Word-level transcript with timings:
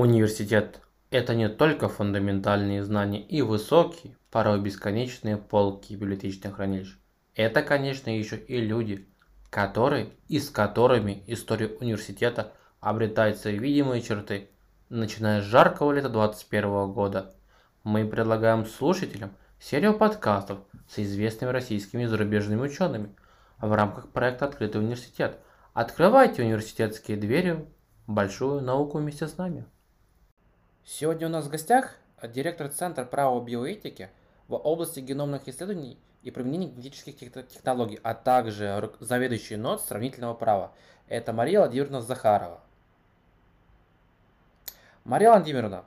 Университет– 0.00 0.80
это 1.10 1.34
не 1.34 1.48
только 1.48 1.88
фундаментальные 1.88 2.84
знания 2.84 3.20
и 3.20 3.42
высокие, 3.42 4.16
порой 4.30 4.60
бесконечные 4.60 5.36
полки 5.36 5.94
библиотечных 5.94 6.54
хранилищ. 6.54 6.96
Это, 7.34 7.62
конечно, 7.62 8.08
еще 8.08 8.36
и 8.36 8.60
люди, 8.60 9.08
которые 9.50 10.10
и 10.28 10.38
с 10.38 10.50
которыми 10.50 11.24
история 11.26 11.66
университета 11.80 12.52
обретает 12.78 13.38
свои 13.38 13.58
видимые 13.58 14.00
черты. 14.00 14.50
Начиная 14.88 15.42
с 15.42 15.46
жаркого 15.46 15.90
лета 15.90 16.10
2021 16.10 16.92
года, 16.92 17.34
мы 17.82 18.06
предлагаем 18.06 18.66
слушателям 18.66 19.32
серию 19.58 19.98
подкастов 19.98 20.60
с 20.88 21.00
известными 21.00 21.50
российскими 21.50 22.04
и 22.04 22.06
зарубежными 22.06 22.60
учеными 22.60 23.16
в 23.60 23.72
рамках 23.72 24.10
проекта 24.10 24.44
«Открытый 24.44 24.80
университет». 24.80 25.40
Открывайте 25.74 26.44
университетские 26.44 27.16
двери 27.16 27.66
большую 28.06 28.62
науку 28.62 28.98
вместе 28.98 29.26
с 29.26 29.36
нами. 29.38 29.64
Сегодня 30.90 31.26
у 31.26 31.30
нас 31.30 31.44
в 31.44 31.50
гостях 31.50 31.96
директор 32.22 32.66
Центра 32.70 33.04
права 33.04 33.38
биоэтики 33.44 34.08
в 34.48 34.54
области 34.54 35.00
геномных 35.00 35.46
исследований 35.46 35.98
и 36.22 36.30
применения 36.30 36.68
генетических 36.68 37.14
технологий, 37.46 38.00
а 38.02 38.14
также 38.14 38.90
заведующий 38.98 39.56
НОТ 39.56 39.82
сравнительного 39.82 40.32
права. 40.32 40.72
Это 41.06 41.34
Мария 41.34 41.58
Владимировна 41.58 42.00
Захарова. 42.00 42.62
Мария 45.04 45.30
Владимировна, 45.30 45.84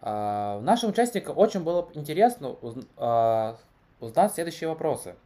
а, 0.00 0.60
нашим 0.60 0.90
участникам 0.90 1.36
очень 1.36 1.64
было 1.64 1.90
интересно 1.94 2.56
а, 2.96 3.58
узнать 3.98 4.32
следующие 4.32 4.68
вопросы. 4.68 5.16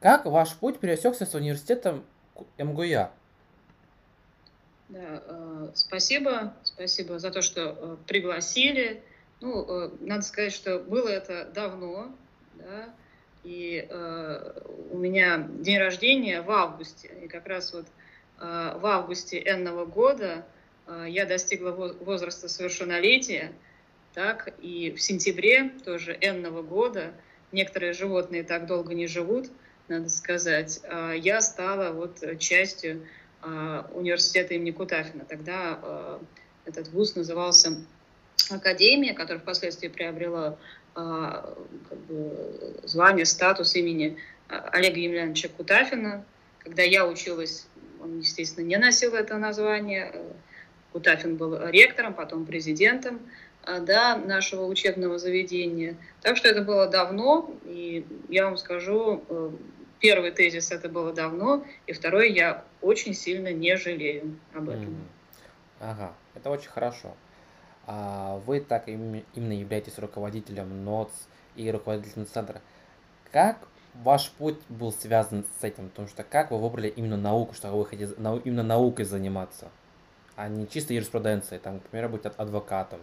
Как 0.00 0.24
ваш 0.24 0.56
путь 0.56 0.80
пересекся 0.80 1.26
с 1.26 1.34
университетом 1.34 2.06
МГУЯ? 2.56 3.10
Да, 4.88 5.22
э, 5.26 5.68
спасибо, 5.74 6.54
спасибо 6.78 7.18
за 7.18 7.32
то, 7.32 7.42
что 7.42 7.76
э, 7.76 7.96
пригласили. 8.06 9.02
Ну, 9.40 9.64
э, 9.68 9.90
надо 10.00 10.22
сказать, 10.22 10.52
что 10.52 10.78
было 10.78 11.08
это 11.08 11.50
давно, 11.52 12.14
да, 12.54 12.94
и 13.42 13.84
э, 13.88 14.52
у 14.92 14.96
меня 14.96 15.48
день 15.58 15.78
рождения 15.78 16.40
в 16.40 16.50
августе, 16.52 17.10
и 17.24 17.26
как 17.26 17.48
раз 17.48 17.72
вот 17.72 17.86
э, 18.38 18.78
в 18.78 18.86
августе 18.86 19.42
энного 19.44 19.86
года 19.86 20.46
э, 20.86 21.06
я 21.08 21.26
достигла 21.26 21.72
возраста 21.72 22.48
совершеннолетия, 22.48 23.52
так, 24.14 24.54
и 24.60 24.92
в 24.92 25.02
сентябре 25.02 25.70
тоже 25.84 26.16
энного 26.20 26.62
года, 26.62 27.12
некоторые 27.50 27.92
животные 27.92 28.44
так 28.44 28.66
долго 28.66 28.94
не 28.94 29.08
живут, 29.08 29.50
надо 29.88 30.08
сказать, 30.10 30.78
э, 30.84 31.14
я 31.16 31.40
стала 31.40 31.90
вот 31.90 32.22
частью 32.38 33.04
а, 33.40 33.88
университета 33.94 34.54
имени 34.54 34.72
Кутафина. 34.72 35.24
Тогда 35.24 35.78
а, 35.80 36.20
этот 36.68 36.88
вуз 36.88 37.16
назывался 37.16 37.76
Академия, 38.50 39.14
которая 39.14 39.40
впоследствии 39.40 39.88
приобрела 39.88 40.56
а, 40.94 41.54
как 41.88 41.98
бы, 41.98 42.76
звание, 42.84 43.24
статус 43.24 43.74
имени 43.74 44.16
Олега 44.48 44.98
Емельяновича 44.98 45.48
Кутафина. 45.48 46.24
Когда 46.58 46.82
я 46.82 47.06
училась, 47.06 47.66
он, 48.00 48.20
естественно, 48.20 48.64
не 48.64 48.76
носил 48.76 49.14
это 49.14 49.36
название. 49.38 50.14
Кутафин 50.92 51.36
был 51.36 51.58
ректором, 51.68 52.14
потом 52.14 52.46
президентом 52.46 53.20
да, 53.80 54.16
нашего 54.16 54.64
учебного 54.64 55.18
заведения. 55.18 55.96
Так 56.22 56.36
что 56.36 56.48
это 56.48 56.62
было 56.62 56.86
давно, 56.88 57.54
и 57.64 58.06
я 58.28 58.46
вам 58.46 58.56
скажу, 58.56 59.22
э, 59.28 59.50
первый 60.00 60.30
тезис 60.30 60.70
это 60.70 60.88
было 60.88 61.12
давно, 61.12 61.64
и 61.86 61.92
второй 61.92 62.32
я 62.32 62.64
очень 62.80 63.14
сильно 63.14 63.52
не 63.52 63.76
жалею 63.76 64.38
об 64.54 64.70
этом. 64.70 64.96
Ага, 65.80 66.14
это 66.38 66.50
очень 66.50 66.70
хорошо. 66.70 67.14
А 67.86 68.40
вы 68.46 68.60
так 68.60 68.88
именно 68.88 69.52
являетесь 69.52 69.98
руководителем 69.98 70.84
НОЦ 70.84 71.10
и 71.56 71.70
руководителем 71.70 72.26
центра. 72.26 72.60
Как 73.32 73.58
ваш 73.94 74.30
путь 74.30 74.58
был 74.68 74.92
связан 74.92 75.44
с 75.60 75.64
этим? 75.64 75.88
Потому 75.90 76.08
что 76.08 76.22
как 76.22 76.50
вы 76.50 76.58
выбрали 76.58 76.88
именно 76.88 77.16
науку, 77.16 77.54
что 77.54 77.70
вы 77.72 77.86
хотите 77.86 78.12
именно 78.44 78.62
наукой 78.62 79.04
заниматься, 79.04 79.70
а 80.36 80.48
не 80.48 80.68
чисто 80.68 80.92
юриспруденцией, 80.92 81.60
там, 81.60 81.74
например, 81.74 82.08
быть 82.08 82.24
адвокатом? 82.24 83.00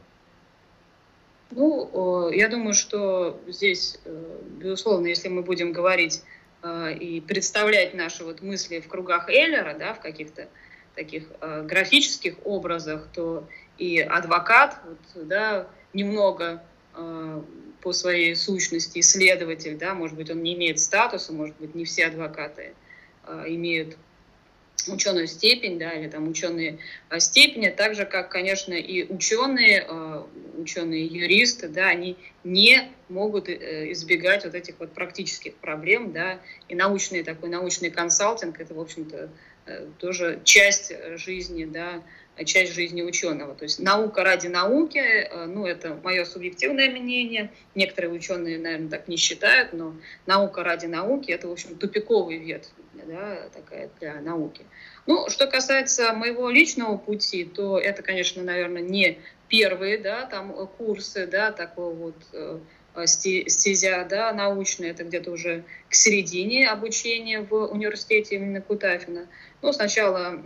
Ну, 1.52 2.30
я 2.32 2.50
думаю, 2.50 2.74
что 2.74 3.40
здесь, 3.48 4.00
э, 4.06 4.42
безусловно, 4.58 5.08
если 5.08 5.30
мы 5.30 5.44
будем 5.44 5.74
говорить 5.74 6.24
Э, 6.66 6.92
и 6.94 7.22
представлять 7.22 7.94
наши 7.94 8.24
вот 8.24 8.42
мысли 8.42 8.80
в 8.80 8.88
кругах 8.88 9.30
Эллера, 9.30 9.76
да, 9.78 9.94
в 9.94 10.02
каких-то 10.02 10.48
таких 10.96 11.26
э, 11.42 11.64
графических 11.64 12.36
образах, 12.46 13.08
то 13.14 13.48
и 13.78 14.00
адвокат, 14.00 14.80
вот, 14.86 15.28
да, 15.28 15.68
немного 15.94 16.64
э, 16.96 17.42
по 17.82 17.94
своей 17.94 18.36
сущности 18.36 19.00
исследователь, 19.00 19.78
да, 19.78 19.94
может 19.94 20.16
быть, 20.16 20.30
он 20.30 20.42
не 20.42 20.54
имеет 20.56 20.80
статуса, 20.80 21.34
может 21.34 21.56
быть, 21.58 21.76
не 21.76 21.86
все 21.86 22.08
адвокаты 22.08 22.74
э, 23.26 23.44
имеют 23.48 23.98
ученую 24.88 25.28
степень, 25.28 25.80
да, 25.80 25.94
или 25.94 26.08
там 26.08 26.28
ученые 26.28 26.80
степени, 27.18 27.70
так 27.70 27.96
же, 27.96 28.06
как, 28.06 28.30
конечно, 28.30 28.74
и 28.74 29.12
ученые, 29.12 29.86
э, 29.88 30.24
ученые 30.58 31.06
юристы, 31.06 31.68
да, 31.68 31.88
они 31.88 32.18
не 32.44 32.92
могут 33.10 33.50
избегать 33.50 34.46
вот 34.46 34.54
этих 34.54 34.76
вот 34.80 34.92
практических 34.94 35.56
проблем, 35.56 36.12
да, 36.12 36.40
и 36.70 36.76
научный 36.76 37.24
такой 37.24 37.50
научный 37.50 37.90
консалтинг, 37.90 38.60
это, 38.60 38.74
в 38.74 38.80
общем-то, 38.80 39.30
тоже 39.98 40.42
часть 40.44 40.94
жизни, 41.18 41.66
да, 41.66 42.04
часть 42.44 42.74
жизни 42.74 43.02
ученого. 43.02 43.56
То 43.56 43.64
есть 43.64 43.80
наука 43.80 44.24
ради 44.24 44.48
науки, 44.48 45.30
ну, 45.48 45.66
это 45.66 46.00
мое 46.04 46.26
субъективное 46.26 46.90
мнение, 46.90 47.52
некоторые 47.76 48.12
ученые, 48.12 48.60
наверное, 48.60 48.90
так 48.90 49.08
не 49.08 49.18
считают, 49.18 49.74
но 49.74 49.96
наука 50.26 50.64
ради 50.64 50.86
науки, 50.86 51.32
это, 51.32 51.48
в 51.48 51.52
общем, 51.52 51.78
тупиковый 51.78 52.38
ветвь 52.38 52.70
да, 53.04 53.50
такая 53.54 53.90
для 54.00 54.22
науки. 54.22 54.66
Ну, 55.06 55.30
что 55.30 55.48
касается 55.48 56.14
моего 56.14 56.50
личного 56.50 56.98
пути, 56.98 57.46
то 57.46 57.78
это, 57.80 58.02
конечно, 58.02 58.44
наверное, 58.44 58.82
не 58.82 59.20
первые, 59.48 59.98
да, 59.98 60.26
там 60.26 60.54
курсы, 60.78 61.28
да, 61.28 61.52
такого 61.52 61.94
вот 61.94 62.16
э, 62.34 62.60
стезя, 63.06 64.06
да, 64.10 64.32
научная, 64.34 64.92
это 64.92 65.04
где-то 65.04 65.32
уже 65.32 65.64
к 65.90 65.96
середине 65.96 66.70
обучения 66.70 67.42
в 67.42 67.54
университете 67.54 68.36
именно 68.36 68.62
Кутафина. 68.62 69.28
Ну, 69.62 69.74
сначала 69.74 70.40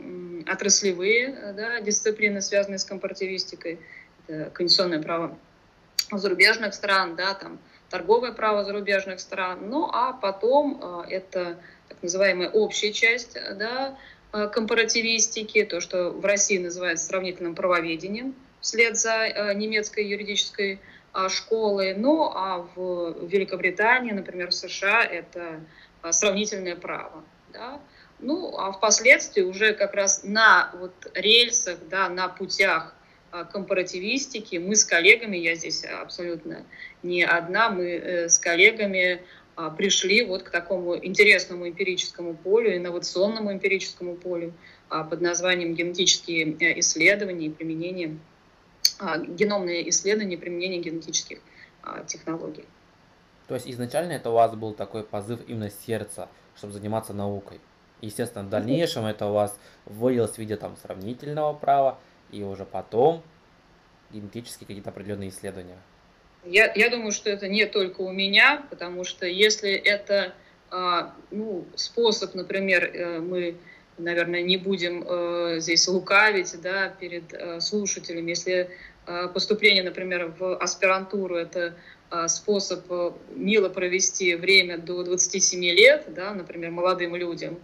отраслевые, 0.47 1.53
да, 1.55 1.79
дисциплины, 1.81 2.41
связанные 2.41 2.79
с 2.79 2.85
компаративистикой, 2.85 3.79
это 4.27 4.49
конституционное 4.51 5.01
право 5.01 5.37
зарубежных 6.11 6.73
стран, 6.73 7.15
да, 7.15 7.33
там 7.33 7.59
торговое 7.89 8.31
право 8.31 8.63
зарубежных 8.63 9.19
стран, 9.19 9.69
ну, 9.69 9.89
а 9.91 10.13
потом 10.13 10.79
э, 10.81 11.09
это 11.09 11.57
так 11.87 12.01
называемая 12.01 12.49
общая 12.49 12.93
часть 12.93 13.33
да, 13.33 13.97
э, 14.31 14.47
компаративистики, 14.47 15.63
то, 15.65 15.81
что 15.81 16.11
в 16.11 16.23
России 16.23 16.57
называется 16.57 17.05
сравнительным 17.05 17.55
правоведением, 17.55 18.35
вслед 18.61 18.97
за 18.97 19.25
э, 19.25 19.53
немецкой 19.55 20.07
юридической 20.07 20.79
а, 21.11 21.29
школой. 21.29 21.95
Ну, 21.95 22.31
а 22.33 22.67
в 22.75 23.25
Великобритании, 23.27 24.11
например, 24.11 24.49
в 24.49 24.53
США, 24.53 25.03
это 25.03 25.61
а, 26.01 26.11
сравнительное 26.11 26.75
право. 26.75 27.23
Да? 27.53 27.79
Ну, 28.19 28.55
а 28.57 28.71
впоследствии 28.71 29.41
уже 29.41 29.73
как 29.73 29.93
раз 29.93 30.23
на 30.23 30.71
вот 30.79 30.93
рельсах, 31.13 31.79
да, 31.89 32.09
на 32.09 32.27
путях 32.27 32.95
а, 33.31 33.43
компаративистики 33.43 34.57
мы 34.57 34.75
с 34.75 34.85
коллегами, 34.85 35.37
я 35.37 35.55
здесь 35.55 35.83
абсолютно 35.83 36.65
не 37.01 37.23
одна, 37.23 37.69
мы 37.69 37.85
э, 37.85 38.29
с 38.29 38.37
коллегами 38.37 39.21
пришли 39.77 40.23
вот 40.23 40.43
к 40.43 40.51
такому 40.51 40.95
интересному 40.95 41.67
эмпирическому 41.67 42.33
полю, 42.33 42.77
инновационному 42.77 43.51
эмпирическому 43.51 44.15
полю 44.15 44.53
под 44.89 45.21
названием 45.21 45.73
генетические 45.73 46.55
э, 46.59 46.79
исследования 46.79 47.47
и 47.47 47.49
применение, 47.49 48.17
геномные 49.27 49.89
исследования 49.89 50.35
и 50.35 50.37
применение 50.37 50.81
генетических 50.81 51.39
технологий. 52.05 52.65
То 53.47 53.55
есть 53.55 53.67
изначально 53.67 54.11
это 54.13 54.29
у 54.29 54.33
вас 54.33 54.53
был 54.55 54.73
такой 54.73 55.03
позыв 55.03 55.39
именно 55.47 55.71
сердца, 55.71 56.29
чтобы 56.55 56.73
заниматься 56.73 57.13
наукой. 57.13 57.59
Естественно, 58.01 58.43
в 58.45 58.49
дальнейшем 58.49 59.05
это 59.05 59.25
у 59.25 59.33
вас 59.33 59.57
вылилось 59.85 60.31
в 60.31 60.37
виде 60.37 60.55
там 60.55 60.77
сравнительного 60.77 61.53
права 61.53 61.99
и 62.31 62.43
уже 62.43 62.65
потом 62.65 63.23
генетические 64.11 64.67
какие-то 64.67 64.89
определенные 64.89 65.29
исследования. 65.29 65.77
Я, 66.45 66.71
я 66.73 66.89
думаю, 66.89 67.11
что 67.11 67.29
это 67.29 67.47
не 67.47 67.65
только 67.65 68.01
у 68.01 68.11
меня, 68.11 68.63
потому 68.69 69.03
что 69.03 69.25
если 69.25 69.71
это 69.71 70.33
а, 70.71 71.13
ну, 71.31 71.65
способ, 71.75 72.35
например, 72.35 72.85
э, 72.85 73.19
мы, 73.19 73.55
наверное, 73.99 74.41
не 74.41 74.57
будем 74.57 75.03
э, 75.07 75.59
здесь 75.59 75.87
лукавить 75.87 76.59
да, 76.61 76.89
перед 76.89 77.33
э, 77.33 77.59
слушателями, 77.59 78.29
если 78.31 78.69
поступление, 79.33 79.81
например, 79.81 80.35
в 80.37 80.55
аспирантуру 80.57 81.35
это 81.35 81.73
способ 82.27 82.85
мило 83.33 83.67
провести 83.67 84.35
время 84.35 84.77
до 84.77 85.03
27 85.03 85.63
лет, 85.63 86.05
да, 86.09 86.35
например, 86.35 86.69
молодым 86.69 87.15
людям, 87.15 87.57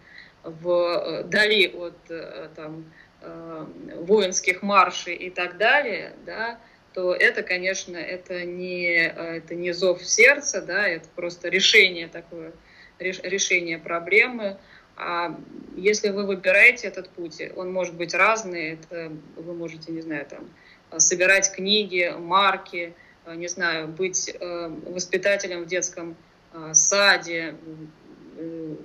вдали 0.44 1.68
от 1.68 2.56
там, 2.56 2.92
воинских 3.22 4.64
маршей 4.64 5.14
и 5.14 5.30
так 5.30 5.58
далее, 5.58 6.14
да, 6.26 6.60
то 6.96 7.14
это, 7.14 7.44
конечно, 7.44 7.98
это 7.98 8.44
не, 8.44 9.06
это 9.06 9.54
не 9.54 9.72
зов 9.72 10.04
сердца, 10.04 10.62
да, 10.62 10.88
это 10.88 11.08
просто 11.16 11.50
решение 11.50 12.08
такое, 12.08 12.54
решение 13.00 13.78
проблемы. 13.78 14.58
А 14.98 15.38
если 15.76 16.10
вы 16.10 16.26
выбираете 16.26 16.88
этот 16.88 17.10
путь, 17.10 17.42
он 17.56 17.72
может 17.72 17.96
быть 17.96 18.14
разный, 18.14 18.74
это 18.74 19.12
вы 19.36 19.54
можете, 19.54 19.92
не 19.92 20.02
знаю, 20.02 20.26
там, 20.26 20.50
собирать 21.00 21.52
книги, 21.52 22.14
марки, 22.18 22.94
не 23.28 23.48
знаю, 23.48 23.88
быть 23.88 24.30
э, 24.30 24.68
воспитателем 24.88 25.64
в 25.64 25.68
детском 25.68 26.16
э, 26.54 26.74
саде, 26.74 27.56
э, 28.38 28.76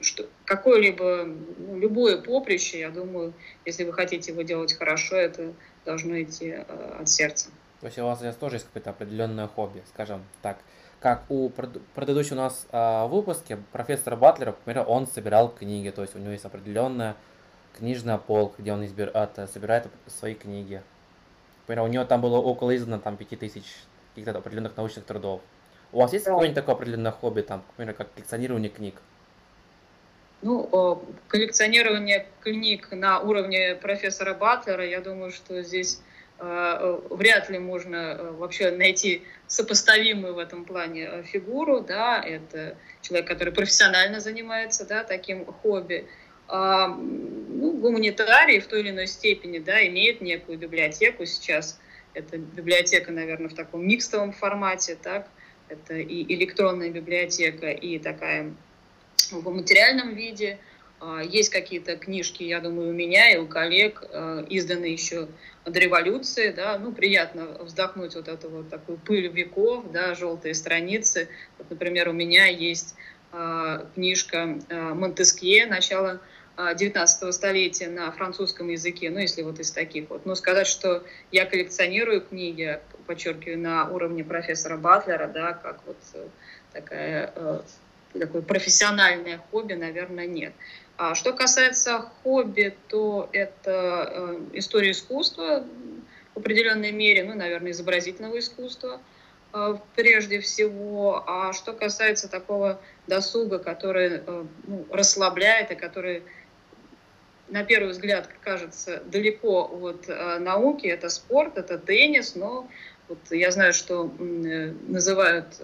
что 0.00 0.28
какое-либо, 0.44 1.24
ну, 1.58 1.78
любое 1.78 2.20
поприще, 2.20 2.80
я 2.80 2.90
думаю, 2.90 3.32
если 3.64 3.84
вы 3.84 3.92
хотите 3.92 4.32
его 4.32 4.42
делать 4.42 4.74
хорошо, 4.74 5.16
это 5.16 5.54
должно 5.84 6.20
идти 6.22 6.50
э, 6.50 6.96
от 7.00 7.08
сердца. 7.08 7.48
То 7.80 7.86
есть 7.86 7.98
у 7.98 8.04
вас 8.04 8.18
здесь 8.18 8.34
тоже 8.36 8.56
есть 8.56 8.66
какое-то 8.66 8.90
определенное 8.90 9.46
хобби, 9.46 9.82
скажем 9.88 10.24
так. 10.42 10.58
Как 11.04 11.24
у 11.28 11.50
предыдущего 11.50 12.36
у 12.36 12.38
нас 12.38 12.66
э, 12.72 13.06
выпуске 13.08 13.58
профессора 13.72 14.16
Батлера, 14.16 14.52
к 14.52 14.56
примеру, 14.60 14.86
он 14.86 15.06
собирал 15.06 15.50
книги, 15.50 15.90
то 15.90 16.00
есть 16.00 16.16
у 16.16 16.18
него 16.18 16.30
есть 16.30 16.46
определенная 16.46 17.14
книжная 17.76 18.16
полка, 18.16 18.62
где 18.62 18.72
он 18.72 18.86
избир, 18.86 19.10
это, 19.12 19.46
собирает 19.46 19.86
свои 20.06 20.32
книги. 20.32 20.80
К 21.64 21.66
примеру, 21.66 21.88
у 21.88 21.90
него 21.90 22.06
там 22.06 22.22
было 22.22 22.38
около 22.38 22.74
издано 22.74 22.98
там 23.00 23.18
5000 23.18 23.62
каких-то 24.14 24.38
определенных 24.38 24.78
научных 24.78 25.04
трудов. 25.04 25.42
У 25.92 25.98
вас 25.98 26.10
есть 26.14 26.24
да. 26.24 26.30
какое-нибудь 26.30 26.54
такое 26.54 26.74
определенное 26.74 27.12
хобби, 27.12 27.42
там, 27.42 27.60
к 27.60 27.74
примеру, 27.74 27.98
как 27.98 28.10
коллекционирование 28.14 28.70
книг? 28.70 28.94
Ну, 30.40 31.04
коллекционирование 31.28 32.26
книг 32.40 32.92
на 32.92 33.20
уровне 33.20 33.74
профессора 33.74 34.32
Батлера, 34.32 34.86
я 34.86 35.02
думаю, 35.02 35.32
что 35.32 35.60
здесь 35.60 36.00
вряд 36.38 37.48
ли 37.48 37.58
можно 37.58 37.96
э, 37.96 38.30
вообще 38.32 38.70
найти 38.70 39.22
сопоставимую 39.46 40.34
в 40.34 40.38
этом 40.38 40.64
плане 40.64 41.04
э, 41.04 41.22
фигуру, 41.22 41.80
да, 41.80 42.22
это 42.22 42.76
человек, 43.02 43.28
который 43.28 43.52
профессионально 43.52 44.20
занимается, 44.20 44.84
да, 44.84 45.04
таким 45.04 45.44
хобби. 45.46 46.06
А, 46.46 46.88
ну, 46.88 47.72
гуманитарий 47.72 48.60
в 48.60 48.66
той 48.66 48.80
или 48.80 48.90
иной 48.90 49.06
степени, 49.06 49.58
да, 49.58 49.86
имеет 49.86 50.20
некую 50.20 50.58
библиотеку 50.58 51.24
сейчас. 51.24 51.80
Это 52.12 52.36
библиотека, 52.36 53.10
наверное, 53.12 53.48
в 53.48 53.54
таком 53.54 53.86
микстовом 53.86 54.32
формате, 54.32 54.96
так, 55.00 55.28
это 55.68 55.94
и 55.94 56.34
электронная 56.34 56.90
библиотека, 56.90 57.70
и 57.70 57.98
такая 57.98 58.52
в 59.30 59.50
материальном 59.50 60.14
виде. 60.14 60.58
А, 61.00 61.22
есть 61.22 61.50
какие-то 61.50 61.96
книжки, 61.96 62.42
я 62.42 62.60
думаю, 62.60 62.90
у 62.90 62.92
меня 62.92 63.30
и 63.30 63.38
у 63.38 63.46
коллег, 63.46 64.02
а, 64.10 64.44
изданные 64.48 64.92
еще 64.92 65.28
до 65.64 65.78
революции, 65.78 66.50
да, 66.50 66.78
ну, 66.78 66.92
приятно 66.92 67.46
вздохнуть 67.60 68.14
вот 68.14 68.28
эту 68.28 68.48
вот 68.48 68.70
такую 68.70 68.98
пыль 68.98 69.28
веков, 69.28 69.90
да, 69.92 70.14
желтые 70.14 70.54
страницы. 70.54 71.28
Вот, 71.58 71.70
например, 71.70 72.08
у 72.08 72.12
меня 72.12 72.46
есть 72.46 72.94
а, 73.32 73.86
книжка 73.94 74.58
Монтескье, 74.70 75.66
начало 75.66 76.20
19 76.56 77.34
столетия 77.34 77.88
на 77.88 78.12
французском 78.12 78.68
языке, 78.68 79.10
ну, 79.10 79.18
если 79.18 79.42
вот 79.42 79.58
из 79.58 79.72
таких 79.72 80.08
вот. 80.08 80.24
Но 80.24 80.36
сказать, 80.36 80.68
что 80.68 81.02
я 81.32 81.46
коллекционирую 81.46 82.20
книги, 82.20 82.78
подчеркиваю, 83.06 83.58
на 83.58 83.88
уровне 83.88 84.24
профессора 84.24 84.76
Батлера, 84.76 85.26
да, 85.26 85.52
как 85.52 85.80
вот 85.84 85.96
э, 86.14 86.28
такая 86.72 87.32
э, 87.34 87.60
такое 88.18 88.42
профессиональное 88.42 89.40
хобби, 89.50 89.74
наверное, 89.74 90.26
нет. 90.26 90.52
А 90.96 91.14
что 91.14 91.32
касается 91.32 92.08
хобби, 92.22 92.76
то 92.88 93.28
это 93.32 94.08
э, 94.12 94.40
история 94.52 94.92
искусства 94.92 95.64
в 96.34 96.38
определенной 96.38 96.92
мере, 96.92 97.24
ну, 97.24 97.34
наверное, 97.34 97.72
изобразительного 97.72 98.38
искусства 98.38 99.00
э, 99.52 99.76
прежде 99.96 100.38
всего. 100.38 101.24
А 101.26 101.52
что 101.52 101.72
касается 101.72 102.28
такого 102.28 102.80
досуга, 103.08 103.58
который 103.58 104.22
э, 104.24 104.44
ну, 104.68 104.86
расслабляет 104.90 105.72
и 105.72 105.74
который 105.74 106.22
на 107.48 107.64
первый 107.64 107.90
взгляд 107.90 108.28
кажется 108.42 109.02
далеко 109.04 109.64
от 109.64 110.08
науки, 110.40 110.86
это 110.86 111.08
спорт, 111.08 111.58
это 111.58 111.76
теннис, 111.76 112.36
но 112.36 112.68
вот 113.08 113.18
я 113.30 113.50
знаю, 113.50 113.74
что 113.74 114.10
называют 114.18 115.60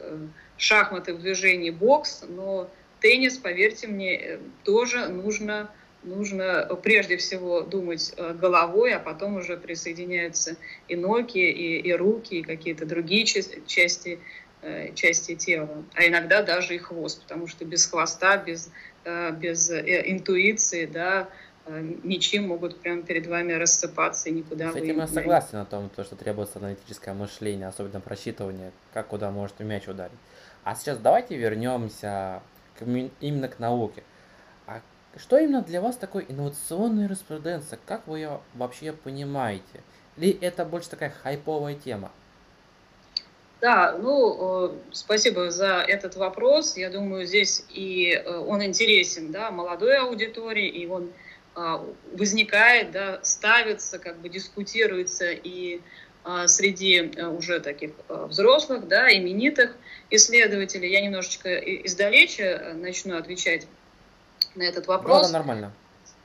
шахматы 0.58 1.14
в 1.14 1.22
движении 1.22 1.70
бокс, 1.70 2.22
но 2.28 2.68
теннис, 3.00 3.38
поверьте 3.38 3.86
мне, 3.86 4.16
э, 4.16 4.38
тоже 4.64 5.08
нужно, 5.08 5.70
нужно 6.02 6.68
прежде 6.82 7.16
всего 7.16 7.62
думать 7.62 8.14
головой, 8.34 8.94
а 8.94 8.98
потом 9.00 9.36
уже 9.36 9.56
присоединяются 9.56 10.56
и 10.88 10.96
ноги, 10.96 11.50
и, 11.50 11.78
и 11.78 11.92
руки, 11.92 12.36
и 12.36 12.42
какие-то 12.42 12.86
другие 12.86 13.24
части, 13.24 14.18
части 14.94 15.34
тела, 15.36 15.84
а 15.94 16.06
иногда 16.06 16.42
даже 16.42 16.74
и 16.74 16.78
хвост, 16.78 17.22
потому 17.22 17.46
что 17.46 17.64
без 17.64 17.86
хвоста, 17.86 18.36
без, 18.36 18.70
без 19.38 19.70
интуиции, 19.70 20.84
да, 20.84 21.30
Э, 21.66 21.80
мечи 22.02 22.40
могут 22.40 22.80
прямо 22.80 23.02
перед 23.02 23.26
вами 23.26 23.52
рассыпаться 23.52 24.28
и 24.28 24.32
никуда 24.32 24.72
С 24.72 24.76
этим 24.76 24.98
я 24.98 25.06
согласен 25.06 25.58
о 25.58 25.64
том, 25.64 25.90
что 25.96 26.16
требуется 26.16 26.58
аналитическое 26.58 27.14
мышление, 27.14 27.68
особенно 27.68 28.00
просчитывание, 28.00 28.72
как 28.92 29.08
куда 29.08 29.30
может 29.30 29.60
мяч 29.60 29.86
ударить. 29.86 30.18
А 30.64 30.74
сейчас 30.74 30.98
давайте 30.98 31.36
вернемся 31.36 32.42
именно 32.80 33.48
к 33.48 33.58
науке. 33.58 34.02
А 34.66 34.80
что 35.16 35.38
именно 35.38 35.62
для 35.62 35.80
вас 35.80 35.96
такое 35.96 36.24
инновационная 36.28 37.04
юриспруденция? 37.04 37.78
Как 37.86 38.06
вы 38.06 38.18
ее 38.18 38.40
вообще 38.54 38.92
понимаете? 38.92 39.82
Или 40.16 40.38
это 40.40 40.64
больше 40.64 40.90
такая 40.90 41.10
хайповая 41.10 41.74
тема? 41.74 42.10
Да, 43.60 43.96
ну, 43.98 44.68
э, 44.68 44.72
спасибо 44.92 45.50
за 45.50 45.84
этот 45.86 46.16
вопрос. 46.16 46.76
Я 46.76 46.88
думаю, 46.88 47.26
здесь 47.26 47.64
и 47.68 48.12
э, 48.12 48.38
он 48.38 48.64
интересен, 48.64 49.32
да, 49.32 49.50
молодой 49.50 49.98
аудитории, 49.98 50.66
и 50.66 50.86
он 50.86 51.10
а, 51.54 51.84
возникает, 52.12 52.92
да, 52.92 53.18
ставится, 53.22 53.98
как 53.98 54.18
бы 54.18 54.28
дискутируется 54.28 55.30
и 55.30 55.80
среди 56.46 57.12
э, 57.16 57.26
уже 57.26 57.60
таких 57.60 57.92
а, 58.08 58.26
взрослых, 58.26 58.86
да, 58.88 59.10
именитых 59.10 59.76
исследователей. 60.10 60.90
Я 60.90 61.00
немножечко 61.00 61.56
издалече 61.56 62.44
э, 62.44 62.72
начну 62.74 63.16
отвечать 63.16 63.66
на 64.54 64.62
этот 64.64 64.86
вопрос. 64.86 65.28
Да, 65.28 65.38
нормально. 65.38 65.72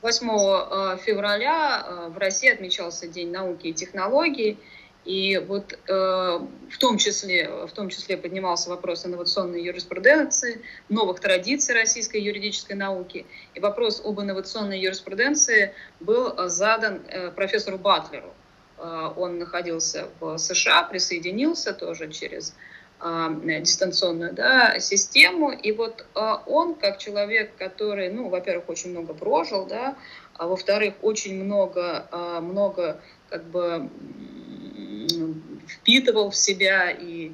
8 0.01 0.99
февраля 0.99 2.09
в 2.09 2.17
России 2.19 2.51
отмечался 2.51 3.07
День 3.07 3.31
науки 3.31 3.67
и 3.67 3.73
технологий, 3.73 4.59
и 5.05 5.37
вот 5.37 5.77
э, 5.87 5.91
в, 5.91 6.77
том 6.79 6.97
числе, 6.97 7.47
в 7.67 7.71
том 7.71 7.89
числе 7.89 8.17
поднимался 8.17 8.71
вопрос 8.71 9.05
инновационной 9.05 9.63
юриспруденции, 9.63 10.61
новых 10.89 11.19
традиций 11.19 11.75
российской 11.75 12.21
юридической 12.21 12.73
науки. 12.73 13.27
И 13.53 13.59
вопрос 13.59 14.01
об 14.03 14.19
инновационной 14.19 14.79
юриспруденции 14.79 15.75
был 15.99 16.49
задан 16.49 17.01
э, 17.07 17.29
профессору 17.29 17.77
Батлеру. 17.77 18.33
Э, 18.77 19.11
он 19.15 19.39
находился 19.39 20.09
в 20.19 20.37
США, 20.37 20.83
присоединился 20.83 21.73
тоже 21.73 22.11
через 22.11 22.55
э, 23.01 23.61
дистанционную 23.61 24.33
да, 24.33 24.79
систему. 24.79 25.51
И 25.51 25.71
вот 25.71 26.05
э, 26.15 26.33
он, 26.45 26.75
как 26.75 26.97
человек, 26.97 27.55
который, 27.57 28.09
ну, 28.09 28.29
во-первых, 28.29 28.69
очень 28.69 28.91
много 28.91 29.13
прожил, 29.13 29.65
да, 29.65 29.95
а 30.33 30.47
во-вторых, 30.47 30.95
очень 31.01 31.41
много, 31.41 32.09
много 32.41 32.99
как 33.29 33.45
бы 33.45 33.89
впитывал 35.65 36.29
в 36.29 36.35
себя 36.35 36.91
и 36.91 37.31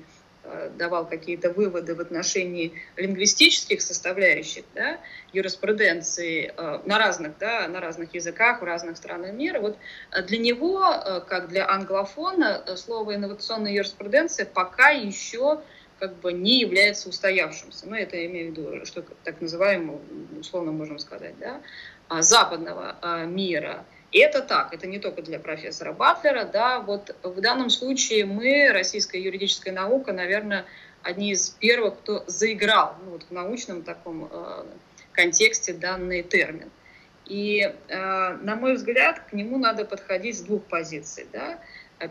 давал 0.78 1.08
какие-то 1.08 1.52
выводы 1.52 1.96
в 1.96 2.00
отношении 2.00 2.74
лингвистических 2.98 3.82
составляющих 3.82 4.64
да, 4.74 5.00
юриспруденции 5.34 6.54
э, 6.56 6.80
на 6.86 6.98
разных, 6.98 7.38
да, 7.38 7.68
на 7.68 7.80
разных 7.80 8.14
языках 8.14 8.62
в 8.62 8.66
разных 8.66 8.98
странах 8.98 9.34
мира. 9.34 9.60
Вот 9.60 9.78
э, 10.12 10.24
для 10.24 10.40
него, 10.40 10.82
как 11.28 11.50
для 11.50 11.70
англофона, 11.70 12.64
слово 12.76 13.16
инновационная 13.16 13.72
юриспруденция 13.72 14.46
пока 14.46 14.90
еще 14.90 15.62
как 16.00 16.16
бы 16.16 16.34
не 16.34 16.60
является 16.60 17.10
устоявшимся. 17.10 17.88
Ну, 17.88 17.96
это 17.96 18.18
я 18.18 18.26
имею 18.26 18.48
в 18.48 18.58
виду, 18.58 18.86
что 18.86 19.04
так 19.24 19.40
называемого, 19.40 20.02
условно 20.40 20.72
можем 20.72 20.98
сказать, 20.98 21.38
да, 21.38 21.62
а, 22.08 22.24
западного 22.24 23.26
мира– 23.26 23.86
и 24.12 24.20
это 24.20 24.42
так, 24.42 24.74
это 24.74 24.88
не 24.88 25.00
только 25.00 25.22
для 25.22 25.40
профессора 25.40 25.94
Батлера, 25.94 26.44
да, 26.44 26.80
вот 26.80 27.16
в 27.24 27.40
данном 27.40 27.70
случае 27.70 28.26
мы, 28.26 28.70
российская 28.72 29.22
юридическая 29.22 29.74
наука, 29.74 30.12
наверное, 30.12 30.66
одни 31.02 31.32
из 31.32 31.50
первых, 31.50 32.00
кто 32.00 32.24
заиграл 32.28 32.96
ну, 33.06 33.12
вот 33.12 33.24
в 33.24 33.32
научном 33.32 33.84
таком 33.84 34.30
э, 34.32 34.64
контексте 35.14 35.74
данный 35.74 36.24
термин. 36.24 36.70
И, 37.26 37.62
э, 37.62 38.38
на 38.42 38.56
мой 38.56 38.76
взгляд, 38.76 39.22
к 39.30 39.34
нему 39.34 39.58
надо 39.58 39.86
подходить 39.86 40.38
с 40.38 40.42
двух 40.42 40.64
позиций. 40.66 41.28
Да? 41.32 41.60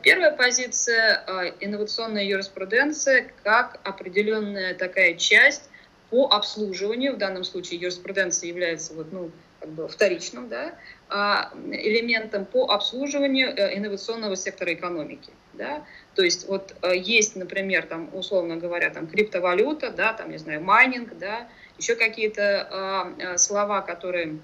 Первая 0.03 0.31
позиция 0.31 1.23
э,– 1.27 1.53
инновационная 1.61 2.25
юриспруденция 2.25 3.31
как 3.43 3.79
определенная 3.85 4.75
такая 4.75 5.15
часть 5.15 5.69
по 6.09 6.29
обслуживанию, 6.29 7.15
в 7.15 7.19
данном 7.19 7.45
случае 7.45 7.79
юриспруденция 7.79 8.49
является 8.49 8.95
вот, 8.95 9.13
ну, 9.13 9.31
как 9.61 9.71
бы 9.71 9.89
вторичным 9.89 10.49
да, 10.49 10.75
а, 11.09 11.53
элементом 11.71 12.47
по 12.47 12.71
обслуживанию 12.71 13.55
э, 13.55 13.77
инновационного 13.77 14.35
сектора 14.37 14.73
экономики. 14.73 15.31
Да? 15.53 15.85
То 16.15 16.23
есть 16.23 16.49
вот 16.49 16.75
э, 16.83 16.97
есть, 16.97 17.37
например, 17.37 17.87
там, 17.87 18.09
условно 18.15 18.57
говоря, 18.57 18.91
там, 18.91 19.07
криптовалюта, 19.07 19.91
да, 19.91 20.13
там, 20.15 20.31
не 20.31 20.39
знаю, 20.39 20.63
майнинг, 20.63 21.17
да, 21.19 21.47
еще 21.79 21.95
какие-то 21.95 22.69
а, 22.71 23.13
э, 23.19 23.39
слова, 23.39 23.83
которые 23.83 24.39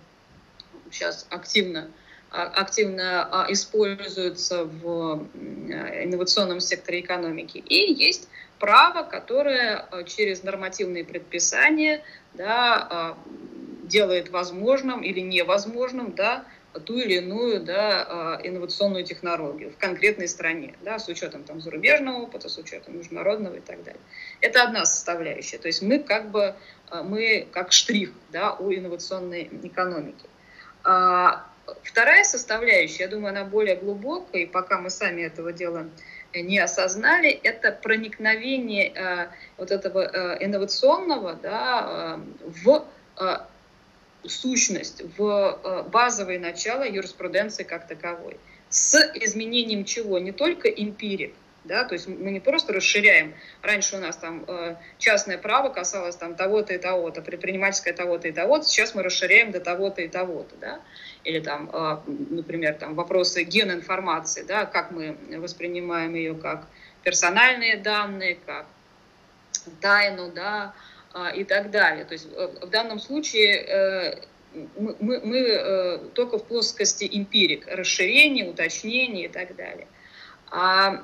сейчас 0.91 1.27
активно 1.31 1.91
а, 2.31 2.43
активно 2.45 3.47
используются 3.49 4.65
в 4.65 5.27
инновационном 5.35 6.61
секторе 6.61 7.01
экономики. 7.01 7.59
И 7.59 7.93
есть 7.93 8.29
право, 8.59 9.03
которое 9.03 9.87
через 10.07 10.43
нормативные 10.43 11.05
предписания 11.05 12.03
да, 12.35 13.17
делает 13.87 14.31
возможным 14.31 15.03
или 15.03 15.21
невозможным 15.21 16.15
да, 16.15 16.45
ту 16.85 16.99
или 16.99 17.15
иную 17.15 17.61
да, 17.61 18.07
а, 18.09 18.41
инновационную 18.43 19.05
технологию 19.05 19.71
в 19.71 19.77
конкретной 19.77 20.29
стране, 20.29 20.75
да, 20.83 20.99
с 20.99 21.09
учетом 21.09 21.45
там, 21.45 21.61
зарубежного 21.61 22.23
опыта, 22.23 22.49
с 22.49 22.59
учетом 22.59 22.99
международного 22.99 23.57
и 23.57 23.61
так 23.61 23.83
далее. 23.83 24.01
Это 24.41 24.63
одна 24.63 24.85
составляющая. 24.85 25.59
То 25.59 25.69
есть 25.69 25.83
мы 25.83 25.99
как 25.99 26.31
бы 26.31 26.55
а, 26.91 27.03
мы 27.03 27.47
как 27.53 27.73
штрих 27.73 28.11
да, 28.31 28.55
у 28.55 28.73
инновационной 28.73 29.49
экономики. 29.63 30.27
А 30.85 31.47
вторая 31.83 32.25
составляющая, 32.25 33.05
я 33.05 33.09
думаю, 33.09 33.31
она 33.31 33.45
более 33.45 33.77
глубокая, 33.77 34.43
и 34.43 34.47
пока 34.47 34.79
мы 34.79 34.91
сами 34.91 35.23
этого 35.23 35.53
дела 35.53 35.89
не 36.35 36.59
осознали, 36.59 37.31
это 37.31 37.73
проникновение 37.73 39.31
вот 39.57 39.71
этого 39.71 40.37
инновационного 40.39 41.33
да, 41.35 42.21
в 42.41 42.87
сущность, 44.29 45.03
в 45.17 45.61
э, 45.63 45.83
базовое 45.89 46.39
начало 46.39 46.85
юриспруденции 46.85 47.63
как 47.63 47.87
таковой. 47.87 48.37
С 48.69 48.95
изменением 49.15 49.85
чего? 49.85 50.19
Не 50.19 50.33
только 50.33 50.69
эмпирик, 50.69 51.35
да, 51.65 51.85
то 51.85 51.95
есть 51.95 52.09
мы 52.09 52.31
не 52.31 52.41
просто 52.41 52.73
расширяем. 52.73 53.35
Раньше 53.63 53.97
у 53.97 54.01
нас 54.01 54.17
там 54.17 54.45
э, 54.47 54.77
частное 54.99 55.39
право 55.39 55.69
касалось 55.69 56.17
там 56.17 56.35
того-то 56.35 56.75
и 56.75 56.79
того-то, 56.79 57.23
предпринимательское 57.23 57.93
того-то 57.93 58.29
и 58.29 58.33
того-то, 58.33 58.65
сейчас 58.65 58.95
мы 58.95 59.03
расширяем 59.03 59.53
до 59.53 59.61
того-то 59.61 60.03
и 60.03 60.09
того-то, 60.09 60.57
да, 60.57 60.81
или 61.25 61.41
там, 61.41 61.71
э, 61.73 61.99
например, 62.31 62.75
там 62.75 62.95
вопросы 62.95 63.43
генинформации, 63.45 64.43
да, 64.43 64.65
как 64.65 64.91
мы 64.91 65.17
воспринимаем 65.39 66.15
ее 66.15 66.35
как 66.35 66.67
персональные 67.03 67.77
данные, 67.77 68.39
как 68.47 68.67
тайну, 69.81 70.31
да, 70.33 70.75
и 71.35 71.45
так 71.45 71.71
далее. 71.71 72.05
То 72.05 72.13
есть 72.13 72.29
э, 72.31 72.49
в 72.63 72.71
данном 72.71 72.99
случае 72.99 73.55
э, 73.57 74.21
мы, 74.77 74.97
мы, 75.01 75.21
мы 75.21 75.39
э, 75.39 75.99
только 76.15 76.39
в 76.39 76.45
плоскости 76.45 77.09
эмпирик, 77.11 77.67
расширение, 77.69 78.49
уточнение 78.51 79.27
и 79.27 79.29
так 79.29 79.57
далее. 79.57 79.87
А 80.49 81.03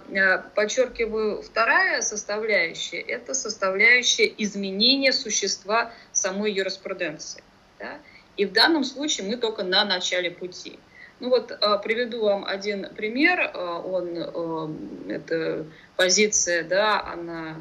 подчеркиваю, 0.55 1.43
вторая 1.43 2.01
составляющая– 2.01 3.01
это 3.09 3.35
составляющая 3.35 4.33
изменения 4.39 5.13
существа 5.13 5.93
самой 6.13 6.53
юриспруденции. 6.53 7.43
Да? 7.81 7.99
И 8.37 8.47
в 8.47 8.53
данном 8.53 8.85
случае 8.85 9.27
мы 9.27 9.37
только 9.37 9.65
на 9.65 9.85
начале 9.85 10.31
пути. 10.31 10.79
Ну 11.19 11.31
вот 11.31 11.49
приведу 11.83 12.23
вам 12.23 12.45
один 12.45 12.89
пример. 12.95 13.51
Он, 13.55 15.09
это 15.09 15.67
позиция, 15.97 16.63
да, 16.63 17.03
она 17.03 17.57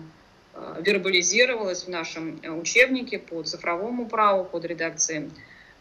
вербализировалось 0.79 1.83
в 1.85 1.89
нашем 1.89 2.39
э, 2.41 2.49
учебнике 2.49 3.19
по 3.19 3.43
цифровому 3.43 4.07
праву 4.07 4.43
под 4.45 4.65
редакцией 4.65 5.31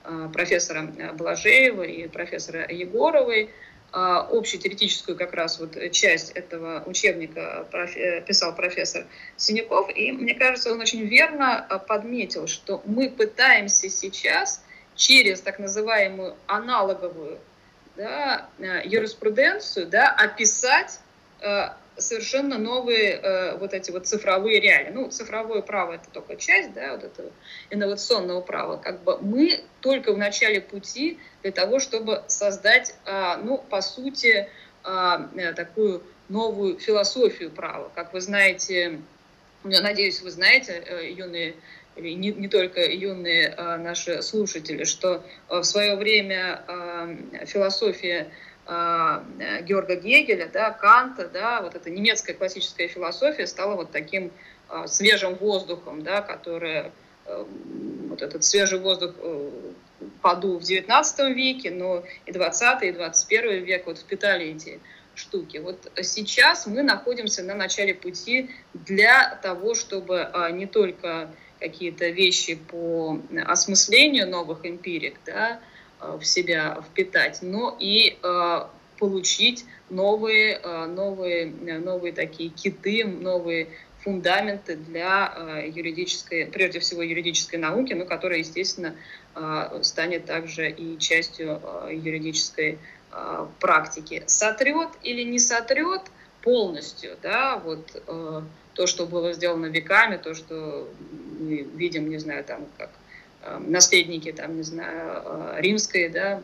э, 0.04 0.28
профессора 0.32 0.82
Блажеева 1.14 1.82
и 1.82 2.08
профессора 2.08 2.66
Егоровой. 2.68 3.50
Общую 3.92 4.60
теоретическую 4.60 5.18
как 5.18 5.32
раз 5.32 5.58
вот 5.58 5.76
часть 5.90 6.30
этого 6.36 6.84
учебника 6.86 7.66
писал 8.24 8.54
профессор 8.54 9.04
Синяков. 9.36 9.90
И 9.92 10.12
мне 10.12 10.36
кажется, 10.36 10.70
он 10.70 10.80
очень 10.80 11.06
верно 11.06 11.66
подметил, 11.88 12.46
что 12.46 12.80
мы 12.84 13.10
пытаемся 13.10 13.90
сейчас 13.90 14.62
через 14.94 15.40
так 15.40 15.58
называемую 15.58 16.36
аналоговую 16.46 17.40
да, 17.96 18.48
юриспруденцию 18.84 19.88
да, 19.88 20.08
описать 20.08 21.00
совершенно 22.00 22.58
новые 22.58 23.12
э, 23.12 23.56
вот 23.56 23.72
эти 23.72 23.90
вот 23.90 24.06
цифровые 24.06 24.60
реалии. 24.60 24.90
Ну, 24.90 25.08
цифровое 25.10 25.62
право 25.62 25.94
это 25.94 26.10
только 26.12 26.36
часть, 26.36 26.72
да, 26.72 26.92
вот 26.92 27.04
этого 27.04 27.30
инновационного 27.70 28.40
права. 28.40 28.76
Как 28.76 29.02
бы 29.02 29.18
мы 29.20 29.62
только 29.80 30.12
в 30.12 30.18
начале 30.18 30.60
пути 30.60 31.18
для 31.42 31.52
того, 31.52 31.80
чтобы 31.80 32.24
создать, 32.26 32.94
э, 33.06 33.36
ну, 33.42 33.58
по 33.58 33.80
сути, 33.80 34.48
э, 34.84 35.52
такую 35.54 36.02
новую 36.28 36.78
философию 36.78 37.50
права. 37.50 37.90
Как 37.94 38.12
вы 38.12 38.20
знаете, 38.20 39.00
я 39.64 39.80
надеюсь, 39.80 40.22
вы 40.22 40.30
знаете, 40.30 40.82
э, 40.86 41.10
юные 41.10 41.54
не, 41.96 42.32
не 42.32 42.48
только 42.48 42.80
юные 42.80 43.48
э, 43.48 43.76
наши 43.76 44.22
слушатели, 44.22 44.84
что 44.84 45.24
э, 45.48 45.58
в 45.58 45.64
свое 45.64 45.96
время 45.96 46.62
э, 46.66 47.46
философия 47.46 48.28
а, 48.28 48.49
Георга 48.70 49.96
Гегеля, 49.96 50.48
да, 50.52 50.70
Канта, 50.70 51.28
да, 51.28 51.60
вот 51.60 51.74
эта 51.74 51.90
немецкая 51.90 52.34
классическая 52.34 52.86
философия 52.86 53.48
стала 53.48 53.74
вот 53.74 53.90
таким 53.90 54.30
а, 54.68 54.86
свежим 54.86 55.34
воздухом, 55.34 56.04
да, 56.04 56.22
который 56.22 56.92
э, 57.26 57.44
вот 58.08 58.22
этот 58.22 58.44
свежий 58.44 58.78
воздух 58.78 59.14
э, 59.18 59.50
подул 60.22 60.60
в 60.60 60.62
19 60.62 61.34
веке, 61.34 61.72
но 61.72 62.04
и 62.26 62.32
20 62.32 62.82
и 62.84 62.92
21 62.92 63.64
век 63.64 63.86
вот 63.86 63.98
впитали 63.98 64.46
эти 64.54 64.78
штуки. 65.16 65.58
Вот 65.58 65.90
сейчас 66.02 66.68
мы 66.68 66.82
находимся 66.82 67.42
на 67.42 67.56
начале 67.56 67.92
пути 67.92 68.50
для 68.72 69.34
того, 69.42 69.74
чтобы 69.74 70.30
не 70.52 70.66
только 70.66 71.28
какие-то 71.58 72.08
вещи 72.08 72.54
по 72.54 73.18
осмыслению 73.46 74.30
новых 74.30 74.64
эмпирик, 74.64 75.16
да, 75.26 75.58
Э, 75.58 75.69
в 76.00 76.24
себя 76.24 76.82
впитать, 76.90 77.40
но 77.42 77.76
и 77.78 78.18
э, 78.22 78.60
получить 78.98 79.64
новые, 79.88 80.60
э, 80.62 80.86
новые, 80.86 81.46
новые 81.46 82.12
такие 82.12 82.50
киты, 82.50 83.04
новые 83.04 83.68
фундаменты 84.02 84.76
для 84.76 85.62
юридической, 85.74 86.46
прежде 86.46 86.80
всего 86.80 87.02
юридической 87.02 87.56
науки, 87.56 87.92
но 87.92 88.06
которая, 88.06 88.38
естественно, 88.38 88.94
станет 89.82 90.24
также 90.24 90.70
и 90.70 90.98
частью 90.98 91.60
юридической 91.90 92.78
практики. 93.58 94.22
Сотрет 94.26 94.88
или 95.02 95.22
не 95.22 95.38
сотрет 95.38 96.00
полностью, 96.40 97.18
да, 97.22 97.58
вот 97.58 98.02
то, 98.72 98.86
что 98.86 99.06
было 99.06 99.34
сделано 99.34 99.66
веками, 99.66 100.16
то, 100.16 100.32
что 100.32 100.88
мы 101.38 101.68
видим, 101.74 102.08
не 102.08 102.16
знаю, 102.16 102.42
там, 102.42 102.66
как 102.78 102.88
наследники, 103.60 104.32
там, 104.32 104.56
не 104.56 104.62
знаю, 104.62 105.22
э, 105.24 105.60
римской, 105.60 106.08
да, 106.08 106.42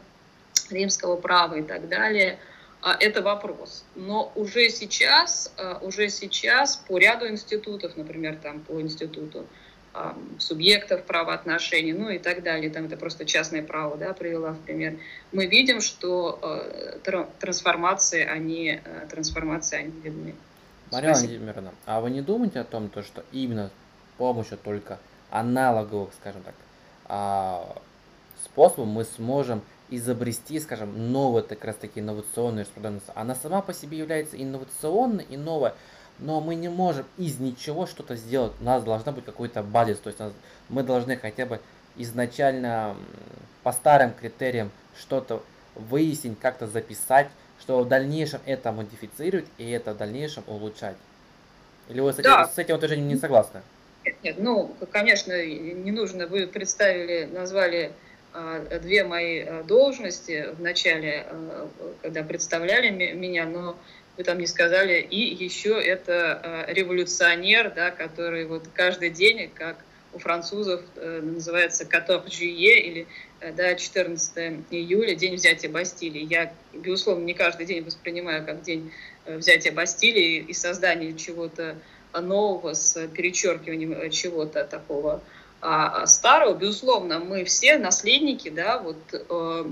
римского 0.71 1.17
права 1.17 1.55
и 1.55 1.63
так 1.63 1.89
далее, 1.89 2.39
а, 2.83 2.97
это 2.99 3.23
вопрос. 3.23 3.85
Но 3.95 4.33
уже 4.35 4.71
сейчас, 4.71 5.53
э, 5.57 5.79
уже 5.83 6.09
сейчас 6.09 6.77
по 6.77 6.99
ряду 6.99 7.29
институтов, 7.29 7.97
например, 7.97 8.37
там 8.37 8.61
по 8.61 8.81
институту 8.81 9.47
субъектов 10.39 11.05
правоотношений, 11.05 11.95
ну 11.95 12.11
и 12.11 12.19
так 12.19 12.43
далее, 12.43 12.69
там 12.69 12.85
это 12.85 12.99
просто 12.99 13.25
частное 13.25 13.63
право, 13.63 13.97
да, 13.97 14.13
привела 14.13 14.51
в 14.51 14.59
пример, 14.59 14.99
мы 15.33 15.47
видим, 15.47 15.81
что 15.81 16.39
э, 16.43 16.99
трансформации, 17.39 18.23
они, 18.23 18.79
трансформации, 19.09 19.79
они 19.79 19.93
видны. 20.03 20.35
Мария 20.93 21.15
Владимировна, 21.15 21.73
а 21.87 22.03
вы 22.03 22.11
не 22.11 22.21
думаете 22.21 22.61
о 22.61 22.65
том, 22.65 22.91
то, 22.91 23.03
что 23.03 23.25
именно 23.33 23.69
с 23.69 24.19
помощью 24.19 24.59
только 24.59 24.99
аналоговых, 25.31 26.11
скажем 26.21 26.43
так, 26.43 26.55
способом 28.45 28.89
мы 28.89 29.05
сможем 29.05 29.63
изобрести, 29.91 30.59
скажем, 30.61 31.13
новую 31.13 31.45
как 31.45 31.65
раз 31.65 31.77
таки 31.77 32.01
инновационную 32.01 32.61
юриспруденцию. 32.61 33.13
Она 33.15 33.35
сама 33.35 33.63
по 33.63 33.73
себе 33.73 33.99
является 33.99 34.43
инновационной 34.43 35.25
и 35.25 35.37
новой, 35.37 35.73
но 36.19 36.41
мы 36.41 36.55
не 36.55 36.69
можем 36.69 37.05
из 37.19 37.39
ничего 37.39 37.87
что-то 37.87 38.17
сделать. 38.17 38.53
У 38.61 38.65
нас 38.65 38.83
должна 38.83 39.13
быть 39.13 39.25
какой-то 39.25 39.63
базис, 39.63 39.99
то 39.99 40.09
есть 40.09 40.21
мы 40.69 40.83
должны 40.83 41.17
хотя 41.17 41.47
бы 41.47 41.61
изначально 41.97 42.97
по 43.63 43.73
старым 43.73 44.13
критериям 44.13 44.71
что-то 44.99 45.43
выяснить, 45.75 46.39
как-то 46.41 46.67
записать, 46.67 47.29
что 47.61 47.81
в 47.83 47.89
дальнейшем 47.89 48.41
это 48.47 48.73
модифицировать 48.73 49.47
и 49.59 49.71
это 49.71 49.95
в 49.95 49.97
дальнейшем 49.99 50.45
улучшать. 50.47 50.97
Или 51.89 52.01
вы 52.01 52.13
с 52.13 52.19
этим, 52.19 52.31
да. 52.31 52.49
с 52.49 52.59
этим 52.59 52.77
утверждением 52.77 53.09
не 53.09 53.17
согласны? 53.17 53.63
Нет, 54.07 54.17
нет, 54.23 54.37
ну, 54.39 54.77
конечно, 54.93 55.45
не 55.45 55.91
нужно, 55.91 56.29
вы 56.29 56.47
представили, 56.47 57.25
назвали 57.25 57.91
а, 58.33 58.61
две 58.79 59.03
мои 59.03 59.41
а, 59.41 59.65
должности 59.65 60.51
в 60.57 60.63
начале, 60.63 61.27
а, 61.29 61.69
когда 62.03 62.23
представляли 62.23 62.91
меня, 62.91 63.47
но 63.47 63.77
вы 64.17 64.23
там 64.23 64.39
не 64.39 64.47
сказали, 64.47 65.01
и 65.01 65.35
еще 65.45 65.83
это 65.83 66.65
революционер, 66.69 67.73
да, 67.75 67.91
который 67.91 68.47
вот 68.47 68.69
каждый 68.75 69.11
день, 69.11 69.51
как 69.53 69.77
у 70.17 70.19
французов 70.19 70.81
э, 70.97 71.21
называется 71.23 71.85
14 71.85 72.33
жюе 72.33 72.81
или 72.81 73.07
э, 73.41 73.53
да, 73.53 73.75
14 73.75 74.65
июля, 74.71 75.15
день 75.15 75.35
взятия 75.35 75.69
Бастилии. 75.69 76.27
Я, 76.29 76.53
безусловно, 76.73 77.25
не 77.25 77.35
каждый 77.35 77.67
день 77.67 77.85
воспринимаю 77.85 78.45
как 78.45 78.63
день 78.63 78.93
э, 79.27 79.37
взятия 79.37 79.73
Бастилии 79.73 80.39
и 80.39 80.53
создания 80.55 81.13
чего-то 81.13 81.77
нового 82.21 82.75
с 82.75 83.07
перечеркиванием 83.09 84.11
чего-то 84.11 84.65
такого 84.65 85.23
а 85.61 86.07
старого. 86.07 86.55
Безусловно, 86.55 87.19
мы 87.19 87.45
все 87.45 87.79
наследники 87.79 88.51
да, 88.51 88.79
вот, 88.79 88.97
э, 89.13 89.65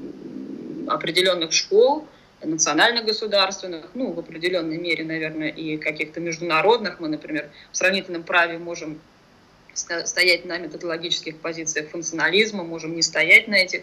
определенных 0.89 1.53
школ, 1.53 2.07
национально-государственных, 2.43 3.87
ну, 3.95 4.13
в 4.13 4.19
определенной 4.19 4.79
мере, 4.79 5.05
наверное, 5.05 5.49
и 5.49 5.77
каких-то 5.77 6.21
международных. 6.21 7.01
Мы, 7.01 7.09
например, 7.09 7.51
в 7.71 7.77
сравнительном 7.77 8.23
праве 8.23 8.59
можем 8.59 9.01
стоять 9.75 10.45
на 10.45 10.59
методологических 10.59 11.39
позициях 11.39 11.91
функционализма, 11.91 12.63
можем 12.63 12.95
не 12.95 13.03
стоять 13.03 13.49
на 13.49 13.57
этих 13.57 13.83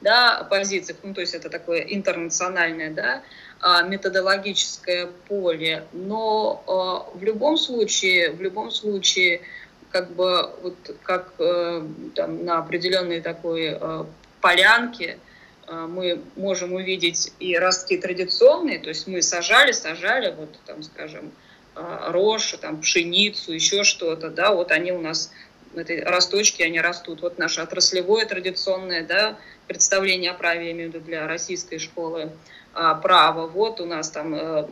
да, 0.00 0.46
позициях, 0.50 0.98
ну, 1.02 1.14
то 1.14 1.20
есть 1.20 1.34
это 1.34 1.50
такое 1.50 1.80
интернациональное 1.80 2.90
да, 2.90 3.14
а, 3.14 3.22
методологическое 3.62 5.08
поле, 5.28 5.84
но 5.92 6.62
а, 6.66 7.16
в 7.16 7.22
любом 7.22 7.58
случае, 7.58 8.30
в 8.30 8.40
любом 8.40 8.70
случае, 8.70 9.42
как 9.90 10.12
бы 10.12 10.50
вот 10.62 10.76
как 11.02 11.32
э, 11.38 11.84
там, 12.14 12.44
на 12.44 12.58
определенной 12.58 13.20
такой 13.20 13.76
э, 13.78 14.04
полянке, 14.40 15.18
а, 15.66 15.86
мы 15.86 16.20
можем 16.36 16.72
увидеть 16.72 17.32
и 17.38 17.56
ростки 17.56 17.96
традиционные, 17.96 18.78
то 18.78 18.88
есть 18.88 19.06
мы 19.06 19.22
сажали, 19.22 19.72
сажали, 19.72 20.34
вот 20.34 20.50
там, 20.66 20.82
скажем, 20.82 21.30
а, 21.74 22.10
рожь, 22.12 22.54
там, 22.60 22.80
пшеницу, 22.80 23.52
еще 23.52 23.84
что-то, 23.84 24.30
да, 24.30 24.52
вот 24.52 24.72
они 24.72 24.92
у 24.92 25.00
нас, 25.00 25.30
эти 25.74 26.00
росточки, 26.00 26.62
они 26.62 26.80
растут. 26.80 27.22
Вот 27.22 27.38
наше 27.38 27.60
отраслевое 27.60 28.26
традиционное, 28.26 29.04
да, 29.04 29.38
представление 29.68 30.32
о 30.32 30.34
праве, 30.34 30.66
я 30.66 30.72
имею 30.72 30.90
в 30.90 30.94
виду 30.94 31.04
для 31.04 31.28
российской 31.28 31.78
школы 31.78 32.32
а, 32.72 32.94
права. 32.94 33.46
Вот 33.46 33.80
у 33.80 33.84
нас 33.84 34.10
там 34.10 34.34
э, 34.34 34.68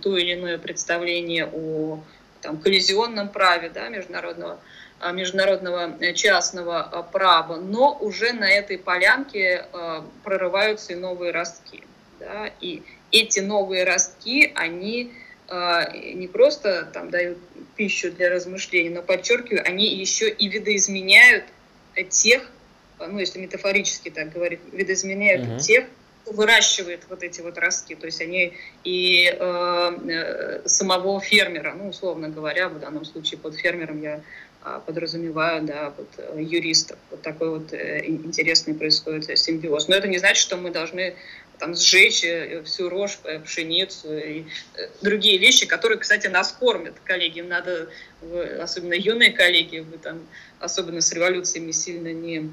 то 0.00 0.16
или 0.16 0.34
иное 0.34 0.58
представление 0.58 1.46
о 1.52 2.02
там, 2.40 2.56
коллизионном 2.58 3.28
праве, 3.28 3.68
да, 3.68 3.88
международного 3.88 4.58
а, 4.98 5.12
международного 5.12 5.96
э, 6.00 6.14
частного 6.14 6.80
а, 6.80 7.02
права, 7.02 7.56
но 7.56 7.96
уже 8.00 8.32
на 8.32 8.48
этой 8.48 8.78
полянке 8.78 9.66
прорываются 10.22 10.94
и 10.94 10.96
новые 10.96 11.32
ростки. 11.32 11.82
Да? 12.18 12.50
И 12.60 12.82
эти 13.10 13.40
новые 13.40 13.84
ростки, 13.84 14.52
они 14.54 15.12
не 16.14 16.28
просто 16.28 16.88
там 16.94 17.10
дают 17.10 17.36
пищу 17.76 18.10
для 18.10 18.30
размышлений, 18.30 18.88
но, 18.88 19.02
подчеркиваю, 19.02 19.62
они 19.66 19.86
еще 19.86 20.30
и 20.30 20.48
видоизменяют 20.48 21.44
тех, 22.08 22.50
ну, 22.98 23.18
если 23.18 23.38
метафорически 23.38 24.08
так 24.08 24.32
говорить, 24.32 24.60
видоизменяют 24.72 25.46
угу. 25.46 25.58
тех, 25.58 25.84
выращивает 26.26 27.02
вот 27.08 27.22
эти 27.22 27.40
вот 27.40 27.58
ростки. 27.58 27.94
То 27.94 28.06
есть 28.06 28.20
они 28.20 28.54
и 28.84 29.26
э, 29.26 29.90
э 30.08 30.68
самого 30.68 31.20
фермера, 31.20 31.74
ну, 31.74 31.88
условно 31.88 32.28
говоря, 32.28 32.68
в 32.68 32.78
данном 32.78 33.04
случае 33.04 33.38
под 33.38 33.54
фермером 33.56 34.00
я 34.00 34.22
а, 34.64 34.78
подразумеваю, 34.78 35.62
да, 35.64 35.92
вот, 35.96 36.08
э, 36.18 36.40
юристов. 36.40 36.96
Вот 37.10 37.22
такой 37.22 37.50
вот 37.50 37.72
э, 37.72 38.04
интересный 38.06 38.74
происходит 38.74 39.36
симбиоз. 39.36 39.88
Но 39.88 39.96
это 39.96 40.06
не 40.06 40.18
значит, 40.18 40.40
что 40.40 40.56
мы 40.56 40.70
должны 40.70 41.16
там 41.58 41.74
сжечь 41.74 42.24
всю 42.64 42.88
рожь, 42.88 43.18
пшеницу 43.44 44.16
и 44.16 44.44
другие 45.00 45.38
вещи, 45.38 45.66
которые, 45.66 45.98
кстати, 45.98 46.26
нас 46.26 46.52
кормят. 46.52 46.94
Коллеги, 47.04 47.40
надо, 47.40 47.88
особенно 48.60 48.94
юные 48.94 49.32
коллеги, 49.32 49.78
вы 49.78 49.98
там, 49.98 50.26
особенно 50.58 51.00
с 51.00 51.12
революциями 51.12 51.70
сильно 51.70 52.12
не, 52.12 52.50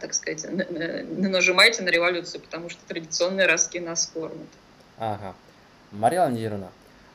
так 0.00 0.14
сказать, 0.14 0.44
не 0.44 1.28
нажимайте 1.28 1.82
на 1.82 1.88
революцию, 1.88 2.40
потому 2.40 2.70
что 2.70 2.80
традиционные 2.86 3.46
ростки 3.46 3.78
нас 3.78 4.06
кормят. 4.06 4.48
Ага. 4.98 5.34
Мария 5.90 6.26
Леонидовна, 6.26 6.70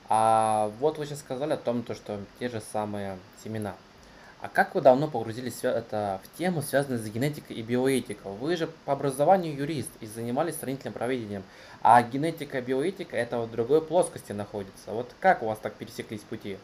а 0.07 0.71
вот 0.79 0.97
вы 0.97 1.05
сейчас 1.05 1.19
сказали 1.19 1.53
о 1.53 1.57
том, 1.57 1.83
то, 1.83 1.95
что 1.95 2.19
те 2.39 2.49
же 2.49 2.61
самые 2.71 3.17
семена– 3.43 3.75
а 4.41 4.47
как 4.47 4.73
вы 4.73 4.79
давно 4.79 5.09
погрузились 5.09 5.59
это, 5.63 6.21
в 6.23 6.37
тему, 6.37 6.61
связанную 6.61 6.99
с 6.99 7.07
генетикой 7.07 7.57
и 7.57 7.61
биоэтикой? 7.61 8.31
Вы 8.31 8.55
же 8.55 8.67
по 8.85 8.93
образованию 8.93 9.53
юрист 9.53 9.89
и 9.99 10.05
занимались 10.05 10.55
сравнительным 10.55 10.93
проведением, 10.93 11.43
а 11.81 12.01
генетика 12.01 12.59
и 12.59 12.61
биоэтика 12.61 13.17
это 13.17 13.39
в 13.39 13.51
другой 13.51 13.81
плоскости 13.81 14.31
находится. 14.31 14.91
Вот 14.91 15.11
как 15.19 15.43
у 15.43 15.47
вас 15.47 15.59
так 15.59 15.73
пересеклись 15.73 16.21
пути? 16.21 16.57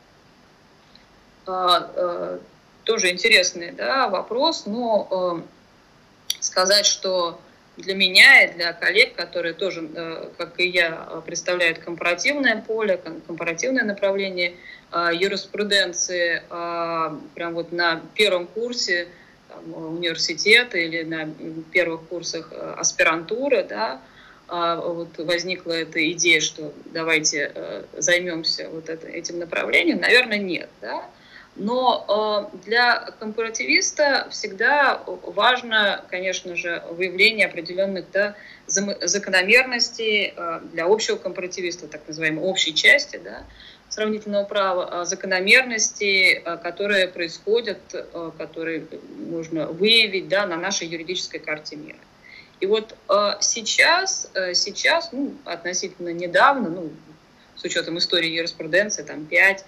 А, 1.48 1.92
а, 1.96 2.40
тоже 2.86 3.12
интересный 3.12 3.72
да, 3.72 4.08
вопрос, 4.08 4.66
но 4.66 5.42
э, 5.42 5.42
сказать, 6.46 6.86
что 6.86 7.40
для 7.78 7.94
меня 7.94 8.44
и 8.44 8.54
для 8.54 8.72
коллег, 8.72 9.16
которые 9.16 9.54
тоже, 9.54 9.90
э, 9.94 10.30
как 10.38 10.60
и 10.60 10.68
я, 10.68 11.22
представляют 11.26 11.80
компаративное 11.80 12.62
поле, 12.62 12.98
компаративное 13.28 13.84
направление– 13.84 14.54
а, 14.96 15.12
юриспруденции 15.12 16.42
а, 16.50 17.20
прям 17.34 17.54
вот 17.54 17.74
на 17.74 18.02
первом 18.14 18.48
курсе 18.48 19.10
университета 19.74 20.78
или 20.78 21.04
на 21.04 21.30
первых 21.72 22.08
курсах 22.08 22.50
э, 22.52 22.76
аспирантуры, 22.78 23.64
да, 23.64 24.02
а, 24.48 24.76
вот 24.78 25.18
возникла 25.18 25.72
эта 25.74 26.12
идея, 26.12 26.40
что 26.40 26.74
давайте 26.86 27.52
э, 27.54 27.84
займемся 27.98 28.70
вот 28.70 28.90
этим 28.90 29.40
направлением, 29.40 30.00
наверное, 30.00 30.38
нет, 30.38 30.70
да. 30.82 31.10
Но 31.56 32.50
э, 32.52 32.58
для 32.66 33.00
компаративиста 33.20 34.28
всегда 34.30 35.02
важно, 35.06 36.04
конечно 36.10 36.56
же, 36.56 36.84
выявление 36.92 37.48
определенных 37.48 38.12
да, 38.12 38.36
закономерностей 38.68 40.34
для 40.74 40.86
общего 40.86 41.16
компаративиста, 41.18 41.88
так 41.88 42.02
называемой 42.08 42.44
общей 42.44 42.74
части, 42.74 43.18
да, 43.24 43.44
сравнительного 43.88 44.44
права, 44.44 45.02
а 45.02 45.06
закономерности, 45.06 46.42
а, 46.44 46.58
которые 46.58 47.08
происходят, 47.08 47.80
которые 48.38 48.88
можно 49.30 49.68
выявить 49.68 50.28
да, 50.28 50.46
на 50.48 50.58
нашей 50.58 50.88
юридической 50.88 51.38
карте 51.38 51.76
мира. 51.76 52.00
И 52.60 52.66
вот 52.66 52.96
сейчас, 53.42 54.32
сейчас 54.54 55.12
ну, 55.12 55.36
относительно 55.46 56.10
недавно, 56.10 56.70
ну, 56.70 56.90
с 57.56 57.64
учетом 57.64 57.98
истории 57.98 58.30
юриспруденции, 58.30 59.04
там 59.04 59.26
5, 59.26 59.66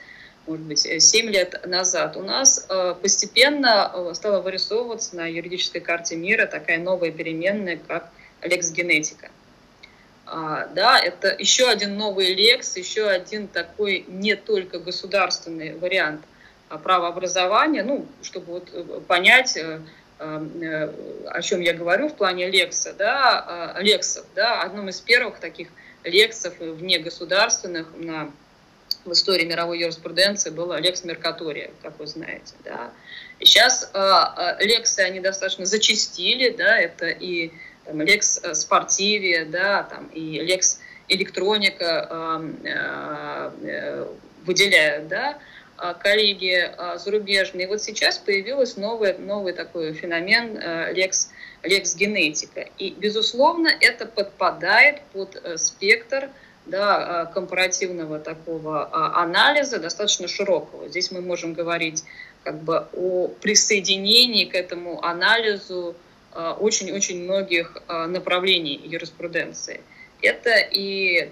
может 0.47 0.65
быть, 0.65 0.79
7 0.79 1.29
лет 1.29 1.65
назад, 1.67 2.17
у 2.17 2.21
нас 2.21 2.67
постепенно 3.01 4.13
стала 4.13 4.41
вырисовываться 4.41 5.15
на 5.15 5.27
юридической 5.27 5.79
карте 5.79 6.15
мира 6.15 6.45
такая 6.45 6.77
новая 6.79 7.11
переменная, 7.11 7.79
как 7.87 8.09
лекс-генетика. 8.41 9.29
А, 10.29 10.67
да, 10.75 10.99
это 10.99 11.33
еще 11.39 11.69
один 11.69 11.97
новый 11.97 12.33
лекс, 12.33 12.75
еще 12.75 13.07
один 13.07 13.47
такой 13.47 14.03
не 14.07 14.35
только 14.35 14.77
государственный 14.77 15.75
вариант 15.75 16.21
а, 16.67 16.77
правообразования, 16.77 17.83
ну, 17.83 18.05
чтобы 18.21 18.53
вот 18.53 18.69
э, 18.73 18.99
понять, 19.07 19.55
э, 19.55 19.79
э, 20.19 20.93
о 21.27 21.41
чем 21.41 21.61
я 21.61 21.73
говорю 21.73 22.09
в 22.09 22.15
плане 22.15 22.49
лекса, 22.49 22.93
да, 22.93 23.77
лексов, 23.79 24.25
да, 24.35 24.61
одном 24.63 24.89
из 24.89 24.99
первых 24.99 25.39
таких 25.39 25.69
лексов 26.03 26.59
вне 26.59 26.99
государственных 26.99 27.87
на, 27.95 28.29
в 29.07 29.13
истории 29.13 29.45
мировой 29.45 29.79
юриспруденции 29.79 30.49
было 30.49 30.79
лекс 30.79 31.03
Меркатория, 31.03 31.71
как 31.81 31.99
вы 31.99 32.07
знаете, 32.07 32.53
да. 32.63 32.91
И 33.39 33.45
сейчас 33.45 33.89
э, 33.93 34.65
лексы, 34.65 34.99
они 34.99 35.19
достаточно 35.19 35.65
зачастили, 35.65 36.49
да, 36.49 36.77
это 36.77 37.07
и 37.07 37.51
там, 37.85 38.01
Lex 38.01 38.53
Sportivia, 38.53 39.45
да, 39.45 39.83
там, 39.83 40.07
и 40.07 40.39
Lex 40.39 40.79
электроника 41.07 42.07
э, 42.63 43.57
э, 43.63 44.07
выделяют, 44.45 45.07
да, 45.07 45.37
коллеги 45.99 46.71
зарубежные. 46.97 47.65
И 47.65 47.69
вот 47.69 47.83
сейчас 47.83 48.17
появился 48.17 48.79
новый, 48.79 49.17
новый 49.17 49.53
такой 49.53 49.93
феномен 49.93 50.57
э, 50.57 50.93
Lex, 50.93 51.29
Lex 51.63 51.95
генетика. 51.95 52.67
И, 52.77 52.91
безусловно, 52.91 53.69
это 53.79 54.07
подпадает 54.07 55.01
под 55.13 55.39
спектр 55.57 56.29
да, 56.69 57.25
компаративного 57.33 58.19
такого 58.19 58.89
анализа, 59.21 59.79
достаточно 59.79 60.27
широкого. 60.27 60.89
Здесь 60.89 61.11
мы 61.11 61.21
можем 61.21 61.53
говорить 61.53 62.03
как 62.43 62.61
бы 62.61 62.87
о 62.93 63.27
присоединении 63.41 64.45
к 64.45 64.55
этому 64.55 65.03
анализу 65.03 65.95
Э, 66.37 66.51
очень-очень 66.59 67.23
многих 67.23 67.77
направлений 67.87 68.79
юриспруденции. 68.83 69.81
Это 70.21 70.51
и 70.71 71.29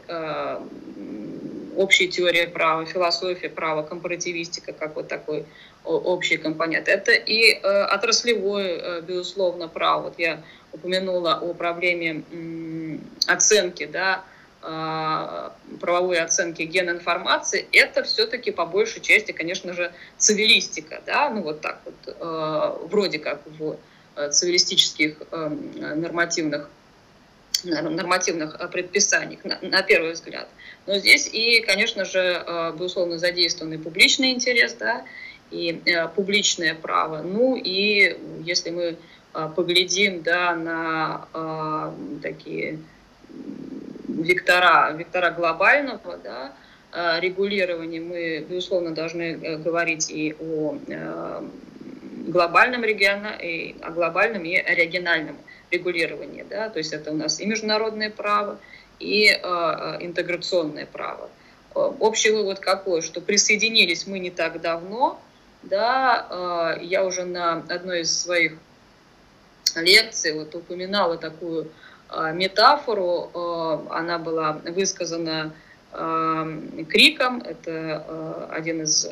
общая 1.76 2.08
теория 2.08 2.48
права, 2.48 2.86
философия 2.86 3.50
права, 3.50 3.84
компаративистика, 3.84 4.74
как 4.74 4.96
вот 4.96 5.08
такой 5.08 5.46
общий 5.84 6.38
компонент. 6.38 6.88
Это 6.88 7.12
и 7.12 7.54
отраслевое, 7.54 9.02
безусловно, 9.02 9.68
право. 9.68 10.04
Вот 10.04 10.20
я 10.20 10.42
упомянула 10.72 11.36
о 11.36 11.54
проблеме 11.54 12.24
оценки 13.28 13.86
да, 13.86 14.24
правовой 15.80 16.20
оценки 16.20 16.64
генинформации, 16.64 17.68
это 17.72 18.04
все-таки 18.04 18.52
по 18.52 18.66
большей 18.66 19.02
части, 19.02 19.32
конечно 19.32 19.74
же, 19.74 19.92
цивилистика, 20.18 21.02
да, 21.06 21.30
ну 21.30 21.42
вот 21.44 21.62
так 21.62 21.82
вот, 21.86 22.90
вроде 22.90 23.20
как 23.20 23.42
в 23.46 23.78
цивилистических 24.32 25.18
нормативных 25.32 26.70
нормативных 27.64 28.58
предписаний, 28.72 29.40
на, 29.44 29.58
на 29.62 29.82
первый 29.82 30.12
взгляд. 30.12 30.48
Но 30.86 30.98
здесь 31.00 31.28
и, 31.32 31.62
конечно 31.62 32.06
же, 32.06 32.46
безусловно, 32.78 33.18
задействованный 33.18 33.80
публичный 33.80 34.32
интерес, 34.32 34.74
да, 34.74 35.04
и 35.52 35.82
публичное 36.16 36.76
право. 36.76 37.22
Ну 37.24 37.56
и 37.56 38.18
если 38.44 38.70
мы 38.70 38.98
поглядим 39.56 40.22
да, 40.22 40.56
на 40.56 41.94
такие 42.22 42.80
вектора, 44.16 44.92
вектора 44.92 45.32
глобального 45.32 46.18
да, 46.18 46.54
э, 46.92 47.20
регулирования, 47.20 48.00
мы, 48.00 48.46
безусловно, 48.50 48.92
должны 48.92 49.34
э, 49.34 49.58
говорить 49.58 50.10
и 50.10 50.36
о 50.40 50.78
э, 50.88 51.42
глобальном 52.28 52.84
региона, 52.84 53.36
и 53.42 53.76
о 53.82 53.92
глобальном 53.92 54.44
и 54.44 54.56
о 54.56 54.74
региональном 54.74 55.38
регулировании. 55.72 56.46
Да? 56.50 56.70
То 56.70 56.80
есть 56.80 56.94
это 56.94 57.12
у 57.12 57.16
нас 57.16 57.40
и 57.40 57.46
международное 57.46 58.10
право, 58.10 58.60
и 58.98 59.28
интеграционное 59.28 60.86
право. 60.86 61.30
Общий 61.74 62.32
вывод 62.32 62.60
какой, 62.62 63.02
что 63.02 63.20
присоединились 63.20 64.08
мы 64.08 64.20
не 64.20 64.32
так 64.32 64.62
давно, 64.62 65.20
да, 65.64 66.78
я 66.82 67.04
уже 67.04 67.26
на 67.26 67.66
одной 67.68 68.02
из 68.02 68.18
своих 68.18 68.54
лекций 69.76 70.32
вот 70.34 70.56
упоминала 70.56 71.18
такую 71.18 71.70
метафору, 72.34 73.30
э, 73.34 73.94
она 73.94 74.18
была 74.18 74.54
высказана 74.54 75.54
э, 75.92 76.86
криком, 76.90 77.42
это 77.42 78.48
один 78.52 78.82
из 78.84 79.08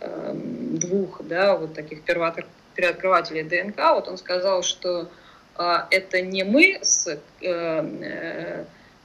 двух 0.00 1.22
да, 1.22 1.56
вот 1.56 1.74
таких 1.74 2.02
первооткрывателей 2.02 3.44
ДНК, 3.44 3.78
вот 3.94 4.08
он 4.08 4.18
сказал, 4.18 4.64
что 4.64 5.08
это 5.56 6.20
не 6.22 6.42
мы 6.42 6.80
с 6.82 7.20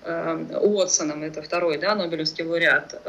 Уотсоном, 0.04 1.22
это 1.22 1.43
второй 1.43 1.78
да, 1.78 1.93
Нобелевский 1.93 2.43
лауреат 2.43 3.00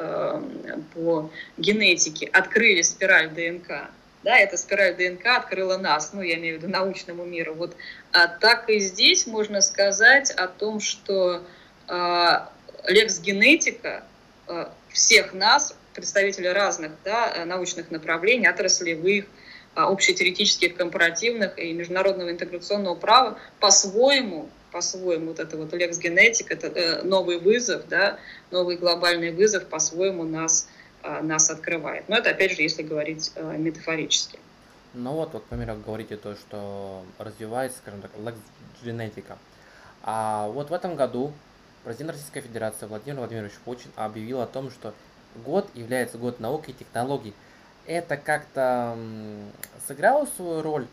по 0.93 1.31
генетике, 1.57 2.27
открыли 2.27 2.83
спираль 2.83 3.31
ДНК, 3.31 3.89
да, 4.29 4.37
эта 4.37 4.59
спираль 4.59 4.95
ДНК 4.95 5.25
открыла 5.39 5.79
нас, 5.79 6.13
ну, 6.13 6.21
я 6.21 6.35
имею 6.35 6.59
в 6.59 6.63
виду 6.63 6.71
научному 6.71 7.25
миру. 7.25 7.55
Вот 7.55 7.75
а 8.13 8.29
так 8.29 8.69
и 8.69 8.79
здесь 8.79 9.27
можно 9.27 9.63
сказать 9.63 10.31
о 10.33 10.49
том, 10.49 10.81
что 10.81 11.43
а, 11.87 12.53
лекс 12.87 13.21
генетика 13.21 14.05
а, 14.47 14.71
всех 14.91 15.33
нас, 15.33 15.75
представителей 15.95 16.51
разных 16.51 16.93
да, 17.05 17.43
научных 17.47 17.91
направлений, 17.91 18.47
отраслевых, 18.47 19.25
а, 19.75 19.91
общетеоретических, 19.91 20.77
компаративных 20.77 21.59
и 21.59 21.73
международного 21.73 22.31
интеграционного 22.31 22.97
права 22.97 23.39
по-своему 23.61 24.51
по-своему 24.73 25.29
вот 25.29 25.41
это 25.41 25.57
вот 25.57 25.73
лекс 25.73 25.97
генетик, 25.97 26.51
это 26.51 26.67
э, 26.67 27.03
новый 27.03 27.39
вызов, 27.39 27.89
да, 27.89 28.19
новый 28.51 28.77
глобальный 28.77 29.31
вызов 29.31 29.65
по-своему 29.65 30.25
нас 30.25 30.69
Э, 30.69 30.78
нас 31.03 31.51
открывает. 31.51 32.09
Но 32.09 32.17
это, 32.17 32.31
опять 32.31 32.53
же, 32.53 32.63
если 32.63 32.83
говорить 32.83 33.33
э, 33.35 33.57
метафорически. 33.57 34.39
Ну 34.95 35.13
вот, 35.13 35.33
вот, 35.33 35.45
например, 35.51 35.77
говорите 35.77 36.17
то, 36.17 36.35
что 36.35 37.05
развивается, 37.19 37.79
скажем 37.79 38.03
так, 38.03 38.11
генетика. 38.83 39.39
А 40.03 40.49
вот 40.49 40.71
в 40.71 40.73
этом 40.73 40.97
году 40.97 41.33
президент 41.85 42.11
Российской 42.11 42.41
Федерации 42.41 42.87
Владимир 42.87 43.19
Владимирович 43.19 43.55
Путин 43.65 43.91
объявил 43.97 44.41
о 44.41 44.47
том, 44.47 44.71
что 44.71 44.95
год 45.45 45.69
является 45.75 46.19
год 46.19 46.41
науки 46.41 46.71
и 46.71 46.75
технологий. 46.75 47.35
Это 47.87 48.17
как-то 48.17 48.97
сыграло 49.87 50.27
свою 50.37 50.63
роль 50.63 50.87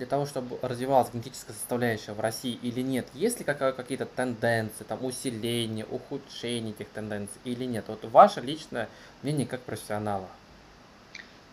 для 0.00 0.06
того, 0.06 0.24
чтобы 0.24 0.56
развивалась 0.62 1.10
генетическая 1.12 1.52
составляющая 1.52 2.12
в 2.12 2.20
России 2.20 2.58
или 2.62 2.80
нет? 2.80 3.06
Есть 3.12 3.38
ли 3.38 3.44
какие-то 3.44 4.06
тенденции, 4.06 4.82
там, 4.88 5.04
усиление, 5.04 5.84
ухудшение 5.84 6.72
этих 6.72 6.88
тенденций 6.88 7.36
или 7.44 7.64
нет? 7.64 7.84
Вот 7.86 8.02
ваше 8.04 8.40
личное 8.40 8.88
мнение 9.22 9.46
как 9.46 9.60
профессионала. 9.60 10.26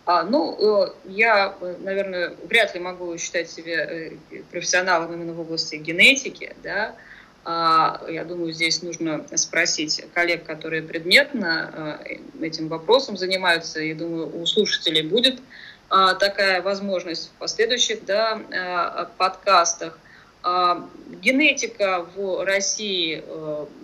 А, 0.06 0.24
ну, 0.24 0.86
э, 0.86 0.94
я, 1.10 1.58
наверное, 1.80 2.38
вряд 2.48 2.74
ли 2.74 2.80
могу 2.80 3.18
считать 3.18 3.50
себя 3.50 3.84
э, 3.84 4.12
профессионалом 4.50 5.14
именно 5.14 5.34
в 5.34 5.42
области 5.42 5.76
генетики, 5.76 6.56
да. 6.64 6.96
А, 7.44 8.02
я 8.08 8.24
думаю, 8.24 8.54
здесь 8.54 8.82
нужно 8.82 9.26
спросить 9.36 10.06
коллег, 10.14 10.46
которые 10.46 10.84
предметно 10.84 12.00
э, 12.06 12.46
этим 12.46 12.70
вопросом 12.70 13.18
занимаются. 13.18 13.82
И 13.82 13.94
думаю, 13.94 14.42
у 14.42 14.46
слушателей 14.46 15.02
будет 15.02 15.42
такая 15.90 16.62
возможность 16.62 17.30
в 17.30 17.40
последующих 17.40 18.04
да, 18.06 18.42
а, 18.52 19.10
подкастах. 19.18 19.98
А, 20.44 20.88
генетика 21.22 22.06
в 22.16 22.44
России 22.46 23.24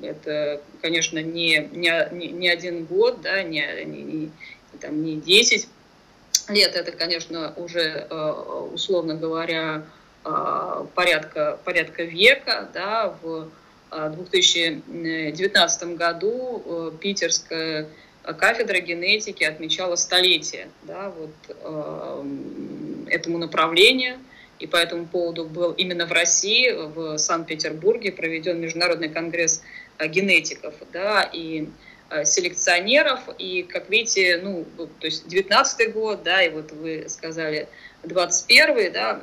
это, 0.02 0.62
конечно, 0.82 1.20
не, 1.20 1.70
не, 1.72 2.10
не 2.12 2.50
один 2.50 2.86
год, 2.86 3.22
да, 3.22 3.42
не, 3.44 3.86
не, 3.86 4.32
там, 4.80 5.04
не 5.04 5.16
10 5.16 5.68
лет, 6.50 6.76
это, 6.76 6.92
конечно, 6.92 7.54
уже, 7.56 8.08
условно 8.74 9.16
говоря, 9.16 9.86
порядка, 10.94 11.58
порядка 11.64 12.04
века. 12.04 12.70
Да, 12.74 13.16
в 13.22 13.50
2019 13.92 15.84
году 15.96 16.94
Питерская 17.00 17.88
кафедра 18.24 18.80
генетики 18.80 19.44
отмечала 19.44 19.96
столетие 19.96 20.70
да, 20.84 21.10
вот, 21.10 21.32
э, 21.50 22.26
этому 23.10 23.38
направлению. 23.38 24.18
И 24.60 24.68
по 24.68 24.78
этому 24.78 25.08
поводу 25.08 25.44
был 25.44 25.74
именно 25.74 26.06
в 26.06 26.12
России, 26.14 26.72
в 26.72 27.18
Санкт-Петербурге 27.18 28.14
проведен 28.14 28.62
Международный 28.62 29.10
конгресс 29.10 29.62
э, 29.98 30.08
генетиков 30.08 30.76
да, 30.94 31.30
и 31.34 31.68
э, 32.10 32.24
селекционеров. 32.24 33.20
И, 33.38 33.64
как 33.64 33.90
видите, 33.90 34.40
ну, 34.42 34.66
то 34.78 35.06
есть 35.06 35.28
19 35.28 35.94
год, 35.94 36.24
да, 36.24 36.42
и 36.42 36.50
вот 36.50 36.72
вы 36.72 37.06
сказали 37.10 37.68
21 38.04 38.94
да, 38.94 39.22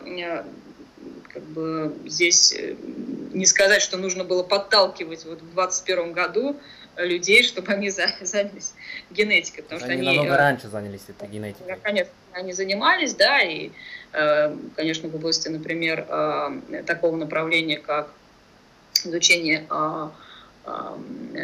как 1.32 1.42
бы 1.44 1.94
здесь 2.06 2.54
не 3.32 3.46
сказать, 3.46 3.80
что 3.80 3.96
нужно 3.96 4.24
было 4.24 4.42
подталкивать 4.42 5.24
вот 5.24 5.40
в 5.40 5.52
21 5.52 6.12
году 6.12 6.56
людей, 7.04 7.42
чтобы 7.42 7.72
они 7.72 7.90
занялись 7.90 8.72
генетикой. 9.10 9.64
Потому 9.64 9.80
они 9.84 9.84
что 9.84 9.92
они 9.92 10.02
намного 10.06 10.34
э, 10.34 10.36
раньше 10.36 10.68
занялись 10.68 11.02
этой 11.08 11.28
генетикой. 11.28 11.76
Конечно, 11.82 12.12
они 12.32 12.52
занимались, 12.52 13.14
да, 13.14 13.40
и, 13.40 13.70
э, 14.12 14.56
конечно, 14.76 15.08
в 15.08 15.14
области, 15.14 15.48
например, 15.48 16.06
э, 16.08 16.82
такого 16.86 17.16
направления, 17.16 17.78
как 17.78 18.10
изучение 19.04 19.66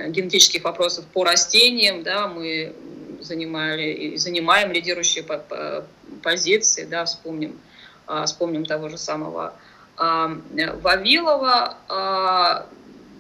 генетических 0.09 0.63
вопросов 0.63 1.07
по 1.07 1.25
растениям, 1.25 2.03
да, 2.03 2.29
мы 2.29 2.75
занимали 3.23 3.93
и 3.93 4.17
занимаем 4.19 4.71
лидирующие 4.73 5.25
позиции, 6.23 6.85
да, 6.85 7.07
вспомним, 7.07 7.59
вспомним 8.27 8.67
того 8.67 8.91
же 8.91 8.99
самого 8.99 9.55
Вавилова, 9.97 11.79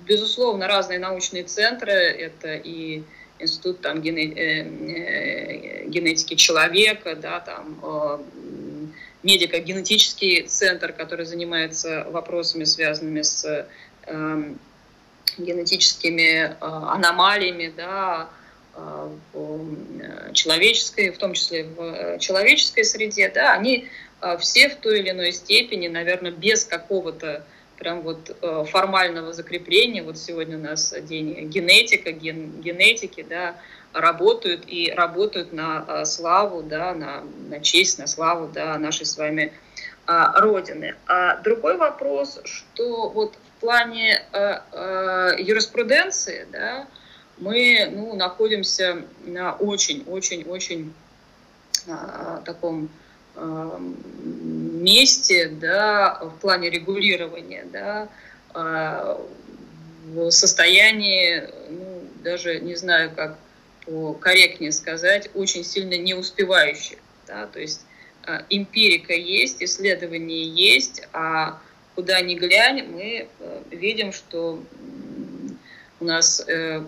безусловно, 0.06 0.68
разные 0.68 0.98
научные 0.98 1.44
центры, 1.44 1.92
это 1.92 2.54
и 2.54 3.02
институт 3.38 3.80
там, 3.80 4.00
э, 4.00 4.10
э, 4.10 5.84
генетики 5.86 6.34
человека, 6.34 7.16
да, 7.16 7.40
там, 7.40 7.78
э, 7.82 8.18
медико-генетический 9.22 10.42
центр, 10.42 10.92
который 10.92 11.26
занимается 11.26 12.06
вопросами, 12.10 12.64
связанными 12.64 13.22
с 13.22 13.66
генетическими 15.36 16.54
аномалиями, 16.60 17.72
да, 17.76 18.28
в 19.32 20.32
человеческой, 20.32 21.10
в 21.10 21.18
том 21.18 21.32
числе 21.32 21.64
в 21.64 22.18
человеческой 22.20 22.84
среде, 22.84 23.28
да, 23.34 23.52
они 23.52 23.88
все 24.38 24.68
в 24.68 24.76
той 24.76 25.00
или 25.00 25.10
иной 25.10 25.32
степени, 25.32 25.88
наверное, 25.88 26.30
без 26.30 26.64
какого-то 26.64 27.44
прям 27.78 28.02
вот 28.02 28.36
э, 28.40 28.64
формального 28.70 29.32
закрепления. 29.32 30.02
Вот 30.02 30.18
сегодня 30.18 30.58
у 30.58 30.60
нас 30.60 30.94
день 31.02 31.48
генетика, 31.48 32.12
ген, 32.12 32.60
генетики, 32.60 33.24
да, 33.28 33.56
работают 33.92 34.64
и 34.66 34.92
работают 34.94 35.52
на 35.52 35.84
э, 35.86 36.04
славу, 36.04 36.62
да, 36.62 36.94
на, 36.94 37.22
на 37.48 37.60
честь, 37.60 37.98
на 37.98 38.06
славу, 38.06 38.50
да, 38.52 38.78
нашей 38.78 39.06
с 39.06 39.16
вами 39.16 39.52
а, 40.06 40.40
Родины. 40.40 40.94
А 41.06 41.36
другой 41.38 41.76
вопрос, 41.76 42.40
что 42.44 43.08
вот 43.08 43.34
в 43.34 43.60
плане 43.60 44.22
а, 44.32 44.62
а, 44.72 45.36
юриспруденции, 45.36 46.46
да, 46.52 46.86
мы 47.38 47.90
ну, 47.92 48.14
находимся 48.14 49.02
на 49.24 49.54
очень-очень-очень 49.54 50.94
а, 51.88 52.40
таком 52.44 52.88
месте, 54.86 55.48
да, 55.48 56.20
в 56.22 56.38
плане 56.40 56.70
регулирования, 56.70 57.66
да, 57.72 58.08
а, 58.54 59.20
в 60.06 60.30
состоянии, 60.30 61.42
ну, 61.68 62.04
даже 62.22 62.60
не 62.60 62.76
знаю, 62.76 63.10
как 63.14 63.36
корректнее 64.20 64.72
сказать, 64.72 65.30
очень 65.34 65.64
сильно 65.64 65.94
не 65.94 66.14
успевающих. 66.14 66.98
Да? 67.26 67.46
То 67.46 67.60
есть 67.60 67.82
э, 68.26 68.40
эмпирика 68.50 69.12
есть, 69.12 69.62
исследования 69.62 70.44
есть, 70.44 71.02
а 71.12 71.60
куда 71.94 72.20
ни 72.20 72.34
глянь, 72.34 72.84
мы 72.88 73.28
э, 73.28 73.62
видим, 73.70 74.12
что 74.12 74.62
у 76.00 76.04
нас 76.04 76.44
э, 76.48 76.82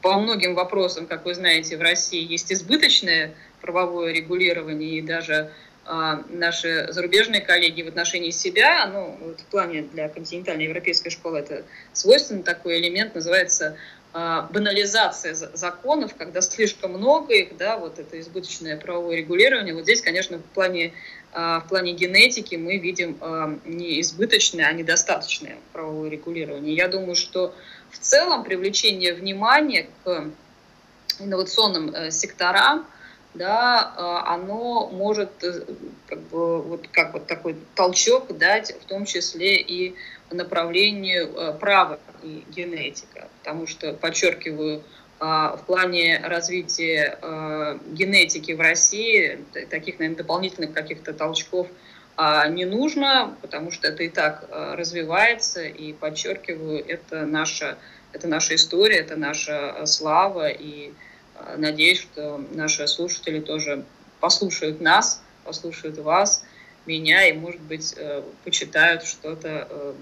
по 0.00 0.18
многим 0.18 0.54
вопросам, 0.54 1.06
как 1.06 1.24
вы 1.24 1.34
знаете, 1.34 1.76
в 1.76 1.80
России 1.80 2.24
есть 2.24 2.52
избыточное 2.52 3.34
правовое 3.60 4.12
регулирование, 4.12 4.98
и 4.98 5.02
даже 5.02 5.34
а, 5.34 5.50
наши 5.86 6.86
зарубежные 6.90 7.40
коллеги 7.40 7.82
в 7.82 7.88
отношении 7.88 8.30
себя, 8.30 8.86
ну, 8.86 9.18
вот 9.20 9.40
в 9.40 9.44
плане 9.44 9.82
для 9.82 10.08
континентальной 10.08 10.64
европейской 10.64 11.10
школы 11.10 11.40
это 11.40 11.64
свойственно 11.92 12.42
такой 12.42 12.78
элемент, 12.78 13.14
называется 13.14 13.76
а, 14.14 14.48
банализация 14.50 15.34
законов, 15.34 16.14
когда 16.16 16.40
слишком 16.40 16.92
много 16.92 17.34
их, 17.34 17.56
да, 17.56 17.76
вот 17.76 17.98
это 17.98 18.18
избыточное 18.20 18.76
правовое 18.76 19.16
регулирование. 19.16 19.74
Вот 19.74 19.82
здесь, 19.82 20.00
конечно, 20.00 20.38
в 20.38 20.44
плане, 20.54 20.94
а, 21.32 21.60
в 21.60 21.68
плане 21.68 21.92
генетики 21.92 22.54
мы 22.54 22.78
видим 22.78 23.18
не 23.64 24.00
избыточное, 24.00 24.68
а 24.68 24.72
недостаточное 24.72 25.56
правовое 25.72 26.08
регулирование. 26.08 26.74
Я 26.74 26.88
думаю, 26.88 27.16
что 27.16 27.54
в 27.90 27.98
целом 27.98 28.44
привлечение 28.44 29.14
внимания 29.14 29.88
к 30.04 30.30
инновационным 31.20 31.94
э, 31.94 32.10
секторам 32.10 32.86
да, 33.34 33.92
а, 33.96 34.34
оно 34.34 34.88
может 34.90 35.42
э, 35.42 35.62
как 36.06 36.20
бы, 36.28 36.62
вот 36.62 36.86
как 36.92 37.12
вот 37.12 37.26
такой 37.26 37.56
толчок 37.74 38.36
дать, 38.38 38.74
в 38.80 38.86
том 38.86 39.04
числе 39.04 39.56
и 39.56 39.96
направлению 40.30 41.34
э, 41.34 41.52
права 41.58 41.98
и 42.22 42.44
генетика. 42.54 43.28
Потому 43.40 43.66
что, 43.66 43.92
подчеркиваю, 43.92 44.82
а, 45.18 45.56
в 45.56 45.64
плане 45.66 46.20
развития 46.24 47.18
а, 47.22 47.78
генетики 47.86 48.52
в 48.52 48.60
России 48.60 49.44
таких, 49.68 49.98
наверное, 49.98 50.18
дополнительных 50.18 50.72
каких-то 50.72 51.12
толчков 51.12 51.68
не 52.50 52.64
нужно, 52.64 53.36
потому 53.42 53.72
что 53.72 53.88
это 53.88 54.04
и 54.04 54.08
так 54.08 54.48
развивается, 54.48 55.64
и 55.64 55.92
подчеркиваю, 55.92 56.84
это 56.86 57.26
наша, 57.26 57.76
это 58.12 58.28
наша 58.28 58.54
история, 58.54 58.98
это 58.98 59.16
наша 59.16 59.84
слава, 59.86 60.48
и 60.48 60.92
Надеюсь, 61.56 62.00
что 62.00 62.38
наши 62.52 62.86
слушатели 62.86 63.40
тоже 63.40 63.84
послушают 64.20 64.80
нас, 64.80 65.22
послушают 65.44 65.98
вас, 65.98 66.44
меня 66.86 67.26
и, 67.28 67.32
может 67.32 67.60
быть, 67.60 67.94
э, 67.96 68.22
почитают 68.44 69.04
что-то 69.04 69.66
э, 69.70 69.94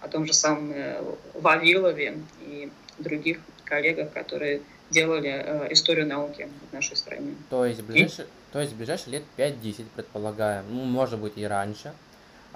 о 0.00 0.08
том 0.08 0.26
же 0.26 0.32
самом 0.32 0.72
э, 0.72 1.02
Вавилове 1.34 2.18
и 2.40 2.70
других 2.98 3.38
коллегах, 3.64 4.12
которые 4.12 4.62
делали 4.90 5.66
историю 5.70 6.06
науки 6.06 6.48
в 6.70 6.72
нашей 6.72 6.96
стране. 6.96 7.34
То 7.50 7.66
есть, 7.66 7.82
ближайшие, 7.82 8.26
и... 8.26 8.52
то 8.52 8.60
есть 8.60 8.74
ближайшие 8.74 9.14
лет 9.14 9.22
5-10, 9.36 9.86
предполагаем, 9.96 10.64
ну, 10.70 10.84
может 10.84 11.18
быть, 11.18 11.32
и 11.36 11.44
раньше. 11.44 11.92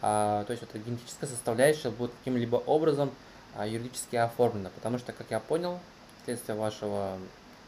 А, 0.00 0.44
то 0.44 0.52
есть, 0.52 0.62
вот 0.62 0.80
генетическая 0.80 1.26
составляющая 1.26 1.90
будет 1.90 2.12
каким-либо 2.20 2.56
образом 2.56 3.10
а, 3.56 3.66
юридически 3.66 4.16
оформлена, 4.16 4.70
потому 4.70 4.98
что, 4.98 5.12
как 5.12 5.26
я 5.30 5.40
понял, 5.40 5.80
вследствие 6.22 6.56
вашего 6.56 7.18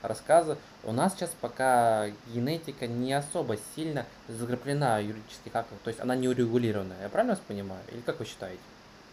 рассказа, 0.03 0.59
у 0.85 0.93
нас 0.93 1.15
сейчас 1.15 1.31
пока 1.41 2.07
генетика 2.33 2.87
не 2.87 3.13
особо 3.13 3.57
сильно 3.75 4.07
закреплена 4.29 4.99
в 4.99 5.03
юридических 5.03 5.55
актах, 5.55 5.79
то 5.85 5.89
есть 5.89 6.01
она 6.01 6.17
не 6.17 6.29
урегулирована. 6.29 6.95
Я 7.03 7.09
правильно 7.09 7.35
вас 7.35 7.43
понимаю? 7.47 7.81
Или 7.93 8.01
как 8.01 8.19
вы 8.19 8.25
считаете? 8.25 8.61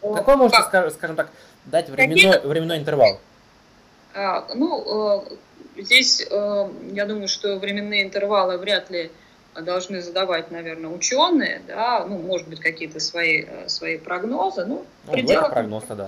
Какой 0.01 0.35
можете, 0.35 0.63
как? 0.71 0.91
скажем 0.91 1.15
так, 1.15 1.29
дать 1.65 1.89
временной, 1.89 2.39
временной 2.39 2.77
интервал? 2.77 3.19
А, 4.13 4.47
ну, 4.55 5.23
э, 5.77 5.81
здесь 5.81 6.25
э, 6.29 6.69
я 6.91 7.05
думаю, 7.05 7.27
что 7.27 7.57
временные 7.59 8.03
интервалы 8.03 8.57
вряд 8.57 8.89
ли 8.89 9.11
должны 9.55 10.01
задавать, 10.01 10.51
наверное, 10.51 10.89
ученые, 10.89 11.61
да, 11.67 12.05
ну, 12.07 12.17
может 12.17 12.47
быть, 12.47 12.59
какие-то 12.59 12.99
свои, 12.99 13.43
э, 13.43 13.67
свои 13.67 13.97
прогнозы, 13.97 14.65
ну, 14.65 14.85
ну 15.05 15.11
пределах... 15.11 15.51
прогноз 15.51 15.83
да. 15.89 16.07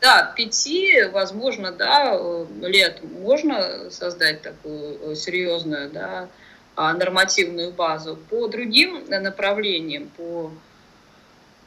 Да, 0.00 0.32
пяти, 0.34 1.04
возможно, 1.12 1.72
да, 1.72 2.18
лет 2.62 3.02
можно 3.02 3.90
создать 3.90 4.40
такую 4.40 5.14
серьезную, 5.14 5.90
да, 5.90 6.28
а, 6.74 6.94
нормативную 6.94 7.70
базу. 7.70 8.16
По 8.30 8.48
другим 8.48 9.04
направлениям, 9.08 10.10
по 10.16 10.50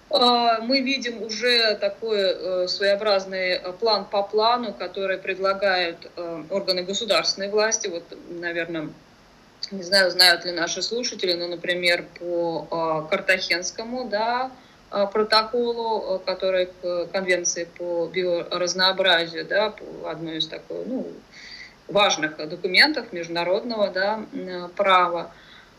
а, 0.10 0.62
мы 0.62 0.82
видим 0.82 1.22
уже 1.22 1.76
такой 1.76 2.20
э, 2.20 2.68
своеобразный 2.68 3.60
план 3.80 4.06
по 4.06 4.24
плану, 4.24 4.74
который 4.74 5.18
предлагают 5.18 5.98
э, 6.16 6.44
органы 6.50 6.84
государственной 6.84 7.50
власти. 7.50 7.88
Вот, 7.88 8.04
наверное, 8.30 8.90
не 9.72 9.84
знаю, 9.84 10.10
знают 10.12 10.46
ли 10.46 10.52
наши 10.52 10.82
слушатели, 10.82 11.34
но, 11.34 11.48
например, 11.48 12.06
по 12.20 13.08
Картахенскому, 13.10 14.10
да, 14.10 14.52
Э, 14.52 14.63
протоколу, 15.12 16.16
э, 16.16 16.20
который 16.26 16.68
к 16.68 17.06
конвенции 17.12 17.68
по 17.78 18.08
биоразнообразию, 18.08 19.46
да, 19.46 19.74
одной 20.06 20.38
из 20.38 20.48
такой, 20.48 20.86
ну, 20.86 21.08
важных 21.88 22.38
документов 22.50 23.12
международного 23.12 23.90
да, 23.90 24.26
права. 24.76 25.32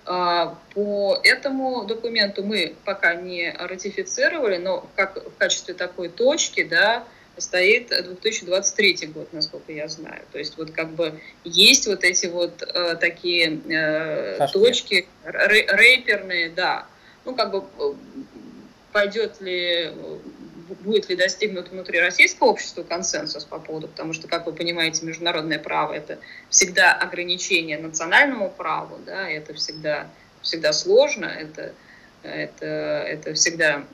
А, 0.06 0.58
по 0.74 1.18
этому 1.22 1.84
документу 1.84 2.44
мы 2.44 2.74
пока 2.84 3.14
не 3.14 3.50
ратифицировали, 3.58 4.58
но 4.58 4.86
как 4.96 5.16
в 5.16 5.36
качестве 5.38 5.72
такой 5.72 6.10
точки, 6.10 6.62
да, 6.62 7.04
стоит 7.38 7.88
2023 7.88 9.06
год, 9.08 9.32
насколько 9.32 9.72
я 9.72 9.88
знаю. 9.88 10.22
То 10.32 10.38
есть 10.38 10.56
вот 10.58 10.70
как 10.70 10.90
бы 10.90 11.20
есть 11.44 11.86
вот 11.86 12.04
эти 12.04 12.26
вот 12.26 12.62
э, 12.62 12.96
такие 12.96 13.60
э, 13.68 14.46
точки 14.52 15.08
рэперные, 15.24 16.50
да. 16.50 16.86
Ну 17.24 17.34
как 17.34 17.50
бы 17.50 17.64
пойдет 18.94 19.40
ли, 19.40 19.92
будет 20.84 21.08
ли 21.08 21.16
достигнут 21.16 21.68
внутри 21.68 21.98
российского 21.98 22.46
общества 22.46 22.84
консенсус 22.84 23.44
по 23.44 23.58
поводу, 23.58 23.88
потому 23.88 24.12
что, 24.12 24.28
как 24.28 24.46
вы 24.46 24.52
понимаете, 24.52 25.04
международное 25.04 25.58
право– 25.58 25.92
это 25.94 26.20
всегда 26.48 26.92
ограничение 26.92 27.76
национальному 27.76 28.50
праву, 28.50 29.00
да, 29.04 29.28
это 29.28 29.52
всегда, 29.54 30.06
всегда 30.42 30.72
сложно, 30.72 31.24
это, 31.24 31.74
это, 32.22 32.66
это 32.66 33.34
всегда 33.34 33.84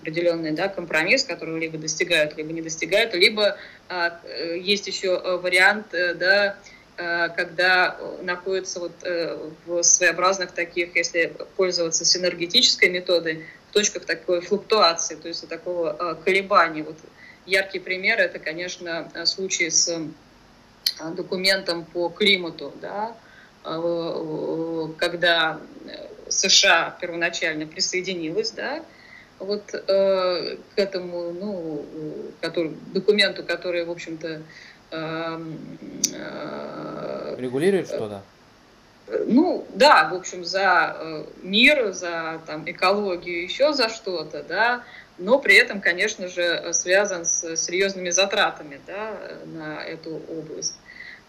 определенный 0.00 0.50
да, 0.50 0.66
компромисс, 0.66 1.22
который 1.22 1.60
либо 1.60 1.78
достигают, 1.78 2.36
либо 2.36 2.52
не 2.52 2.60
достигают, 2.60 3.14
либо 3.14 3.56
а, 3.88 4.20
есть 4.56 4.88
еще 4.88 5.38
вариант, 5.38 5.94
э, 5.94 6.12
да, 6.14 6.56
э, 6.96 7.28
когда 7.36 7.96
находится 8.20 8.80
вот 8.80 8.92
э, 9.04 9.38
в 9.64 9.82
своеобразных 9.84 10.50
таких, 10.50 10.96
если 10.96 11.32
пользоваться 11.56 12.04
синергетической 12.04 12.90
методой, 12.90 13.46
точках 13.74 14.06
такой 14.06 14.40
флуктуации, 14.40 15.16
то 15.16 15.28
есть 15.28 15.46
такого 15.48 15.90
а, 15.90 16.14
колебания. 16.14 16.82
Вот 16.82 16.96
яркий 17.44 17.78
пример 17.78 18.18
это, 18.20 18.38
конечно, 18.38 19.10
случай 19.26 19.68
с 19.68 20.00
а, 20.98 21.10
документом 21.10 21.84
по 21.84 22.08
климату, 22.08 22.72
да, 22.80 23.16
когда 24.98 25.58
США 26.28 26.98
первоначально 27.00 27.66
присоединилась, 27.66 28.50
да, 28.50 28.84
вот 29.38 29.74
э, 29.74 30.56
к 30.74 30.78
этому, 30.78 31.32
ну, 31.32 31.84
который, 32.40 32.76
документу, 32.92 33.42
который, 33.42 33.84
в 33.84 33.90
общем-то, 33.90 34.42
э, 34.90 35.40
э, 36.12 37.36
регулирует 37.38 37.88
что-то? 37.88 38.22
Ну, 39.06 39.66
да, 39.74 40.08
в 40.10 40.14
общем, 40.14 40.44
за 40.44 40.96
э, 40.98 41.24
мир, 41.42 41.92
за 41.92 42.40
там, 42.46 42.68
экологию, 42.68 43.42
еще 43.42 43.72
за 43.72 43.88
что-то, 43.88 44.42
да, 44.42 44.82
но 45.18 45.38
при 45.38 45.56
этом, 45.56 45.80
конечно 45.80 46.28
же, 46.28 46.72
связан 46.72 47.24
с 47.24 47.56
серьезными 47.56 48.10
затратами 48.10 48.80
да, 48.86 49.16
на 49.44 49.84
эту 49.84 50.20
область. 50.28 50.76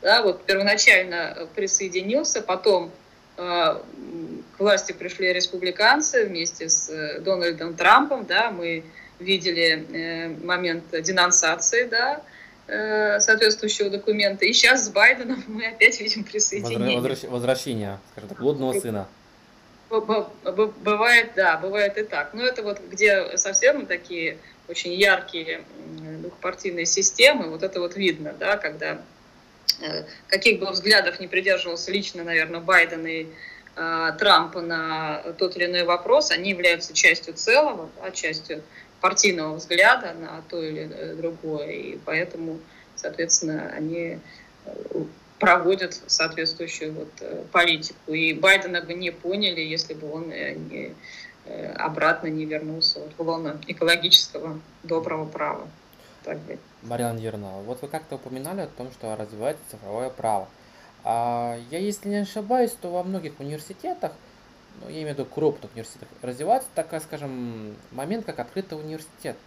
Да, 0.02 0.22
вот 0.22 0.46
первоначально 0.46 1.48
присоединился, 1.54 2.42
потом 2.42 2.92
э, 3.38 3.42
к 3.42 4.60
власти 4.60 4.94
пришли 4.94 5.34
республиканцы 5.34 6.26
вместе 6.26 6.70
с 6.70 6.90
э, 6.90 7.20
Дональдом 7.20 7.76
Трампом, 7.76 8.26
да, 8.26 8.52
мы 8.52 8.84
видели 9.20 9.86
э, 9.92 10.28
момент 10.46 10.84
денонсации, 11.02 11.84
да, 11.84 12.22
Э, 12.22 12.35
соответствующего 12.68 13.90
документа. 13.90 14.46
И 14.46 14.54
сейчас 14.54 14.86
с 14.86 14.90
Байденом 14.90 15.44
мы 15.48 15.68
опять 15.68 16.00
видим 16.00 16.24
присоединение. 16.24 16.98
Возвращ... 16.98 17.24
Возвращение, 17.24 18.00
скажем 18.12 18.30
так, 18.30 18.40
блудного 18.40 18.80
сына. 18.80 19.08
Бывает, 19.90 21.34
да, 21.36 21.58
бывает 21.58 21.98
и 21.98 22.04
так. 22.04 22.34
Но 22.34 22.44
это 22.44 22.64
вот 22.64 22.82
где 22.90 23.38
совсем 23.38 23.86
такие 23.86 24.38
очень 24.68 24.94
яркие 24.94 25.62
двухпартийные 26.22 26.88
системы, 26.88 27.50
вот 27.50 27.62
это 27.62 27.80
вот 27.80 27.96
видно, 27.96 28.34
да, 28.34 28.58
когда 28.58 29.00
э, 29.82 30.06
каких 30.28 30.60
бы 30.60 30.66
взглядов 30.72 31.20
не 31.20 31.28
придерживался 31.28 31.92
лично, 31.92 32.24
наверное, 32.24 32.62
Байден 32.62 33.06
и 33.06 33.28
Трампа 33.76 34.62
на 34.62 35.18
тот 35.38 35.58
или 35.58 35.66
иной 35.66 35.84
вопрос, 35.84 36.32
они 36.32 36.52
являются 36.52 36.94
частью 36.94 37.34
целого, 37.34 37.90
да, 38.02 38.10
частью 38.12 38.64
партийного 39.06 39.58
взгляда 39.58 40.16
на 40.16 40.42
то 40.50 40.64
или 40.64 41.14
другое, 41.14 41.70
и 41.70 41.98
поэтому, 42.06 42.58
соответственно, 42.96 43.72
они 43.78 44.18
проводят 45.38 46.02
соответствующую 46.08 46.92
вот 46.94 47.12
политику. 47.52 48.14
И 48.14 48.34
Байдена 48.34 48.82
бы 48.82 48.96
не 48.96 49.12
поняли, 49.12 49.62
если 49.62 49.94
бы 49.94 50.12
он 50.12 50.30
не, 50.30 50.96
обратно 51.76 52.30
не 52.30 52.46
вернулся 52.46 53.00
вот 53.00 53.12
в 53.16 53.22
лоно 53.22 53.62
экологического 53.68 54.60
доброго 54.82 55.26
права. 55.26 55.68
Так 56.24 56.40
Мария 56.82 57.10
Андерна, 57.10 57.60
вот 57.64 57.84
вы 57.84 57.88
как-то 57.88 58.16
упоминали 58.16 58.62
о 58.62 58.68
том, 58.68 58.92
что 58.92 59.16
развивается 59.16 59.62
цифровое 59.70 60.10
право. 60.10 60.48
А 61.04 61.60
я, 61.70 61.78
если 61.78 62.10
не 62.10 62.22
ошибаюсь, 62.22 62.72
то 62.82 62.90
во 62.90 63.04
многих 63.04 63.40
университетах, 63.40 64.14
ну, 64.82 64.90
я 64.90 65.02
имею 65.02 65.16
в 65.16 65.20
виду 65.20 65.26
крупных 65.26 65.72
университетах, 65.74 66.08
развивается 66.22 66.68
такая, 66.76 67.00
скажем, 67.00 67.76
момент, 67.92 68.26
как 68.26 68.40
открытый 68.40 68.78
университет. 68.80 69.38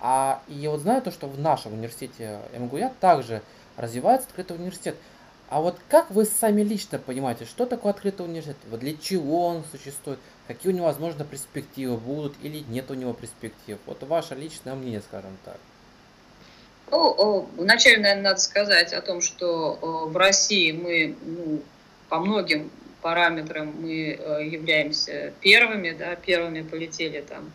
А 0.00 0.42
и 0.48 0.54
я 0.54 0.70
вот 0.70 0.80
знаю 0.80 1.02
то, 1.02 1.10
что 1.10 1.26
в 1.26 1.38
нашем 1.40 1.74
университете 1.74 2.38
МГУЯ 2.56 2.92
также 3.00 3.42
развивается 3.76 4.28
открытый 4.28 4.56
университет. 4.56 4.96
А 5.50 5.60
вот 5.60 5.78
как 5.88 6.10
вы 6.10 6.24
сами 6.26 6.62
лично 6.62 6.98
понимаете, 6.98 7.46
что 7.46 7.64
такое 7.64 7.92
открытый 7.92 8.26
университет? 8.26 8.56
Вот 8.70 8.80
для 8.80 8.96
чего 8.96 9.46
он 9.46 9.64
существует? 9.72 10.18
Какие 10.46 10.72
у 10.72 10.74
него, 10.74 10.86
возможно, 10.86 11.24
перспективы 11.24 11.96
будут 11.96 12.34
или 12.42 12.64
нет 12.68 12.90
у 12.90 12.94
него 12.94 13.12
перспектив? 13.14 13.78
Вот 13.86 14.02
ваше 14.02 14.34
личное 14.34 14.74
мнение, 14.74 15.00
скажем 15.00 15.36
так. 15.44 15.58
Ну, 16.90 17.48
вначале, 17.56 17.98
наверное, 17.98 18.30
надо 18.30 18.40
сказать 18.40 18.92
о 18.92 19.00
том, 19.00 19.20
что 19.20 19.78
в 20.10 20.16
России 20.16 20.72
мы 20.72 21.16
ну, 21.22 21.62
по 22.08 22.18
многим 22.18 22.70
параметрам 23.02 23.72
мы 23.80 24.18
э, 24.18 24.46
являемся 24.46 25.32
первыми, 25.40 25.90
да, 25.90 26.16
первыми 26.16 26.62
полетели 26.62 27.20
там 27.20 27.52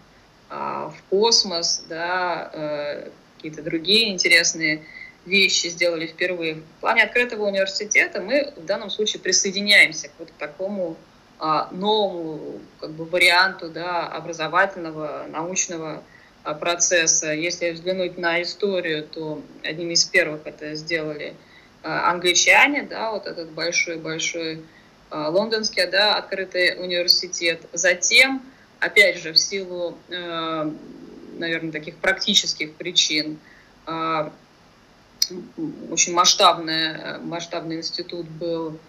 а, 0.49 0.89
в 0.89 1.10
космос, 1.10 1.86
да, 1.89 2.49
э, 2.53 3.10
какие-то 3.36 3.63
другие 3.63 4.12
интересные 4.12 4.84
вещи 5.25 5.67
сделали 5.67 6.08
впервые. 6.08 6.56
В 6.56 6.82
плане 6.82 7.03
открытого 7.03 7.47
университета 7.47 8.21
мы 8.21 8.53
в 8.56 8.65
данном 8.65 8.89
случае 8.89 9.21
присоединяемся 9.21 10.10
к 10.10 10.12
вот 10.19 10.29
такому 10.38 10.95
а, 11.39 11.69
новому 11.71 12.60
как 12.79 12.91
бы, 12.91 13.06
варианту 13.06 13.69
да, 13.69 14.08
образовательного, 14.08 15.25
научного 15.29 16.03
а, 16.43 16.53
процесса. 16.53 17.34
Если 17.34 17.71
взглянуть 17.71 18.17
на 18.17 18.41
историю, 18.41 19.03
то 19.03 19.41
одним 19.63 19.89
из 19.89 20.06
первых 20.06 20.41
это 20.45 20.75
сделали 20.75 21.36
англичане, 21.82 22.84
да, 22.84 23.12
вот 23.12 23.25
этот 23.25 23.49
большой-большой 23.51 24.63
лондонский, 25.13 25.86
да, 25.88 26.15
открытый 26.15 26.82
университет. 26.82 27.62
Затем, 27.73 28.41
опять 28.80 29.17
же, 29.17 29.32
в 29.34 29.38
силу, 29.38 29.97
наверное, 30.10 31.71
таких 31.71 31.97
практических 31.97 32.73
причин, 32.73 33.38
очень 35.91 36.13
масштабный, 36.13 37.19
масштабный 37.19 37.78
институт 37.78 38.28
был 38.28 38.80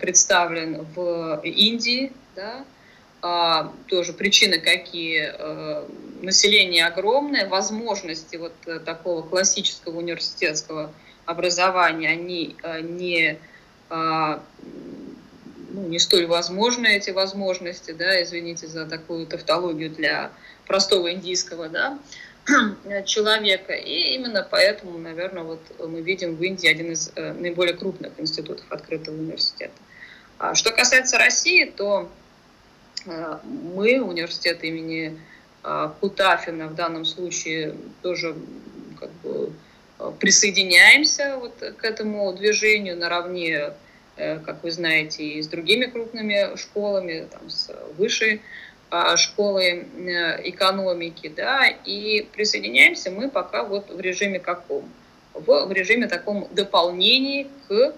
представлен 0.00 0.86
в 0.94 1.40
Индии, 1.42 2.12
да, 2.34 2.64
а, 3.22 3.72
тоже 3.88 4.12
причины 4.12 4.60
какие. 4.60 5.32
А, 5.32 5.88
население 6.22 6.86
огромное, 6.86 7.48
возможности 7.48 8.36
вот 8.36 8.54
э, 8.66 8.78
такого 8.78 9.20
классического 9.22 9.98
университетского 9.98 10.92
образования, 11.26 12.08
они 12.08 12.56
а, 12.62 12.80
не, 12.80 13.38
ну, 15.76 15.88
не 15.88 15.98
столь 15.98 16.26
возможны, 16.26 16.86
эти 16.88 17.10
возможности, 17.10 17.92
да, 17.92 18.22
извините 18.22 18.66
за 18.66 18.86
такую 18.86 19.26
тавтологию 19.26 19.90
для 19.90 20.32
простого 20.66 21.12
индийского, 21.12 21.68
да, 21.68 21.98
человека. 23.04 23.72
И 23.72 24.14
именно 24.14 24.46
поэтому, 24.48 24.98
наверное, 24.98 25.44
вот 25.44 25.60
мы 25.78 26.00
видим 26.00 26.36
в 26.36 26.42
Индии 26.42 26.68
один 26.68 26.92
из 26.92 27.12
э, 27.14 27.32
наиболее 27.32 27.74
крупных 27.74 28.12
институтов 28.18 28.66
открытого 28.70 29.14
университета. 29.14 29.74
Что 30.54 30.70
касается 30.70 31.16
России, 31.16 31.64
то 31.64 32.10
Э, 33.06 33.38
мы, 33.44 34.00
университет 34.00 34.64
имени 34.64 35.18
э, 35.62 35.90
Кутафина 36.00 36.68
в 36.68 36.74
данном 36.74 37.04
случае 37.04 37.74
тоже 38.02 38.34
как 38.98 39.10
бы, 39.22 39.52
присоединяемся 40.20 41.38
вот 41.38 41.54
к 41.58 41.84
этому 41.84 42.32
движению 42.34 42.98
наравне, 42.98 43.72
как 44.16 44.62
вы 44.62 44.70
знаете, 44.70 45.24
и 45.24 45.42
с 45.42 45.48
другими 45.48 45.86
крупными 45.86 46.56
школами, 46.56 47.28
там, 47.30 47.50
с 47.50 47.70
высшей 47.98 48.40
школой 49.16 49.86
экономики, 50.44 51.32
да, 51.34 51.66
и 51.66 52.26
присоединяемся 52.32 53.10
мы 53.10 53.28
пока 53.28 53.64
вот 53.64 53.90
в 53.90 54.00
режиме 54.00 54.38
каком? 54.38 54.88
В, 55.34 55.66
в 55.66 55.72
режиме 55.72 56.06
таком 56.06 56.48
дополнении 56.52 57.48
к 57.68 57.94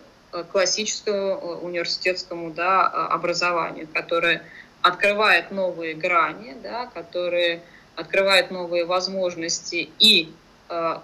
классическому 0.50 1.60
университетскому 1.62 2.50
да, 2.50 2.86
образованию, 2.86 3.86
которое 3.92 4.42
открывает 4.82 5.50
новые 5.50 5.94
грани, 5.94 6.56
да, 6.62 6.86
которые 6.86 7.60
открывают 7.96 8.50
новые 8.50 8.84
возможности 8.84 9.90
и 9.98 10.32
э, 10.68 10.98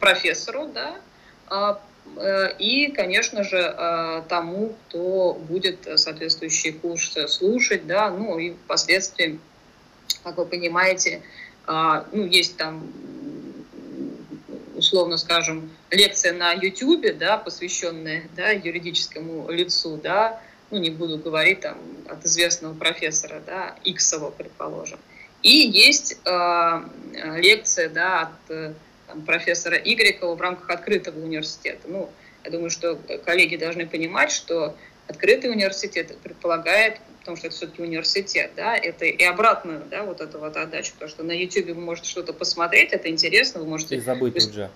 профессору, 0.00 0.66
да, 0.68 0.94
а, 1.48 1.72
э, 1.72 1.76
и, 2.58 2.92
конечно 2.92 3.44
же, 3.44 3.58
э, 3.58 4.22
тому, 4.28 4.74
кто 4.88 5.34
будет 5.34 5.88
соответствующие 5.96 6.72
курсы 6.72 7.28
слушать, 7.28 7.86
да, 7.86 8.10
ну 8.10 8.38
и 8.38 8.50
впоследствии, 8.50 9.38
как 10.24 10.36
вы 10.36 10.46
понимаете, 10.46 11.22
э, 11.66 12.04
ну, 12.12 12.26
есть 12.26 12.56
там 12.56 12.90
условно 14.78 15.16
скажем, 15.16 15.70
лекция 15.90 16.32
на 16.32 16.52
YouTube, 16.52 17.18
да, 17.18 17.36
посвященная 17.36 18.28
да, 18.36 18.50
юридическому 18.50 19.50
лицу, 19.50 19.98
да, 20.02 20.40
ну, 20.70 20.78
не 20.78 20.90
буду 20.90 21.18
говорить 21.18 21.60
там 21.60 21.78
от 22.08 22.24
известного 22.24 22.74
профессора, 22.74 23.42
да, 23.44 23.74
Иксова, 23.84 24.30
предположим. 24.30 24.98
И 25.42 25.50
есть 25.50 26.18
э, 26.24 26.82
лекция, 27.36 27.88
да, 27.88 28.22
от 28.22 28.50
э, 28.50 28.74
там, 29.08 29.22
профессора 29.22 29.76
Игрекова 29.76 30.34
в 30.34 30.40
рамках 30.40 30.70
открытого 30.70 31.18
университета. 31.18 31.80
Ну, 31.86 32.10
я 32.44 32.50
думаю, 32.50 32.70
что 32.70 32.98
коллеги 33.24 33.56
должны 33.56 33.86
понимать, 33.86 34.30
что 34.30 34.76
открытый 35.08 35.50
университет 35.50 36.16
предполагает, 36.22 37.00
потому 37.20 37.36
что 37.36 37.48
это 37.48 37.56
все-таки 37.56 37.82
университет, 37.82 38.52
да, 38.56 38.76
это 38.76 39.04
и 39.06 39.24
обратно, 39.24 39.82
да, 39.90 40.04
вот 40.04 40.20
эта 40.20 40.38
вот 40.38 40.56
отдача, 40.56 40.92
потому 40.92 41.10
что 41.10 41.22
на 41.22 41.32
YouTube 41.32 41.68
вы 41.68 41.80
можете 41.80 42.08
что-то 42.08 42.32
посмотреть, 42.32 42.92
это 42.92 43.08
интересно, 43.08 43.60
вы 43.60 43.66
можете... 43.66 43.96
И 43.96 44.00
забыть 44.00 44.36
уже. 44.36 44.70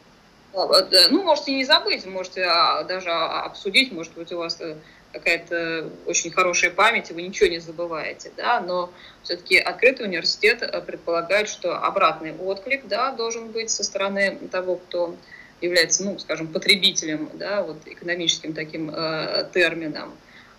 Ну, 0.53 1.23
можете 1.23 1.55
не 1.55 1.65
забыть, 1.65 2.05
можете 2.05 2.45
а, 2.45 2.85
даже 2.85 3.11
обсудить, 3.11 3.91
может 3.91 4.13
быть, 4.13 4.33
у 4.33 4.37
вас 4.37 4.61
э, 4.61 4.77
какая-то 5.13 5.91
очень 6.07 6.31
хорошая 6.31 6.71
память, 6.71 7.11
и 7.11 7.15
вы 7.15 7.23
ничего 7.23 7.49
не 7.49 7.59
забываете, 7.59 8.33
да, 8.37 8.61
но 8.61 8.93
все-таки 9.23 9.59
открытый 9.59 10.07
университет 10.07 10.63
э, 10.63 10.81
предполагает, 10.81 11.49
что 11.49 11.77
обратный 11.77 12.33
отклик, 12.35 12.87
да, 12.87 13.13
должен 13.13 13.51
быть 13.51 13.71
со 13.71 13.85
стороны 13.85 14.39
того, 14.51 14.77
кто 14.77 15.17
является, 15.61 16.05
ну, 16.05 16.19
скажем, 16.19 16.49
потребителем, 16.49 17.31
да, 17.35 17.63
вот 17.63 17.79
экономическим 17.87 18.53
таким 18.53 18.91
э, 18.91 19.49
термином. 19.53 20.13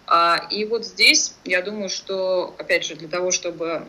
А, 0.05 0.47
и 0.49 0.65
вот 0.65 0.85
здесь, 0.85 1.35
я 1.43 1.61
думаю, 1.61 1.89
что, 1.89 2.55
опять 2.57 2.85
же, 2.85 2.95
для 2.95 3.07
того, 3.07 3.31
чтобы, 3.31 3.85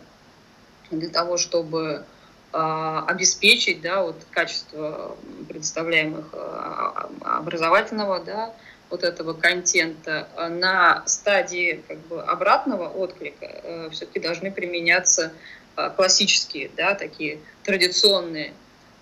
для 0.90 1.09
того, 1.09 1.37
чтобы 1.37 2.05
э, 2.53 3.03
обеспечить, 3.07 3.81
да, 3.81 4.03
вот 4.03 4.16
качество 4.31 5.16
представляемых 5.48 6.31
э, 6.33 6.90
образовательного, 7.22 8.20
да, 8.20 8.55
вот 8.94 9.02
этого 9.02 9.33
контента 9.33 10.28
э, 10.37 10.48
на 10.48 11.02
стадии 11.07 11.83
как 11.88 11.98
бы 12.07 12.22
обратного 12.22 12.88
отклика 12.88 13.46
э, 13.46 13.88
все-таки 13.90 14.20
должны 14.20 14.52
применяться 14.52 15.33
э, 15.76 15.90
классические, 15.96 16.70
да, 16.76 16.94
такие 16.94 17.40
традиционные 17.64 18.52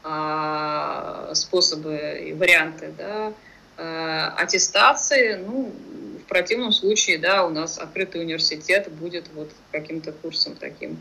а, 0.05 1.33
способы 1.35 2.24
и 2.26 2.33
варианты, 2.33 2.92
да, 2.98 3.33
аттестации, 4.37 5.37
ну, 5.37 5.72
в 6.24 6.28
противном 6.28 6.72
случае, 6.72 7.18
да, 7.18 7.47
у 7.47 7.51
нас 7.51 7.78
открытый 7.78 8.20
университет 8.20 8.90
будет 8.90 9.26
вот 9.34 9.51
каким-то 9.70 10.11
курсом 10.11 10.57
таким 10.57 10.99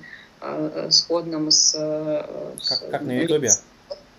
сходным 0.92 1.50
с... 1.50 1.74
Как, 2.70 2.92
как 2.92 3.02
на 3.02 3.22
Ютубе? 3.22 3.50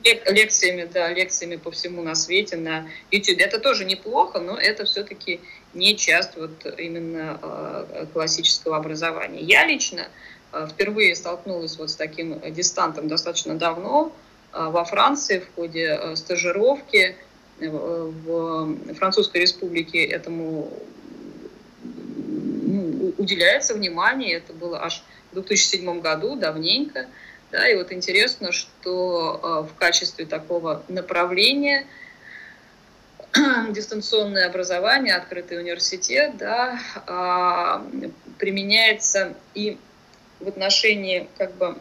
Лекциями, 0.05 0.89
да, 0.93 1.13
лекциями 1.13 1.57
по 1.57 1.71
всему 1.71 2.03
на 2.03 2.15
свете, 2.15 2.57
на 2.57 2.89
YouTube. 3.11 3.39
Это 3.39 3.59
тоже 3.59 3.85
неплохо, 3.85 4.41
но 4.41 4.57
это 4.57 4.85
все-таки 4.85 5.41
не 5.75 5.97
часть 5.97 6.37
вот 6.37 6.67
именно 6.79 7.39
э, 7.43 8.07
классического 8.13 8.77
образования. 8.77 9.41
Я 9.41 9.67
лично 9.67 10.09
э, 10.53 10.69
впервые 10.71 11.15
столкнулась 11.15 11.77
вот 11.79 11.91
с 11.91 11.97
таким 11.97 12.41
дистантом 12.53 13.09
достаточно 13.09 13.55
давно 13.55 14.13
э, 14.53 14.69
во 14.71 14.85
Франции 14.85 15.41
в 15.41 15.55
ходе 15.55 16.17
стажировки 16.17 17.17
в 17.61 18.95
Французской 18.95 19.43
республике 19.43 20.05
этому 20.05 20.73
уделяется 23.19 23.75
внимание. 23.75 24.37
Это 24.37 24.53
было 24.53 24.83
аж 24.83 25.03
в 25.31 25.35
2007 25.35 26.01
году, 26.01 26.37
давненько. 26.37 27.07
Да, 27.53 27.69
и 27.69 27.77
вот 27.77 27.93
интересно, 27.93 28.51
что 28.51 29.69
в 29.71 29.79
качестве 29.79 30.25
такого 30.25 30.83
направления 30.89 31.87
дистанционное 33.71 34.47
образование, 34.47 35.15
открытый 35.15 35.59
университет, 35.59 36.39
да, 36.39 36.81
применяется 38.39 39.35
и 39.55 39.79
в 40.41 40.49
отношении 40.49 41.29
как 41.39 41.55
бы 41.55 41.77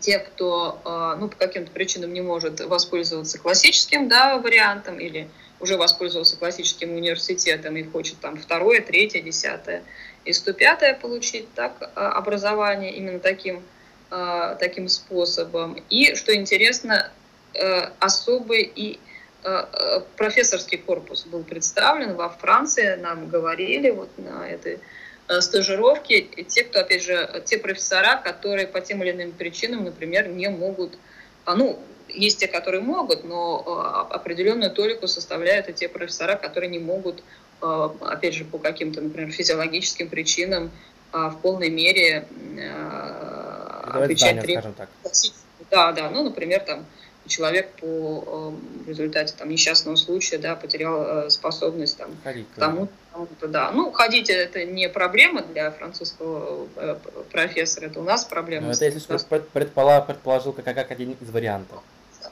тех, 0.00 0.26
кто 0.26 0.80
а, 0.84 1.16
ну, 1.16 1.28
по 1.28 1.36
каким-то 1.36 1.70
причинам 1.70 2.12
не 2.12 2.20
может 2.20 2.60
воспользоваться 2.60 3.38
классическим 3.38 4.08
да, 4.08 4.38
вариантом 4.38 4.98
или 4.98 5.28
уже 5.60 5.76
воспользовался 5.76 6.36
классическим 6.36 6.94
университетом 6.94 7.76
и 7.76 7.82
хочет 7.82 8.20
там 8.20 8.36
второе, 8.36 8.80
третье, 8.80 9.20
десятое 9.20 9.82
и 10.24 10.32
сто 10.32 10.52
пятое 10.52 10.94
получить 10.94 11.52
так, 11.54 11.90
а, 11.94 12.12
образование 12.12 12.94
именно 12.94 13.18
таким, 13.18 13.58
а, 13.58 13.62
таким 14.10 14.88
способом. 14.88 15.82
И, 15.90 16.14
что 16.14 16.34
интересно, 16.34 17.10
э, 17.54 17.90
особый 17.98 18.62
и 18.62 18.98
профессорский 20.16 20.78
корпус 20.78 21.24
был 21.26 21.44
представлен 21.44 22.16
во 22.16 22.28
Франции, 22.28 22.96
нам 22.96 23.28
говорили 23.28 23.90
вот 23.90 24.10
на 24.18 24.48
этой 24.48 24.80
Э, 25.28 25.42
стажировки, 25.42 26.26
те, 26.48 26.64
кто, 26.64 26.80
опять 26.80 27.02
же, 27.02 27.42
те 27.44 27.58
профессора, 27.58 28.16
которые 28.16 28.66
по 28.66 28.80
тем 28.80 29.02
или 29.02 29.10
иным 29.10 29.32
причинам, 29.32 29.84
например, 29.84 30.28
не 30.28 30.48
могут, 30.48 30.96
а, 31.44 31.54
ну, 31.54 31.78
есть 32.08 32.40
те, 32.40 32.48
которые 32.48 32.80
могут, 32.80 33.24
но 33.24 33.62
э, 34.10 34.14
определенную 34.14 34.70
толику 34.70 35.06
составляют 35.06 35.68
и 35.68 35.74
те 35.74 35.88
профессора, 35.90 36.36
которые 36.36 36.70
не 36.70 36.78
могут, 36.78 37.22
э, 37.60 37.88
опять 38.00 38.34
же, 38.34 38.46
по 38.46 38.58
каким-то, 38.58 39.02
например, 39.02 39.30
физиологическим 39.30 40.08
причинам 40.08 40.70
в 41.10 41.38
полной 41.40 41.70
мере 41.70 42.28
отвечать 43.96 44.40
требованиям. 44.40 44.88
Да, 45.70 45.92
да, 45.92 46.10
ну, 46.10 46.22
например, 46.24 46.60
там, 46.60 46.86
человек 47.26 47.70
по 47.80 48.54
в 48.84 48.88
результате 48.88 49.34
там, 49.36 49.50
несчастного 49.50 49.96
случая 49.96 50.38
да, 50.38 50.56
потерял 50.56 51.30
способность 51.30 51.98
там, 51.98 52.10
к 52.22 52.58
тому 52.58 52.88
да. 53.42 53.72
Ну, 53.72 53.90
ходить 53.90 54.30
это 54.30 54.64
не 54.64 54.88
проблема 54.88 55.42
для 55.42 55.70
французского 55.70 56.68
э, 56.76 56.96
профессора, 57.32 57.86
это 57.86 58.00
у 58.00 58.04
нас 58.04 58.24
проблема. 58.24 58.62
Но 58.62 58.68
ну, 58.68 58.74
это 58.74 58.84
если 58.84 59.00
что 59.00 59.18
предположил, 59.52 60.06
предположил 60.06 60.52
как, 60.52 60.64
как 60.64 60.90
один 60.90 61.16
из 61.20 61.30
вариантов. 61.30 61.82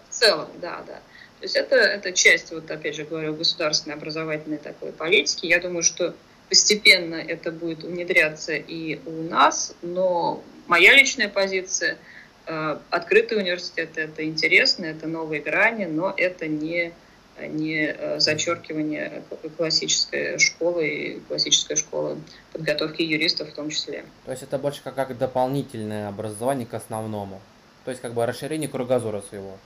В 0.08 0.12
целом, 0.12 0.48
да, 0.60 0.82
да. 0.86 1.00
То 1.38 1.42
есть 1.42 1.56
это, 1.56 1.76
это 1.76 2.12
часть, 2.12 2.52
вот 2.52 2.70
опять 2.70 2.94
же 2.94 3.04
говорю, 3.04 3.34
государственной 3.34 3.96
образовательной 3.96 4.58
такой 4.58 4.92
политики. 4.92 5.46
Я 5.46 5.60
думаю, 5.60 5.82
что 5.82 6.14
постепенно 6.48 7.16
это 7.16 7.50
будет 7.50 7.82
внедряться 7.82 8.54
и 8.54 9.00
у 9.06 9.22
нас, 9.22 9.74
но 9.82 10.42
моя 10.66 10.94
личная 10.94 11.28
позиция, 11.28 11.98
э, 12.46 12.78
открытый 12.90 13.38
университет, 13.38 13.90
это 13.96 14.24
интересно, 14.24 14.86
это 14.86 15.06
новые 15.06 15.40
грани, 15.42 15.84
но 15.86 16.12
это 16.16 16.46
не 16.46 16.92
не 17.38 17.86
э, 17.86 18.18
зачеркивание 18.18 19.22
классической 19.56 20.38
школы 20.38 20.88
и 20.88 21.20
классической 21.20 21.76
школы 21.76 22.18
подготовки 22.52 23.02
юристов 23.02 23.50
в 23.50 23.52
том 23.52 23.68
числе. 23.68 24.04
То 24.24 24.30
есть 24.30 24.42
это 24.42 24.58
больше 24.58 24.80
как, 24.82 24.94
как 24.94 25.16
дополнительное 25.18 26.08
образование 26.08 26.66
к 26.66 26.74
основному? 26.74 27.40
То 27.84 27.90
есть 27.90 28.02
как 28.02 28.14
бы 28.14 28.24
расширение 28.24 28.68
кругозора 28.68 29.22
своего? 29.28 29.58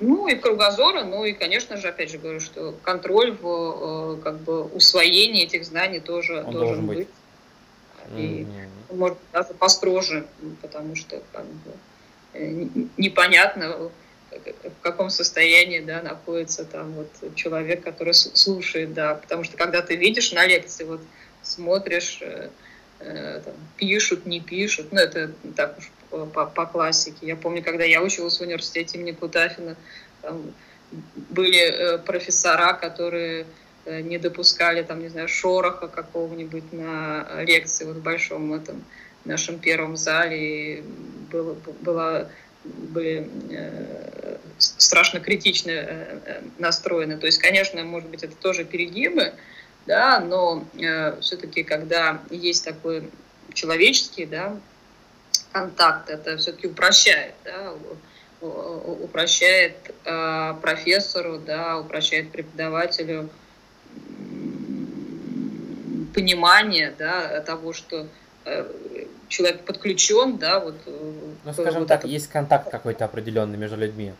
Ну 0.00 0.28
и 0.28 0.36
кругозора, 0.36 1.02
ну 1.02 1.24
и, 1.24 1.32
конечно 1.32 1.76
же, 1.76 1.88
опять 1.88 2.10
же 2.10 2.18
говорю, 2.18 2.40
что 2.40 2.74
контроль 2.82 3.32
в 3.32 4.16
э, 4.18 4.22
как 4.22 4.38
бы 4.40 4.64
усвоении 4.64 5.44
этих 5.44 5.64
знаний 5.64 5.98
тоже 5.98 6.44
Он 6.44 6.52
должен, 6.52 6.86
быть. 6.86 6.98
быть. 6.98 7.08
И, 8.16 8.46
mm-hmm. 8.46 8.96
может, 8.96 9.18
даже 9.32 9.54
построже, 9.54 10.26
потому 10.62 10.94
что 10.94 11.20
как 11.32 11.44
бы, 11.44 11.72
э, 12.32 12.66
непонятно, 12.96 13.90
в 14.30 14.82
каком 14.82 15.10
состоянии 15.10 15.80
да, 15.80 16.02
находится 16.02 16.64
там 16.64 16.92
вот 16.92 17.34
человек, 17.34 17.82
который 17.82 18.14
слушает, 18.14 18.94
да, 18.94 19.14
потому 19.14 19.44
что 19.44 19.56
когда 19.56 19.82
ты 19.82 19.96
видишь 19.96 20.32
на 20.32 20.46
лекции, 20.46 20.84
вот 20.84 21.00
смотришь, 21.42 22.18
э, 22.20 22.26
э, 22.46 22.50
там, 22.98 23.54
пишут, 23.76 24.26
не 24.26 24.40
пишут, 24.40 24.92
ну 24.92 24.98
это 24.98 25.30
так 25.56 25.78
уж 25.78 25.90
по, 26.10 26.26
по, 26.26 26.46
по 26.46 26.66
классике. 26.66 27.26
Я 27.26 27.36
помню, 27.36 27.62
когда 27.62 27.84
я 27.84 28.02
училась 28.02 28.38
в 28.38 28.42
университете 28.42 28.98
имени 28.98 29.12
Кутафина, 29.12 29.76
там 30.22 30.52
были 31.30 31.60
э, 31.60 31.98
профессора, 31.98 32.72
которые 32.72 33.46
э, 33.84 34.00
не 34.00 34.18
допускали, 34.18 34.82
там, 34.82 35.00
не 35.00 35.08
знаю, 35.08 35.28
шороха 35.28 35.88
какого-нибудь 35.88 36.72
на 36.72 37.42
лекции 37.42 37.84
вот 37.84 37.96
в 37.96 38.02
большом 38.02 38.52
этом 38.54 38.84
нашем 39.24 39.58
первом 39.58 39.96
зале. 39.96 40.78
И 40.78 40.84
было, 41.30 41.56
было 41.80 42.30
были 42.64 43.28
э, 43.50 44.36
страшно 44.58 45.20
критично 45.20 45.70
э, 45.70 46.18
э, 46.24 46.42
настроены. 46.58 47.16
То 47.16 47.26
есть, 47.26 47.38
конечно, 47.38 47.82
может 47.84 48.08
быть, 48.08 48.22
это 48.22 48.34
тоже 48.36 48.64
перегибы, 48.64 49.34
да, 49.88 50.20
но 50.20 50.64
все-таки, 51.20 51.64
когда 51.64 52.20
есть 52.30 52.64
такой 52.64 53.10
человеческий 53.52 54.26
да, 54.26 54.56
контакт, 55.50 56.08
это 56.10 56.36
все-таки 56.36 56.68
упрощает, 56.68 57.34
да, 57.44 57.74
упрощает 58.40 59.74
профессору, 60.60 61.38
да, 61.38 61.78
упрощает 61.78 62.30
преподавателю 62.30 63.28
понимание 66.14 66.94
да, 66.96 67.40
того, 67.40 67.72
что 67.72 68.06
человек 69.28 69.60
подключен, 69.64 70.38
да, 70.38 70.60
вот. 70.60 70.74
Э, 70.86 71.12
ну, 71.44 71.52
скажем 71.52 71.80
вот 71.80 71.88
так, 71.88 72.00
это... 72.00 72.08
есть 72.08 72.28
контакт 72.28 72.70
какой-то 72.70 73.04
определенный 73.04 73.58
между 73.58 73.76
людьми. 73.76 74.12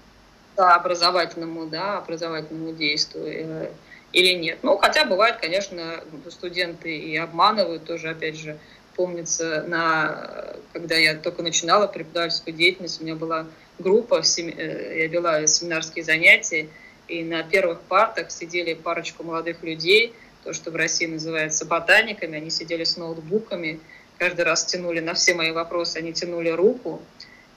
Да, 0.56 0.74
образовательному, 0.74 1.66
да, 1.66 1.98
образовательному 1.98 2.72
действию 2.72 3.24
э, 3.26 3.70
или 4.12 4.34
нет. 4.34 4.58
Ну, 4.62 4.76
хотя 4.78 5.04
бывает, 5.04 5.36
конечно, 5.36 6.00
студенты 6.28 6.96
и 6.96 7.16
обманывают 7.16 7.84
тоже, 7.84 8.10
опять 8.10 8.38
же, 8.38 8.58
помнится, 8.96 9.64
на, 9.68 10.56
когда 10.72 10.96
я 10.96 11.14
только 11.14 11.42
начинала 11.42 11.86
преподавательскую 11.86 12.54
деятельность, 12.54 13.00
у 13.00 13.04
меня 13.04 13.14
была 13.14 13.46
группа, 13.78 14.22
э, 14.38 14.98
я 14.98 15.06
вела 15.06 15.46
семинарские 15.46 16.04
занятия, 16.04 16.68
и 17.06 17.22
на 17.22 17.42
первых 17.42 17.80
партах 17.82 18.30
сидели 18.30 18.74
парочку 18.74 19.22
молодых 19.22 19.62
людей, 19.62 20.14
то, 20.44 20.52
что 20.52 20.70
в 20.70 20.76
России 20.76 21.06
называется 21.06 21.64
ботаниками, 21.64 22.38
они 22.38 22.50
сидели 22.50 22.84
с 22.84 22.96
ноутбуками, 22.96 23.80
каждый 24.18 24.44
раз 24.44 24.64
тянули 24.64 25.00
на 25.00 25.14
все 25.14 25.34
мои 25.34 25.52
вопросы, 25.52 25.98
они 25.98 26.12
тянули 26.12 26.50
руку. 26.50 27.00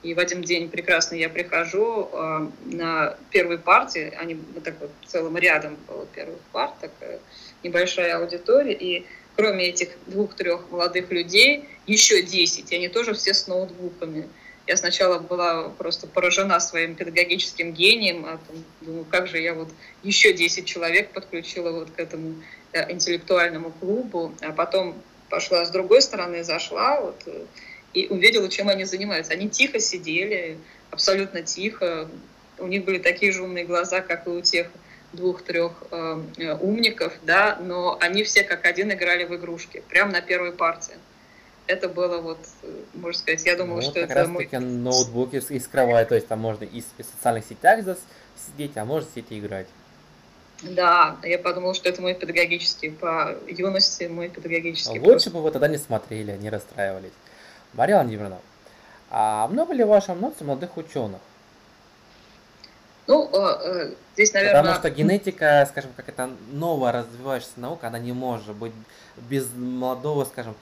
И 0.04 0.14
в 0.14 0.20
один 0.20 0.42
день 0.42 0.70
прекрасно 0.70 1.16
я 1.16 1.30
прихожу 1.30 2.10
э, 2.12 2.48
на 2.66 3.18
первой 3.30 3.60
партии, 3.60 4.14
они 4.18 4.40
так 4.64 4.76
вот 4.80 4.90
целым 5.06 5.38
рядом 5.38 5.78
было 5.88 6.08
первых 6.08 6.40
парт, 6.52 6.74
такая 6.82 7.20
небольшая 7.64 8.18
аудитория, 8.18 8.74
и 8.74 9.06
кроме 9.36 9.68
этих 9.68 9.90
двух-трех 10.08 10.72
молодых 10.72 11.12
людей, 11.12 11.66
еще 11.86 12.24
десять, 12.24 12.72
и 12.72 12.76
они 12.76 12.88
тоже 12.88 13.14
все 13.14 13.34
с 13.34 13.48
ноутбуками. 13.48 14.28
Я 14.68 14.78
сначала 14.78 15.20
была 15.20 15.70
просто 15.70 16.08
поражена 16.08 16.60
своим 16.60 16.96
педагогическим 16.96 17.74
гением, 17.74 18.26
а 18.26 18.40
там, 18.48 18.64
думаю, 18.82 19.06
как 19.06 19.28
же 19.28 19.40
я 19.40 19.54
вот 19.54 19.70
еще 20.04 20.34
10 20.34 20.66
человек 20.66 21.12
подключила 21.12 21.72
вот 21.72 21.92
к 21.92 22.00
этому 22.00 22.36
э, 22.72 22.92
интеллектуальному 22.92 23.72
клубу, 23.72 24.34
а 24.42 24.52
потом 24.52 25.02
пошла 25.30 25.66
с 25.66 25.72
другой 25.72 26.02
стороны, 26.02 26.44
зашла 26.44 27.02
вот, 27.02 27.22
э, 27.26 27.46
и 27.94 28.08
увидела, 28.08 28.50
чем 28.50 28.70
они 28.70 28.86
занимаются. 28.86 29.34
Они 29.34 29.50
тихо 29.50 29.80
сидели, 29.80 30.58
абсолютно 30.92 31.42
тихо. 31.42 32.08
У 32.58 32.68
них 32.68 32.86
были 32.86 33.00
такие 33.00 33.32
же 33.32 33.44
умные 33.44 33.66
глаза, 33.66 34.02
как 34.02 34.28
и 34.28 34.30
у 34.30 34.42
тех 34.42 34.68
двух-трех 35.14 35.74
э, 35.92 36.22
э 36.38 36.54
умников, 36.56 37.14
да, 37.24 37.58
но 37.62 37.98
они 38.00 38.24
все 38.24 38.44
как 38.44 38.66
один 38.66 38.94
играли 38.94 39.26
в 39.26 39.36
игрушки, 39.36 39.84
прямо 39.90 40.12
на 40.12 40.22
первой 40.22 40.54
партии. 40.54 40.96
Это 41.68 41.90
было 41.90 42.20
вот, 42.20 42.40
э, 42.64 42.68
можно 42.94 43.20
сказать, 43.20 43.46
я 43.46 43.58
думала, 43.58 43.78
ну, 43.78 43.82
что 43.82 43.94
как 43.94 44.04
это 44.04 44.14
раз 44.14 44.28
мой... 44.30 44.48
ноутбуки 44.52 45.36
из 45.36 45.68
кровати, 45.68 46.10
то 46.10 46.16
есть 46.16 46.28
там 46.28 46.40
можно 46.40 46.64
и 46.64 46.82
в 46.82 47.04
социальных 47.04 47.46
сетях 47.46 47.86
сидеть, 48.48 48.78
а 48.78 48.86
можно 48.86 49.10
сидеть 49.10 49.32
и 49.32 49.40
играть. 49.40 49.68
Да, 50.64 51.18
я 51.24 51.40
подумала, 51.40 51.74
что 51.74 51.90
это 51.90 52.02
мой 52.02 52.14
педагогический, 52.14 52.92
по 52.92 53.36
юности 53.48 54.04
мой 54.06 54.30
педагогический. 54.30 55.00
Лучше 55.00 55.06
просто. 55.06 55.30
бы 55.32 55.42
вы 55.42 55.52
тогда 55.52 55.68
не 55.68 55.78
смотрели, 55.78 56.38
не 56.38 56.50
расстраивались. 56.50 57.12
Мария 57.74 57.98
Владимировна, 57.98 58.40
а 59.10 59.48
много 59.48 59.74
ли 59.74 59.84
в 59.84 59.88
вашем 59.88 60.20
ноте 60.22 60.44
молодых 60.44 60.78
ученых? 60.78 61.20
Ну, 63.08 63.30
э, 63.34 63.94
здесь, 64.14 64.34
наверное... 64.34 64.62
Потому 64.62 64.80
что 64.80 64.90
генетика, 64.90 65.66
скажем, 65.70 65.92
как 65.96 66.08
это 66.08 66.30
новая 66.52 66.92
развивающаяся 66.92 67.60
наука, 67.60 67.88
она 67.88 68.00
не 68.00 68.14
может 68.14 68.56
быть 68.56 68.74
без 69.18 69.52
молодого, 69.54 70.26
скажем, 70.26 70.56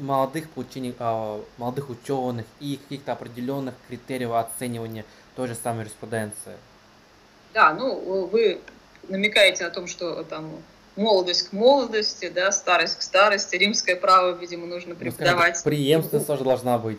молодых 0.00 0.50
получений, 0.50 0.94
а, 0.98 1.42
молодых 1.56 1.90
ученых 1.90 2.46
и 2.60 2.76
каких-то 2.76 3.12
определенных 3.12 3.74
критериев 3.88 4.32
оценивания 4.32 5.04
той 5.36 5.48
же 5.48 5.54
самой 5.54 5.80
юриспруденции. 5.80 6.56
Да, 7.54 7.72
ну, 7.72 8.26
вы 8.26 8.60
намекаете 9.08 9.64
о 9.64 9.70
том, 9.70 9.86
что 9.86 10.22
там 10.24 10.50
молодость 10.96 11.48
к 11.48 11.52
молодости, 11.52 12.28
да, 12.28 12.52
старость 12.52 12.98
к 12.98 13.02
старости, 13.02 13.56
римское 13.56 13.96
право, 13.96 14.36
видимо, 14.36 14.66
нужно 14.66 14.94
преподавать. 14.94 15.60
Ну, 15.64 15.70
преемственность 15.70 16.26
тоже 16.26 16.44
должна 16.44 16.78
быть. 16.78 16.98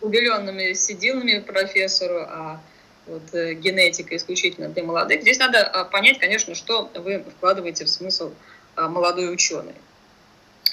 Убеленными 0.00 0.72
сединами 0.74 1.38
профессору, 1.38 2.20
а 2.20 2.60
вот, 3.06 3.22
э, 3.34 3.54
генетика 3.54 4.16
исключительно 4.16 4.68
для 4.68 4.82
молодых. 4.82 5.22
Здесь 5.22 5.38
надо 5.38 5.62
а, 5.62 5.84
понять, 5.84 6.18
конечно, 6.18 6.54
что 6.54 6.90
вы 6.94 7.24
вкладываете 7.36 7.84
в 7.84 7.88
смысл 7.88 8.32
а, 8.76 8.88
молодой 8.88 9.32
ученый. 9.32 9.74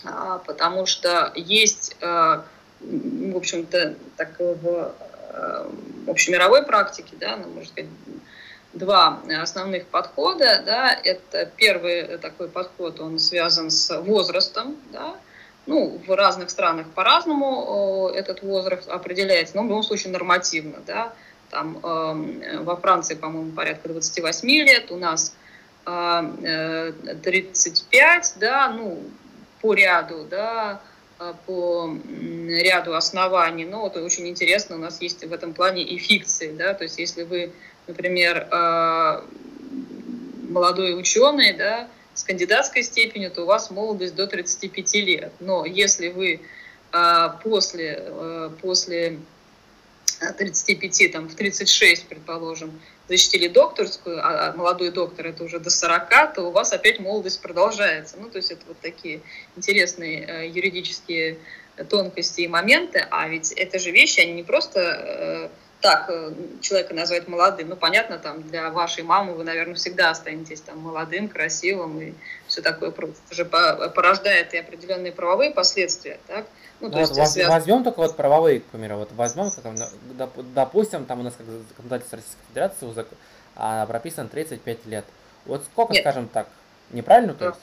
А, 0.03 0.39
потому 0.39 0.85
что 0.85 1.31
есть, 1.35 1.95
в 1.99 3.35
общем-то, 3.35 3.95
так 4.17 4.39
в 4.39 4.93
а, 5.33 5.71
общемировой 6.07 6.63
практике, 6.63 7.15
да, 7.19 7.37
ну, 7.37 7.47
можно 7.47 7.69
сказать, 7.69 7.89
два 8.73 9.21
основных 9.41 9.87
подхода. 9.87 10.61
Да. 10.65 10.93
Это 11.03 11.49
первый 11.55 12.17
такой 12.17 12.47
подход, 12.47 12.99
он 12.99 13.19
связан 13.19 13.69
с 13.69 13.99
возрастом. 14.01 14.77
Да. 14.91 15.15
Ну, 15.67 16.01
в 16.07 16.15
разных 16.15 16.49
странах 16.49 16.87
по-разному 16.95 18.09
этот 18.13 18.41
возраст 18.41 18.89
определяется, 18.89 19.55
но 19.55 19.63
в 19.63 19.67
любом 19.67 19.83
случае 19.83 20.13
нормативно. 20.13 20.79
Да. 20.85 21.13
Там, 21.49 21.79
э, 21.83 22.59
во 22.59 22.77
Франции, 22.77 23.13
по-моему, 23.13 23.51
порядка 23.51 23.89
28 23.89 24.47
лет, 24.49 24.89
у 24.89 24.95
нас 24.95 25.35
э, 25.85 26.93
35, 27.21 28.35
да, 28.39 28.69
ну, 28.69 29.03
по 29.61 29.73
ряду, 29.73 30.25
да, 30.29 30.81
по 31.45 31.93
ряду 32.47 32.95
оснований. 32.95 33.65
Но 33.65 33.81
вот 33.81 33.97
очень 33.97 34.27
интересно, 34.27 34.77
у 34.77 34.79
нас 34.79 35.01
есть 35.01 35.23
в 35.23 35.33
этом 35.33 35.53
плане 35.53 35.83
и 35.83 35.97
фикции, 35.97 36.51
да, 36.51 36.73
то 36.73 36.83
есть 36.83 36.97
если 36.97 37.23
вы 37.23 37.51
например, 37.87 38.47
э, 38.51 39.21
молодой 40.49 40.99
ученый, 40.99 41.53
да, 41.53 41.87
с 42.13 42.23
кандидатской 42.23 42.83
степенью, 42.83 43.31
то 43.31 43.43
у 43.43 43.45
вас 43.45 43.71
молодость 43.71 44.15
до 44.15 44.27
35 44.27 44.95
лет. 44.95 45.31
Но 45.39 45.65
если 45.65 46.09
вы 46.09 46.41
э, 46.91 47.29
после, 47.43 48.03
э, 48.05 48.49
после 48.61 49.19
35, 50.37 51.11
там, 51.11 51.29
в 51.29 51.35
36, 51.35 52.05
предположим, 52.07 52.79
защитили 53.07 53.47
докторскую, 53.47 54.19
а 54.23 54.53
молодой 54.53 54.91
доктор 54.91 55.27
это 55.27 55.43
уже 55.43 55.59
до 55.59 55.69
40, 55.69 56.33
то 56.33 56.43
у 56.43 56.51
вас 56.51 56.71
опять 56.73 56.99
молодость 56.99 57.41
продолжается. 57.41 58.17
Ну, 58.19 58.29
то 58.29 58.37
есть 58.37 58.51
это 58.51 58.61
вот 58.67 58.79
такие 58.81 59.21
интересные 59.57 60.49
юридические 60.49 61.39
тонкости 61.89 62.41
и 62.41 62.47
моменты, 62.47 63.05
а 63.09 63.27
ведь 63.27 63.51
это 63.53 63.79
же 63.79 63.91
вещи, 63.91 64.19
они 64.19 64.33
не 64.33 64.43
просто 64.43 65.49
так 65.81 66.05
э, 66.09 66.31
человека 66.61 66.93
назвать 66.93 67.27
молодым. 67.27 67.69
Ну, 67.69 67.75
понятно, 67.75 68.17
там 68.17 68.43
для 68.43 68.69
вашей 68.69 69.03
мамы 69.03 69.33
вы, 69.33 69.43
наверное, 69.43 69.75
всегда 69.75 70.11
останетесь 70.11 70.61
там 70.61 70.79
молодым, 70.79 71.27
красивым 71.27 71.99
и 71.99 72.13
все 72.47 72.61
такое 72.61 72.91
просто. 72.91 73.17
Это 73.27 73.35
же 73.35 73.45
порождает 73.45 74.53
и 74.53 74.57
определенные 74.57 75.11
правовые 75.11 75.51
последствия, 75.51 76.19
так? 76.27 76.45
Ну, 76.79 76.89
то 76.89 76.97
вот 76.97 77.01
есть, 77.01 77.17
воз, 77.17 77.31
связан... 77.31 77.51
Возьмем 77.53 77.83
только 77.83 77.97
вот 77.97 78.15
правовые, 78.15 78.59
к 78.61 78.65
примеру, 78.65 78.97
вот 78.97 79.09
возьмем, 79.13 79.49
допустим, 80.53 81.05
там 81.05 81.19
у 81.19 81.23
нас 81.23 81.33
как 81.35 81.45
законодательство 81.45 82.17
Российской 82.17 82.47
Федерации 82.49 83.05
а, 83.55 83.85
прописано 83.85 84.29
35 84.29 84.85
лет. 84.85 85.05
Вот 85.45 85.63
сколько, 85.63 85.93
Нет. 85.93 86.03
скажем 86.03 86.27
так, 86.27 86.47
неправильно, 86.91 87.33
то 87.33 87.47
есть? 87.47 87.59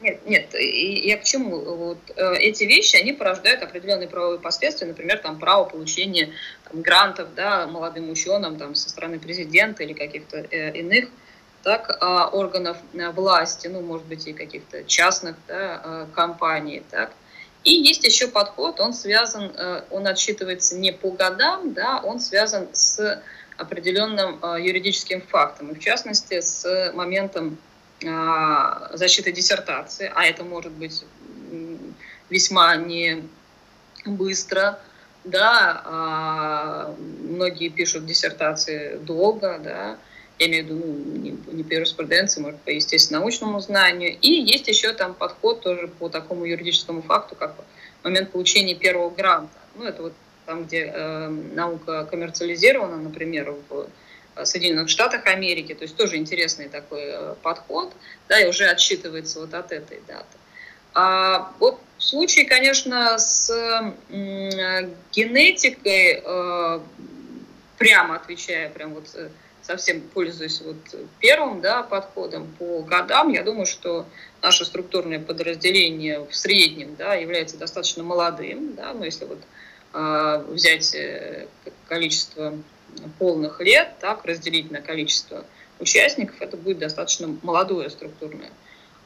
Нет, 0.00 0.26
нет, 0.26 0.54
я 0.54 1.18
к 1.18 1.24
чему? 1.24 1.58
Вот, 1.60 1.98
э, 2.16 2.34
эти 2.36 2.64
вещи, 2.64 2.96
они 2.96 3.12
порождают 3.12 3.62
определенные 3.62 4.08
правовые 4.08 4.40
последствия, 4.40 4.86
например, 4.86 5.18
там, 5.18 5.38
право 5.38 5.64
получения 5.64 6.32
там, 6.70 6.80
грантов 6.80 7.34
да, 7.34 7.66
молодым 7.66 8.08
ученым 8.08 8.56
там, 8.56 8.74
со 8.74 8.88
стороны 8.88 9.18
президента 9.18 9.82
или 9.82 9.92
каких-то 9.92 10.38
э, 10.38 10.72
иных 10.78 11.10
так, 11.62 11.90
э, 11.90 12.04
органов 12.32 12.78
э, 12.94 13.10
власти, 13.10 13.68
ну, 13.68 13.82
может 13.82 14.06
быть, 14.06 14.26
и 14.26 14.32
каких-то 14.32 14.84
частных 14.84 15.36
да, 15.46 15.82
э, 15.84 16.06
компаний. 16.14 16.82
Так. 16.90 17.12
И 17.64 17.72
есть 17.72 18.04
еще 18.04 18.28
подход, 18.28 18.80
он 18.80 18.94
связан, 18.94 19.52
он 19.90 20.06
отсчитывается 20.06 20.78
не 20.78 20.92
по 20.92 21.10
годам, 21.10 21.74
да, 21.74 22.00
он 22.02 22.18
связан 22.18 22.68
с 22.72 23.22
определенным 23.58 24.40
юридическим 24.58 25.20
фактом, 25.20 25.72
и 25.72 25.74
в 25.74 25.78
частности 25.78 26.40
с 26.40 26.90
моментом 26.94 27.58
а, 27.58 27.69
защиты 28.00 29.32
диссертации, 29.32 30.10
а 30.14 30.24
это 30.24 30.44
может 30.44 30.72
быть 30.72 31.04
весьма 32.30 32.76
не 32.76 33.24
быстро, 34.06 34.80
да, 35.24 35.82
а 35.84 36.94
многие 36.98 37.68
пишут 37.68 38.06
диссертации 38.06 38.96
долго, 38.96 39.60
да, 39.62 39.98
я 40.38 40.46
имею 40.46 40.64
в 40.64 40.68
виду 40.68 40.82
ну, 40.86 41.16
не, 41.18 41.30
не 41.52 41.62
по 41.62 41.74
юриспруденции, 41.74 42.40
может, 42.40 42.60
по 42.60 42.70
естественно-научному 42.70 43.60
знанию. 43.60 44.16
И 44.22 44.30
есть 44.30 44.68
еще 44.68 44.94
там 44.94 45.12
подход 45.12 45.60
тоже 45.60 45.86
по 45.86 46.08
такому 46.08 46.46
юридическому 46.46 47.02
факту, 47.02 47.36
как 47.36 47.54
момент 48.02 48.30
получения 48.30 48.74
первого 48.74 49.10
гранта. 49.10 49.52
Ну, 49.74 49.84
это 49.84 50.02
вот 50.02 50.14
там, 50.46 50.64
где 50.64 50.90
э, 50.92 51.28
наука 51.28 52.06
коммерциализирована, 52.10 52.96
например, 52.96 53.54
в 53.68 53.86
Соединенных 54.44 54.88
Штатах 54.88 55.26
Америки, 55.26 55.74
то 55.74 55.82
есть 55.82 55.96
тоже 55.96 56.16
интересный 56.16 56.68
такой 56.68 57.02
э, 57.04 57.34
подход, 57.42 57.92
да, 58.28 58.40
и 58.40 58.48
уже 58.48 58.66
отсчитывается 58.66 59.40
вот 59.40 59.54
от 59.54 59.72
этой 59.72 60.00
даты. 60.06 60.24
А 60.92 61.52
вот 61.58 61.80
в 61.98 62.02
случае, 62.02 62.46
конечно, 62.46 63.18
с 63.18 63.50
генетикой, 65.12 66.22
э, 66.24 66.80
прямо 67.78 68.16
отвечая, 68.16 68.70
прям 68.70 68.94
вот 68.94 69.08
э, 69.14 69.28
совсем 69.62 70.00
пользуясь 70.00 70.60
вот 70.62 70.76
первым 71.20 71.60
да, 71.60 71.82
подходом 71.82 72.52
по 72.58 72.82
годам, 72.82 73.32
я 73.32 73.42
думаю, 73.42 73.66
что 73.66 74.06
наше 74.42 74.64
структурное 74.64 75.20
подразделение 75.20 76.24
в 76.24 76.34
среднем 76.34 76.96
да, 76.96 77.14
является 77.14 77.56
достаточно 77.56 78.02
молодым. 78.02 78.74
Да, 78.74 78.92
но 78.92 79.04
если 79.04 79.26
вот 79.26 79.38
взять 79.92 80.96
количество 81.88 82.56
полных 83.18 83.60
лет, 83.60 83.94
так, 84.00 84.24
разделить 84.24 84.70
на 84.70 84.80
количество 84.80 85.44
участников, 85.78 86.36
это 86.40 86.56
будет 86.56 86.78
достаточно 86.78 87.36
молодое 87.42 87.90
структурное 87.90 88.50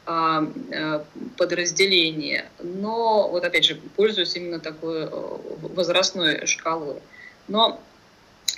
а, 0.05 0.47
э, 0.71 1.03
подразделение. 1.37 2.45
Но, 2.59 3.29
вот 3.29 3.43
опять 3.43 3.65
же, 3.65 3.75
пользуюсь 3.95 4.35
именно 4.35 4.59
такой 4.59 5.05
э, 5.05 5.37
возрастной 5.73 6.45
шкалой. 6.45 6.97
Но 7.47 7.79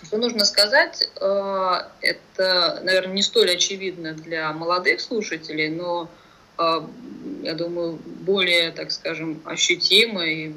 что 0.03 0.17
нужно 0.17 0.45
сказать, 0.45 1.09
э, 1.15 1.73
это, 2.01 2.82
наверное, 2.84 3.13
не 3.13 3.21
столь 3.21 3.51
очевидно 3.51 4.13
для 4.13 4.51
молодых 4.51 4.99
слушателей, 5.01 5.69
но, 5.69 6.09
я 7.43 7.53
думаю, 7.53 7.99
более, 8.03 8.71
так 8.71 8.91
скажем, 8.91 9.39
ощутимо 9.45 10.25
и 10.25 10.53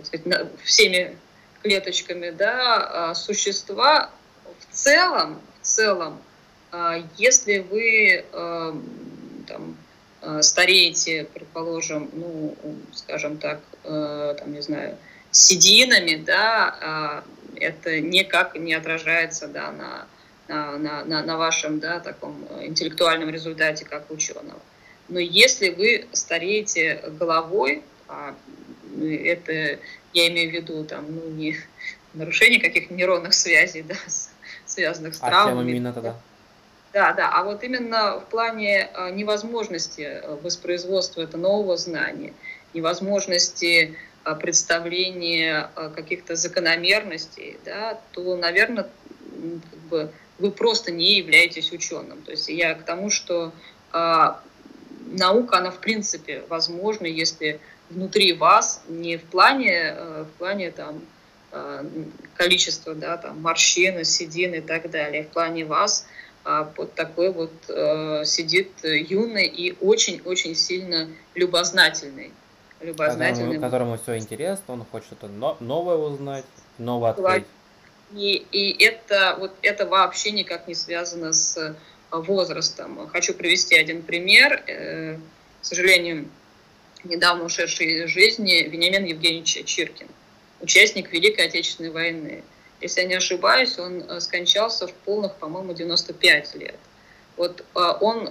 так 0.00 0.06
сказать, 0.06 0.46
всеми 0.64 1.16
клеточками, 1.62 2.30
да, 2.30 3.10
а, 3.10 3.14
существа 3.14 4.10
в 4.58 4.74
целом, 4.74 5.40
в 5.60 5.66
целом, 5.66 6.20
а, 6.72 7.02
если 7.16 7.58
вы 7.58 8.24
а, 8.32 8.76
там, 9.46 9.76
стареете, 10.42 11.26
предположим, 11.32 12.10
ну, 12.12 12.54
скажем 12.92 13.38
так, 13.38 13.60
там, 13.82 14.52
не 14.52 14.60
знаю, 14.60 14.98
сединами, 15.30 16.16
да, 16.16 17.24
это 17.56 18.02
никак 18.02 18.54
не 18.54 18.74
отражается, 18.74 19.48
да, 19.48 19.72
на, 19.72 20.06
на, 20.76 21.04
на, 21.06 21.22
на 21.22 21.38
вашем, 21.38 21.80
да, 21.80 22.00
таком 22.00 22.46
интеллектуальном 22.60 23.30
результате 23.30 23.86
как 23.86 24.10
ученого. 24.10 24.60
Но 25.08 25.20
если 25.20 25.70
вы 25.70 26.06
стареете 26.12 27.02
головой, 27.18 27.82
это 29.06 29.78
я 30.12 30.28
имею 30.28 30.50
в 30.50 30.54
виду 30.54 30.84
там, 30.84 31.06
ну, 31.08 31.28
не 31.30 31.56
нарушение 32.14 32.60
каких-то 32.60 32.94
нейронных 32.94 33.34
связей, 33.34 33.82
да, 33.88 33.96
связанных 34.66 35.14
с 35.14 35.22
а 35.22 35.28
травмами. 35.28 35.70
именно 35.70 35.92
тогда? 35.92 36.16
Да, 36.92 37.12
да, 37.12 37.30
а 37.32 37.44
вот 37.44 37.62
именно 37.62 38.18
в 38.18 38.26
плане 38.26 38.90
а, 38.94 39.10
невозможности 39.10 40.00
э, 40.00 40.34
воспроизводства 40.42 41.22
этого 41.22 41.40
нового 41.40 41.76
знания, 41.76 42.34
невозможности 42.74 43.96
а, 44.24 44.34
представления 44.34 45.70
а, 45.76 45.90
каких-то 45.90 46.34
закономерностей, 46.34 47.58
да, 47.64 48.00
то, 48.10 48.34
наверное, 48.34 48.88
как 49.70 49.80
бы 49.88 50.12
вы 50.40 50.50
просто 50.50 50.90
не 50.90 51.18
являетесь 51.18 51.70
ученым. 51.70 52.22
То 52.22 52.32
есть 52.32 52.48
я 52.48 52.74
к 52.74 52.84
тому, 52.84 53.10
что 53.10 53.52
а, 53.92 54.40
наука, 55.06 55.58
она 55.58 55.70
в 55.70 55.78
принципе 55.78 56.42
возможна, 56.48 57.06
если 57.06 57.60
внутри 57.90 58.32
вас, 58.32 58.82
не 58.88 59.16
в 59.16 59.24
плане, 59.24 59.94
э, 59.96 60.24
в 60.24 60.38
плане 60.38 60.70
там, 60.70 61.00
э, 61.52 61.84
количества 62.34 62.94
да, 62.94 63.16
там, 63.16 63.40
морщин, 63.42 64.04
седин 64.04 64.54
и 64.54 64.60
так 64.60 64.90
далее, 64.90 65.24
в 65.24 65.28
плане 65.28 65.64
вас 65.64 66.06
а 66.42 66.72
вот 66.74 66.94
такой 66.94 67.30
вот 67.32 67.52
э, 67.68 68.22
сидит 68.24 68.70
юный 68.82 69.46
и 69.46 69.76
очень-очень 69.78 70.54
сильно 70.54 71.06
любознательный. 71.34 72.32
любознательный. 72.80 73.56
Которому, 73.56 73.60
которому 73.60 73.98
все 73.98 74.16
интересно, 74.16 74.72
он 74.72 74.86
хочет 74.90 75.08
что-то 75.18 75.28
новое 75.60 75.96
узнать, 75.96 76.46
новое 76.78 77.10
открыть. 77.10 77.44
И, 78.14 78.46
и 78.52 78.82
это, 78.82 79.36
вот, 79.38 79.52
это 79.60 79.84
вообще 79.84 80.30
никак 80.30 80.66
не 80.66 80.74
связано 80.74 81.34
с 81.34 81.76
возрастом. 82.10 83.06
Хочу 83.08 83.34
привести 83.34 83.76
один 83.76 84.02
пример. 84.02 84.62
К 84.66 85.18
сожалению, 85.60 86.26
недавно 87.04 87.44
ушедший 87.44 87.86
из 87.86 88.10
жизни 88.10 88.62
Вениамин 88.62 89.04
Евгеньевич 89.04 89.64
Чиркин, 89.64 90.08
участник 90.60 91.12
Великой 91.12 91.46
Отечественной 91.46 91.90
войны. 91.90 92.42
Если 92.80 93.02
я 93.02 93.06
не 93.06 93.14
ошибаюсь, 93.14 93.78
он 93.78 94.20
скончался 94.20 94.86
в 94.86 94.92
полных, 94.92 95.34
по-моему, 95.36 95.74
95 95.74 96.54
лет. 96.56 96.76
Вот 97.36 97.64
он 97.72 98.30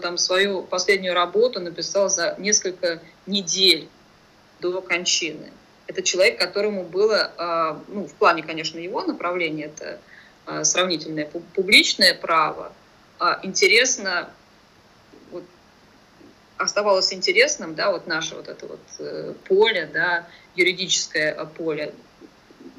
там 0.00 0.18
свою 0.18 0.62
последнюю 0.62 1.14
работу 1.14 1.60
написал 1.60 2.08
за 2.08 2.34
несколько 2.38 3.00
недель 3.26 3.88
до 4.60 4.80
кончины. 4.80 5.50
Это 5.86 6.02
человек, 6.02 6.38
которому 6.38 6.84
было, 6.84 7.82
ну, 7.88 8.06
в 8.06 8.14
плане, 8.14 8.42
конечно, 8.42 8.78
его 8.78 9.02
направления, 9.02 9.64
это 9.66 9.98
сравнительное 10.64 11.26
публичное 11.54 12.14
право, 12.14 12.72
а, 13.18 13.40
интересно, 13.42 14.28
оставалось 16.58 17.12
интересным, 17.12 17.74
да, 17.74 17.90
вот 17.90 18.06
наше 18.06 18.34
вот 18.34 18.48
это 18.48 18.66
вот 18.66 18.80
э, 18.98 19.34
поле, 19.44 19.88
да, 19.92 20.26
юридическое 20.54 21.34
поле, 21.44 21.94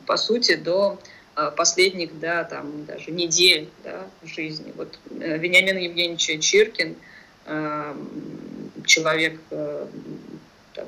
по 0.06 0.18
сути, 0.18 0.56
до 0.56 1.00
последних, 1.56 2.20
да, 2.20 2.44
там, 2.44 2.86
даже 2.86 3.12
недель, 3.12 3.70
да, 3.84 4.08
жизни. 4.24 4.74
Вот 4.76 4.98
э, 5.12 5.38
Вениамин 5.38 5.78
Евгеньевич 5.78 6.44
Чиркин, 6.44 6.96
человек 8.86 9.40
э, 9.52 9.88
там, 10.74 10.86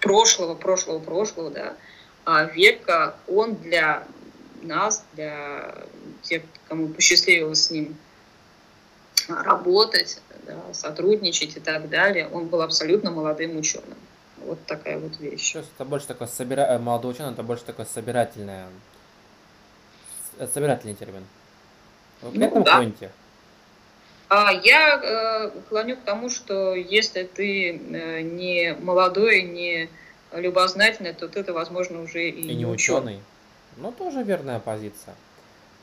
прошлого, 0.00 0.54
прошлого, 0.54 0.98
прошлого, 1.00 1.50
да, 1.50 1.74
а 2.24 2.44
века, 2.44 3.16
он 3.26 3.56
для 3.56 4.06
нас, 4.62 5.04
для 5.14 5.74
тех, 6.22 6.42
кому 6.68 6.88
посчастливилось 6.88 7.64
с 7.64 7.70
ним 7.70 7.96
работать, 9.28 10.20
да, 10.48 10.74
сотрудничать 10.74 11.56
и 11.56 11.60
так 11.60 11.88
далее, 11.88 12.28
он 12.28 12.48
был 12.48 12.62
абсолютно 12.62 13.10
молодым 13.10 13.56
ученым. 13.56 13.98
Вот 14.44 14.58
такая 14.66 14.98
вот 14.98 15.18
вещь. 15.20 15.52
То 15.52 15.58
есть 15.58 15.70
это 15.76 15.84
больше 15.84 16.06
такой 16.06 16.26
собира... 16.26 16.62
Э, 16.62 16.78
молодой 16.78 17.12
ученый, 17.12 17.32
это 17.32 17.42
больше 17.42 17.64
такой 17.64 17.86
собирательный, 17.86 18.64
э, 20.38 20.46
собирательный 20.52 20.94
термин. 20.94 21.24
Вы 22.22 22.38
ну, 22.38 22.50
к 22.50 22.56
этому 22.56 22.64
да. 22.64 23.10
А 24.30 24.52
я 24.52 25.00
э, 25.02 25.50
клоню 25.68 25.96
к 25.96 26.00
тому, 26.00 26.28
что 26.28 26.74
если 26.74 27.24
ты 27.24 27.70
э, 27.70 28.20
не 28.20 28.74
молодой, 28.80 29.42
не 29.42 29.88
любознательный, 30.32 31.14
то 31.14 31.28
ты, 31.28 31.50
возможно, 31.52 32.02
уже 32.02 32.28
и, 32.28 32.52
и 32.52 32.54
не 32.54 32.66
ученый. 32.66 33.20
Ну, 33.76 33.92
тоже 33.92 34.22
верная 34.22 34.60
позиция. 34.60 35.14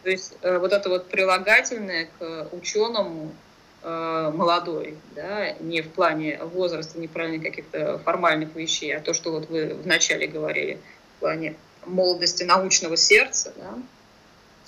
То 0.04 0.10
есть 0.12 0.38
э, 0.42 0.60
вот 0.60 0.74
это 0.74 0.90
вот 0.90 1.08
прилагательное 1.08 2.08
к 2.20 2.50
ученому 2.52 3.32
молодой, 3.86 4.98
да, 5.16 5.52
не 5.60 5.82
в 5.82 5.90
плане 5.90 6.40
возраста, 6.42 6.98
не 6.98 7.08
в 7.08 7.12
плане 7.12 7.40
каких-то 7.40 8.00
формальных 8.00 8.56
вещей, 8.56 8.96
а 8.96 9.00
то, 9.00 9.14
что 9.14 9.32
вот 9.32 9.48
вы 9.50 9.76
вначале 9.76 10.26
говорили, 10.26 10.80
в 11.18 11.20
плане 11.20 11.56
молодости 11.86 12.44
научного 12.44 12.98
сердца, 12.98 13.54
да, 13.58 13.78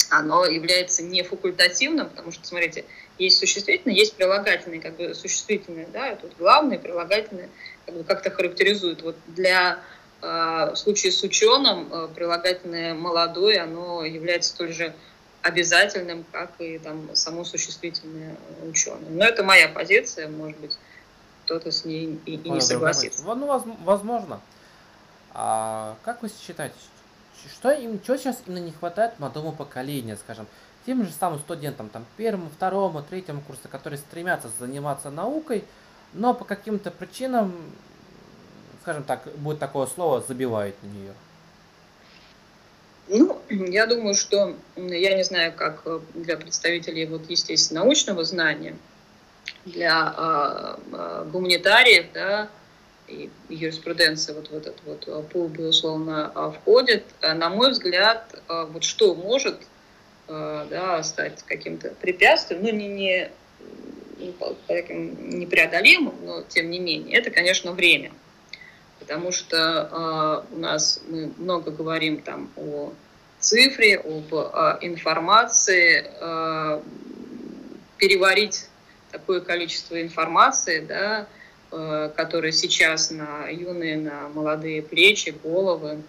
оно 0.09 0.45
является 0.45 1.03
не 1.03 1.23
факультативным, 1.23 2.09
потому 2.09 2.31
что, 2.31 2.45
смотрите, 2.45 2.85
есть 3.17 3.39
существительное, 3.39 3.95
есть 3.95 4.15
прилагательное, 4.15 4.79
как 4.79 4.95
бы 4.95 5.13
существительное, 5.13 5.87
да, 5.91 6.15
тут 6.15 6.33
главное 6.37 6.77
прилагательное 6.77 7.49
как 7.85 7.95
бы 7.95 8.03
как-то 8.03 8.29
характеризует. 8.29 9.01
Вот 9.01 9.15
для 9.27 9.79
э, 10.21 10.25
в 10.25 10.75
случае 10.75 11.11
с 11.11 11.23
ученым 11.23 11.91
э, 11.91 12.07
прилагательное 12.13 12.93
молодой, 12.93 13.57
оно 13.57 14.05
является 14.05 14.51
столь 14.51 14.73
же 14.73 14.93
обязательным, 15.47 16.25
как 16.31 16.51
и 16.59 16.77
там 16.77 17.15
само 17.15 17.43
существительное 17.45 18.35
ученый. 18.63 19.09
Но 19.09 19.25
это 19.25 19.43
моя 19.43 19.69
позиция, 19.69 20.27
может 20.27 20.57
быть, 20.59 20.77
кто-то 21.45 21.71
с 21.71 21.85
ней 21.85 22.19
и, 22.25 22.35
и 22.35 22.49
не 22.49 22.61
согласится. 22.61 23.23
Ну, 23.23 23.75
возможно. 23.83 24.41
А 25.33 25.95
как 26.03 26.21
вы 26.21 26.29
считаете, 26.29 26.75
что 27.51 27.71
им, 27.71 28.01
что 28.03 28.17
сейчас 28.17 28.41
именно 28.45 28.65
не 28.65 28.71
хватает 28.71 29.19
молодому 29.19 29.53
поколению, 29.53 30.17
скажем, 30.17 30.47
тем 30.85 31.05
же 31.05 31.11
самым 31.11 31.39
студентам, 31.39 31.89
там, 31.89 32.05
первому, 32.17 32.49
второму, 32.49 33.01
третьему 33.01 33.41
курсу, 33.41 33.69
которые 33.69 33.99
стремятся 33.99 34.49
заниматься 34.59 35.09
наукой, 35.09 35.63
но 36.13 36.33
по 36.33 36.45
каким-то 36.45 36.91
причинам, 36.91 37.53
скажем 38.81 39.03
так, 39.03 39.27
будет 39.37 39.59
такое 39.59 39.85
слово, 39.87 40.21
забивают 40.27 40.75
на 40.83 40.87
нее? 40.87 41.13
Ну, 43.09 43.41
я 43.49 43.85
думаю, 43.85 44.15
что, 44.15 44.55
я 44.75 45.15
не 45.15 45.23
знаю, 45.23 45.53
как 45.55 45.83
для 46.13 46.37
представителей 46.37 47.05
вот, 47.05 47.29
естественно, 47.29 47.81
научного 47.81 48.23
знания, 48.23 48.75
для 49.65 50.13
э, 50.17 50.75
э, 50.93 51.25
гуманитариев, 51.31 52.07
да, 52.13 52.49
и 53.07 53.29
юриспруденция 53.47 54.35
вот 54.35 54.49
в 54.49 54.53
этот 54.53 54.75
вот 54.85 55.29
пул, 55.29 55.47
безусловно, 55.47 56.51
входит. 56.59 57.05
На 57.21 57.49
мой 57.49 57.71
взгляд, 57.71 58.37
вот 58.49 58.83
что 58.83 59.15
может 59.15 59.55
Э, 60.29 60.67
да, 60.69 61.01
стать 61.03 61.41
каким-то 61.43 61.91
препятствием, 62.01 62.61
ну, 62.61 62.71
не, 62.71 62.89
не 62.89 63.29
таким 64.67 65.39
непреодолимым, 65.39 66.15
но 66.25 66.43
тем 66.43 66.69
не 66.69 66.79
менее, 66.79 67.17
это, 67.17 67.31
конечно, 67.31 67.71
время. 67.71 68.11
Потому 69.07 69.31
что 69.31 70.45
э, 70.51 70.53
у 70.55 70.59
нас 70.59 70.99
мы 71.07 71.31
много 71.37 71.71
говорим 71.71 72.21
там 72.21 72.49
о 72.57 72.91
цифре, 73.39 73.97
об 73.97 74.35
о 74.35 74.77
информации, 74.81 76.05
э, 76.19 76.81
переварить 77.95 78.67
такое 79.11 79.39
количество 79.39 80.01
информации, 80.01 80.81
да, 80.81 81.25
э, 81.71 82.11
которое 82.17 82.51
сейчас 82.51 83.09
на 83.09 83.47
юные, 83.47 83.95
на 83.95 84.27
молодые 84.27 84.81
плечи, 84.81 85.33
головы, 85.41 86.01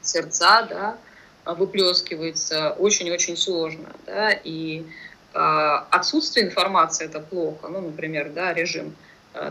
сердца, 0.00 0.62
да, 0.70 0.98
выплескивается 1.54 2.70
очень-очень 2.70 3.36
сложно. 3.36 3.88
Да, 4.06 4.30
и 4.30 4.84
а, 5.34 5.86
отсутствие 5.90 6.46
информации 6.46 7.06
это 7.06 7.18
плохо. 7.18 7.66
Ну, 7.68 7.80
например, 7.80 8.30
да, 8.30 8.54
режим 8.54 8.94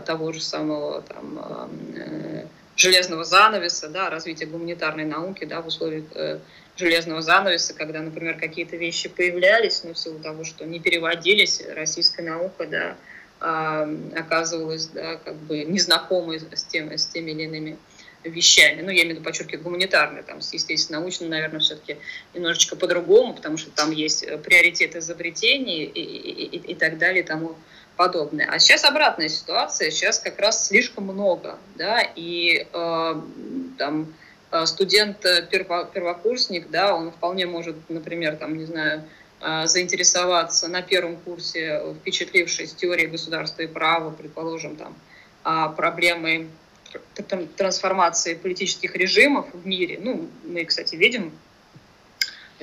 того 0.04 0.32
же 0.32 0.40
самого 0.40 1.02
там, 1.02 1.38
а, 1.38 1.70
э, 1.96 2.46
железного 2.76 3.24
занавеса, 3.24 3.88
да, 3.88 4.10
развитие 4.10 4.48
гуманитарной 4.48 5.04
науки 5.04 5.44
да, 5.44 5.60
в 5.60 5.66
условиях 5.66 6.04
э, 6.14 6.38
железного 6.76 7.22
занавеса, 7.22 7.74
когда, 7.74 8.00
например, 8.00 8.38
какие-то 8.38 8.76
вещи 8.76 9.08
появлялись, 9.08 9.82
но 9.84 9.94
в 9.94 9.98
силу 9.98 10.18
того, 10.18 10.44
что 10.44 10.64
не 10.64 10.80
переводились, 10.80 11.62
российская 11.74 12.22
наука 12.22 12.66
да, 12.66 12.96
оказывалась 14.18 14.86
да, 14.86 15.16
как 15.16 15.36
бы 15.36 15.64
незнакомой 15.64 16.40
с, 16.40 16.64
тем, 16.64 16.90
с 16.90 17.06
теми 17.06 17.32
или 17.32 17.42
иными 17.42 17.78
вещами. 18.28 18.82
Ну, 18.82 18.90
я 18.90 19.02
имею 19.02 19.16
в 19.16 19.18
виду, 19.18 19.24
подчеркиваю, 19.24 19.62
гуманитарные, 19.62 20.22
там, 20.22 20.38
естественно, 20.38 21.00
научно, 21.00 21.28
наверное, 21.28 21.60
все-таки 21.60 21.98
немножечко 22.34 22.76
по-другому, 22.76 23.34
потому 23.34 23.56
что 23.56 23.70
там 23.70 23.90
есть 23.90 24.22
э, 24.22 24.38
приоритет 24.38 24.96
изобретений 24.96 25.84
и, 25.84 26.00
и, 26.00 26.56
и, 26.56 26.72
и 26.72 26.74
так 26.74 26.98
далее 26.98 27.22
и 27.22 27.26
тому. 27.26 27.56
А 28.48 28.58
сейчас 28.58 28.84
обратная 28.84 29.28
ситуация, 29.28 29.90
сейчас 29.90 30.18
как 30.18 30.38
раз 30.38 30.66
слишком 30.66 31.04
много, 31.04 31.58
да, 31.76 32.02
и 32.14 32.66
э, 32.70 33.14
там 33.78 34.14
э, 34.50 34.66
студент 34.66 35.24
э, 35.24 35.46
первокурсник, 35.50 36.70
да, 36.70 36.94
он 36.94 37.10
вполне 37.10 37.46
может, 37.46 37.76
например, 37.88 38.36
там, 38.36 38.56
не 38.56 38.64
знаю, 38.64 39.04
заинтересоваться 39.64 40.66
на 40.66 40.80
первом 40.80 41.18
курсе, 41.18 41.82
впечатлившись 42.00 42.72
теорией 42.72 43.06
государства 43.06 43.60
и 43.60 43.66
права, 43.66 44.10
предположим, 44.10 44.76
там, 44.76 44.96
а, 45.44 45.68
проблемой 45.68 46.48
трансформации 47.56 48.34
политических 48.34 48.96
режимов 48.96 49.46
в 49.52 49.66
мире. 49.66 49.98
Ну, 50.00 50.28
мы, 50.44 50.64
кстати, 50.64 50.96
видим 50.96 51.32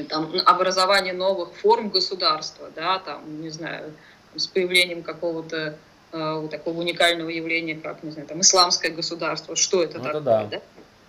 там, 0.09 0.34
образование 0.45 1.13
новых 1.13 1.53
форм 1.55 1.89
государства, 1.89 2.69
да, 2.75 2.99
там, 2.99 3.41
не 3.41 3.49
знаю, 3.49 3.93
с 4.36 4.47
появлением 4.47 5.03
какого-то 5.03 5.77
э, 6.11 6.47
такого 6.51 6.79
уникального 6.79 7.29
явления, 7.29 7.75
как, 7.75 8.03
не 8.03 8.11
знаю, 8.11 8.27
там, 8.27 8.41
исламское 8.41 8.91
государство, 8.91 9.55
что 9.55 9.84
это 9.84 9.99
ну, 9.99 10.03
такое, 10.03 10.21
да. 10.21 10.45
да? 10.45 10.61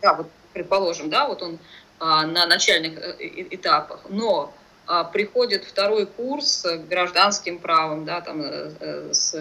Да, 0.02 0.14
вот, 0.14 0.26
предположим, 0.52 1.10
да, 1.10 1.26
вот 1.26 1.42
он 1.42 1.58
а, 1.98 2.26
на 2.26 2.46
начальных 2.46 2.98
э, 2.98 3.14
этапах, 3.50 4.00
но 4.08 4.52
а, 4.86 5.04
приходит 5.04 5.64
второй 5.64 6.06
курс 6.06 6.46
с 6.46 6.78
гражданским 6.88 7.58
правом, 7.58 8.04
да, 8.04 8.20
там, 8.20 8.42
э, 8.42 9.12
с 9.12 9.34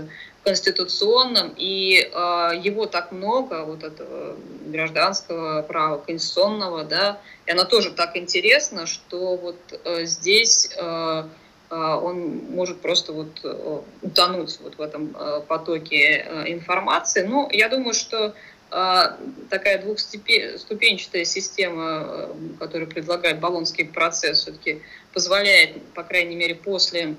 конституционным, 0.44 1.54
и 1.58 2.00
э, 2.00 2.52
его 2.62 2.86
так 2.86 3.12
много, 3.12 3.64
вот 3.64 3.84
этого 3.84 4.38
гражданского 4.66 5.62
права, 5.64 5.98
конституционного, 5.98 6.84
да, 6.84 7.20
и 7.46 7.52
оно 7.52 7.64
тоже 7.66 7.92
так 7.92 8.16
интересно, 8.16 8.86
что 8.86 9.36
вот 9.36 9.58
э, 9.84 10.06
здесь 10.06 10.70
э, 10.78 11.24
он 11.74 12.52
может 12.52 12.82
просто 12.82 13.14
вот 13.14 13.40
э, 13.44 13.82
утонуть 14.02 14.60
вот 14.62 14.78
в 14.78 14.82
этом 14.82 15.16
э, 15.16 15.42
потоке 15.48 16.26
э, 16.26 16.52
информации. 16.52 17.24
Ну, 17.24 17.50
я 17.52 17.70
думаю, 17.70 17.94
что 17.94 18.36
э, 18.70 19.02
такая 19.50 19.82
двухступенчатая 19.82 21.26
система, 21.26 22.30
которую 22.60 22.90
предлагает 22.90 23.40
Болонский 23.40 23.86
процесс, 23.86 24.40
все-таки 24.40 24.82
позволяет, 25.14 25.82
по 25.94 26.04
крайней 26.04 26.36
мере, 26.36 26.56
после 26.56 27.16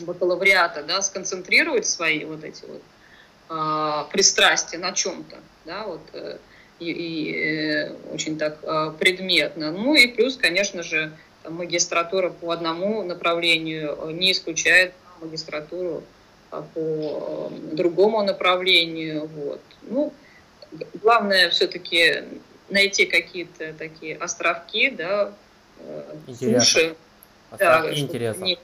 бакалавриата, 0.00 0.82
да, 0.82 1.02
сконцентрировать 1.02 1.86
свои 1.86 2.24
вот 2.24 2.42
эти 2.44 2.64
вот 2.64 2.82
э, 3.50 4.10
пристрастия 4.10 4.78
на 4.78 4.92
чем-то, 4.92 5.36
да, 5.66 5.84
вот, 5.84 6.00
и, 6.80 6.90
и 6.90 8.12
очень 8.12 8.38
так 8.38 8.98
предметно. 8.98 9.70
Ну 9.70 9.94
и 9.94 10.08
плюс, 10.08 10.36
конечно 10.36 10.82
же, 10.82 11.12
магистратура 11.48 12.30
по 12.30 12.52
одному 12.52 13.02
направлению 13.02 14.10
не 14.12 14.32
исключает 14.32 14.92
магистратуру 15.20 16.02
а, 16.50 16.62
по 16.74 16.80
э, 16.80 17.74
другому 17.74 18.22
направлению. 18.22 19.26
Вот. 19.26 19.60
Ну, 19.82 20.12
главное 21.00 21.50
все-таки 21.50 22.24
найти 22.68 23.06
какие-то 23.06 23.72
такие 23.74 24.16
островки, 24.16 24.90
да, 24.90 25.32
Интересно. 26.26 26.94
Островки 27.50 27.94
да, 27.94 28.00
интереса. 28.00 28.40
Не, 28.40 28.58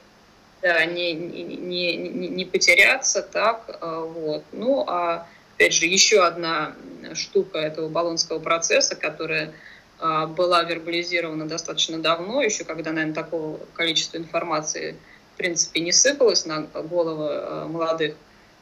да, 0.63 0.85
не, 0.87 1.13
не, 1.13 1.97
не, 1.97 2.29
не 2.29 2.45
потеряться, 2.45 3.23
так, 3.23 3.79
вот. 3.81 4.45
Ну, 4.53 4.85
а 4.87 5.27
опять 5.57 5.75
же, 5.75 5.87
еще 5.87 6.25
одна 6.25 6.75
штука 7.15 7.59
этого 7.59 7.89
баллонского 7.89 8.39
процесса, 8.39 8.97
которая 8.97 9.53
была 9.99 10.63
вербализирована 10.63 11.49
достаточно 11.49 11.99
давно, 11.99 12.43
еще 12.43 12.65
когда, 12.65 12.93
наверное, 12.93 13.15
такого 13.15 13.59
количества 13.75 14.17
информации, 14.17 14.97
в 15.35 15.39
принципе, 15.39 15.81
не 15.81 15.93
сыпалось 15.93 16.47
на 16.47 16.63
головы 16.63 17.29
а, 17.31 17.67
молодых 17.67 18.15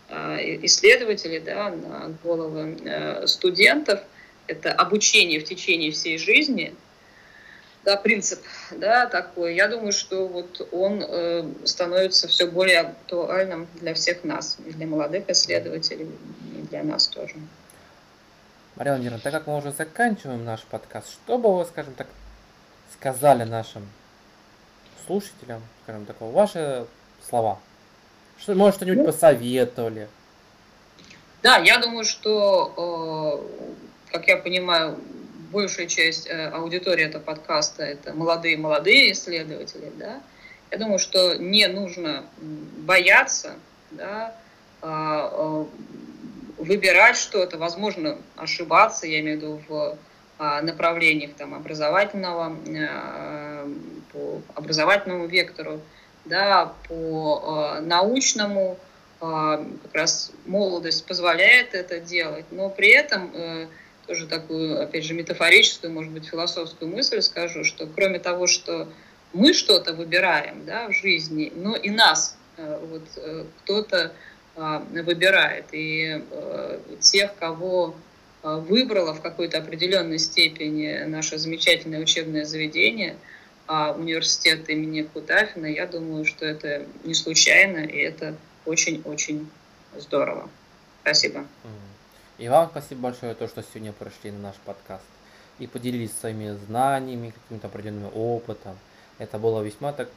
исследователей, 0.08 1.40
да, 1.40 1.70
на 1.70 2.16
головы 2.22 2.78
э, 2.84 3.26
студентов. 3.26 4.00
Это 4.46 4.72
обучение 4.72 5.40
в 5.40 5.44
течение 5.44 5.90
всей 5.90 6.16
жизни– 6.16 6.74
да, 7.86 7.96
принцип, 7.96 8.40
да, 8.72 9.06
такой. 9.06 9.54
Я 9.54 9.68
думаю, 9.68 9.92
что 9.92 10.26
вот 10.26 10.68
он 10.72 11.04
э, 11.06 11.44
становится 11.64 12.26
все 12.26 12.48
более 12.48 12.80
актуальным 12.80 13.68
для 13.80 13.94
всех 13.94 14.24
нас, 14.24 14.56
для 14.58 14.88
молодых 14.88 15.30
исследователей, 15.30 16.10
и 16.58 16.62
для 16.62 16.82
нас 16.82 17.06
тоже. 17.06 17.36
Мария 18.76 18.92
Владимировна, 18.92 19.22
так 19.22 19.32
как 19.32 19.46
мы 19.46 19.56
уже 19.56 19.72
заканчиваем 19.72 20.44
наш 20.44 20.60
подкаст, 20.64 21.10
что 21.10 21.38
бы 21.38 21.56
вы, 21.56 21.64
скажем 21.64 21.94
так, 21.94 22.06
сказали 22.92 23.44
нашим 23.44 23.88
слушателям, 25.06 25.62
скажем 25.82 26.04
так, 26.04 26.20
ваши 26.20 26.86
слова? 27.26 27.58
Что, 28.38 28.54
может, 28.54 28.76
что-нибудь 28.76 28.98
ну, 28.98 29.06
посоветовали? 29.06 30.08
Да, 31.42 31.56
я 31.56 31.78
думаю, 31.78 32.04
что, 32.04 33.42
э, 33.48 34.12
как 34.12 34.28
я 34.28 34.36
понимаю, 34.36 34.98
большая 35.50 35.86
часть 35.86 36.26
э, 36.26 36.48
аудитории 36.48 37.04
этого 37.06 37.22
подкаста 37.22 37.82
это 37.82 38.12
молодые-молодые 38.12 39.12
исследователи, 39.12 39.90
да, 39.96 40.20
я 40.70 40.76
думаю, 40.76 40.98
что 40.98 41.36
не 41.36 41.66
нужно 41.68 42.26
бояться, 42.36 43.54
да, 43.90 44.36
а, 44.82 45.30
а, 45.32 45.66
выбирать 46.58 47.16
что-то, 47.16 47.58
возможно, 47.58 48.18
ошибаться, 48.36 49.06
я 49.06 49.20
имею 49.20 49.38
в 49.38 49.42
виду 49.42 49.62
в 49.68 49.98
а, 50.38 50.62
направлениях 50.62 51.32
там, 51.36 51.54
образовательного, 51.54 52.56
по 54.12 54.42
образовательному 54.54 55.26
вектору, 55.26 55.80
да, 56.24 56.72
по 56.88 57.78
научному, 57.80 58.78
как 59.18 59.94
раз 59.94 60.32
молодость 60.44 61.06
позволяет 61.06 61.74
это 61.74 62.00
делать, 62.00 62.44
но 62.50 62.68
при 62.68 62.90
этом 62.90 63.30
э, 63.32 63.66
тоже 64.06 64.26
такую, 64.26 64.80
опять 64.82 65.04
же, 65.04 65.14
метафорическую, 65.14 65.92
может 65.92 66.12
быть, 66.12 66.26
философскую 66.26 66.90
мысль 66.90 67.20
скажу, 67.20 67.64
что 67.64 67.86
кроме 67.86 68.18
того, 68.18 68.46
что 68.46 68.88
мы 69.32 69.52
что-то 69.52 69.92
выбираем 69.92 70.64
да, 70.64 70.88
в 70.88 70.92
жизни, 70.92 71.52
но 71.54 71.76
и 71.76 71.90
нас 71.90 72.36
э, 72.56 72.78
вот, 72.88 73.02
э, 73.16 73.44
кто-то 73.62 74.12
выбирает. 74.56 75.66
И 75.72 76.22
э, 76.30 76.78
тех, 77.00 77.34
кого 77.36 77.94
выбрало 78.42 79.12
в 79.12 79.20
какой-то 79.20 79.58
определенной 79.58 80.18
степени 80.18 81.04
наше 81.04 81.36
замечательное 81.36 82.00
учебное 82.00 82.44
заведение, 82.44 83.16
а, 83.66 83.92
университет 83.92 84.68
имени 84.68 85.02
Кутафина, 85.02 85.66
я 85.66 85.86
думаю, 85.86 86.24
что 86.24 86.46
это 86.46 86.86
не 87.02 87.14
случайно, 87.14 87.78
и 87.78 87.98
это 87.98 88.36
очень-очень 88.64 89.48
здорово. 89.96 90.48
Спасибо. 91.02 91.44
И 92.38 92.48
вам 92.48 92.68
спасибо 92.70 93.00
большое, 93.00 93.34
то, 93.34 93.48
что 93.48 93.62
сегодня 93.62 93.92
пришли 93.92 94.30
на 94.30 94.38
наш 94.38 94.56
подкаст 94.64 95.04
и 95.58 95.66
поделились 95.66 96.12
своими 96.12 96.56
знаниями, 96.66 97.32
каким-то 97.42 97.66
определенным 97.66 98.10
опытом. 98.14 98.78
Это 99.18 99.38
было 99.38 99.62
весьма 99.62 99.92
так 99.92 100.10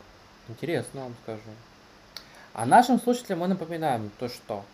интересно, 0.47 1.01
вам 1.01 1.15
скажу. 1.23 1.41
А 2.59 2.65
нашим 2.65 2.99
слушателям 2.99 3.39
мы 3.39 3.47
напоминаем 3.47 4.11
то, 4.19 4.27
что 4.27 4.65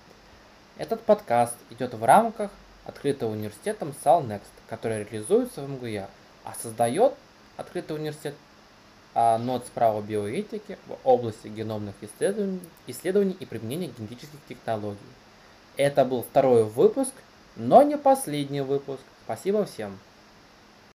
этот 0.80 1.02
подкаст 1.02 1.54
идет 1.70 1.94
в 1.94 2.04
рамках 2.04 2.50
открытого 2.84 3.34
университетом 3.34 3.94
SALNEXT, 4.04 4.42
который 4.68 5.04
реализуется 5.04 5.62
в 5.62 5.70
МГУЯ, 5.70 6.10
а 6.46 6.54
создает 6.60 7.14
открытый 7.58 7.96
университет 7.96 8.34
а, 9.14 9.38
НОТ 9.38 9.68
справа 9.68 10.02
биоэтики 10.02 10.80
в 10.88 10.98
области 11.04 11.48
геномных 11.48 11.94
исследований, 12.02 12.60
исследований 12.88 13.38
и 13.40 13.46
применения 13.46 13.92
генетических 13.96 14.40
технологий. 14.50 14.98
Это 15.78 16.06
был 16.06 16.24
второй 16.24 16.64
выпуск 16.64 17.14
но 17.56 17.84
не 17.84 18.00
последний 18.00 18.62
выпуск. 18.62 19.04
Спасибо 19.26 19.64
всем. 19.66 20.00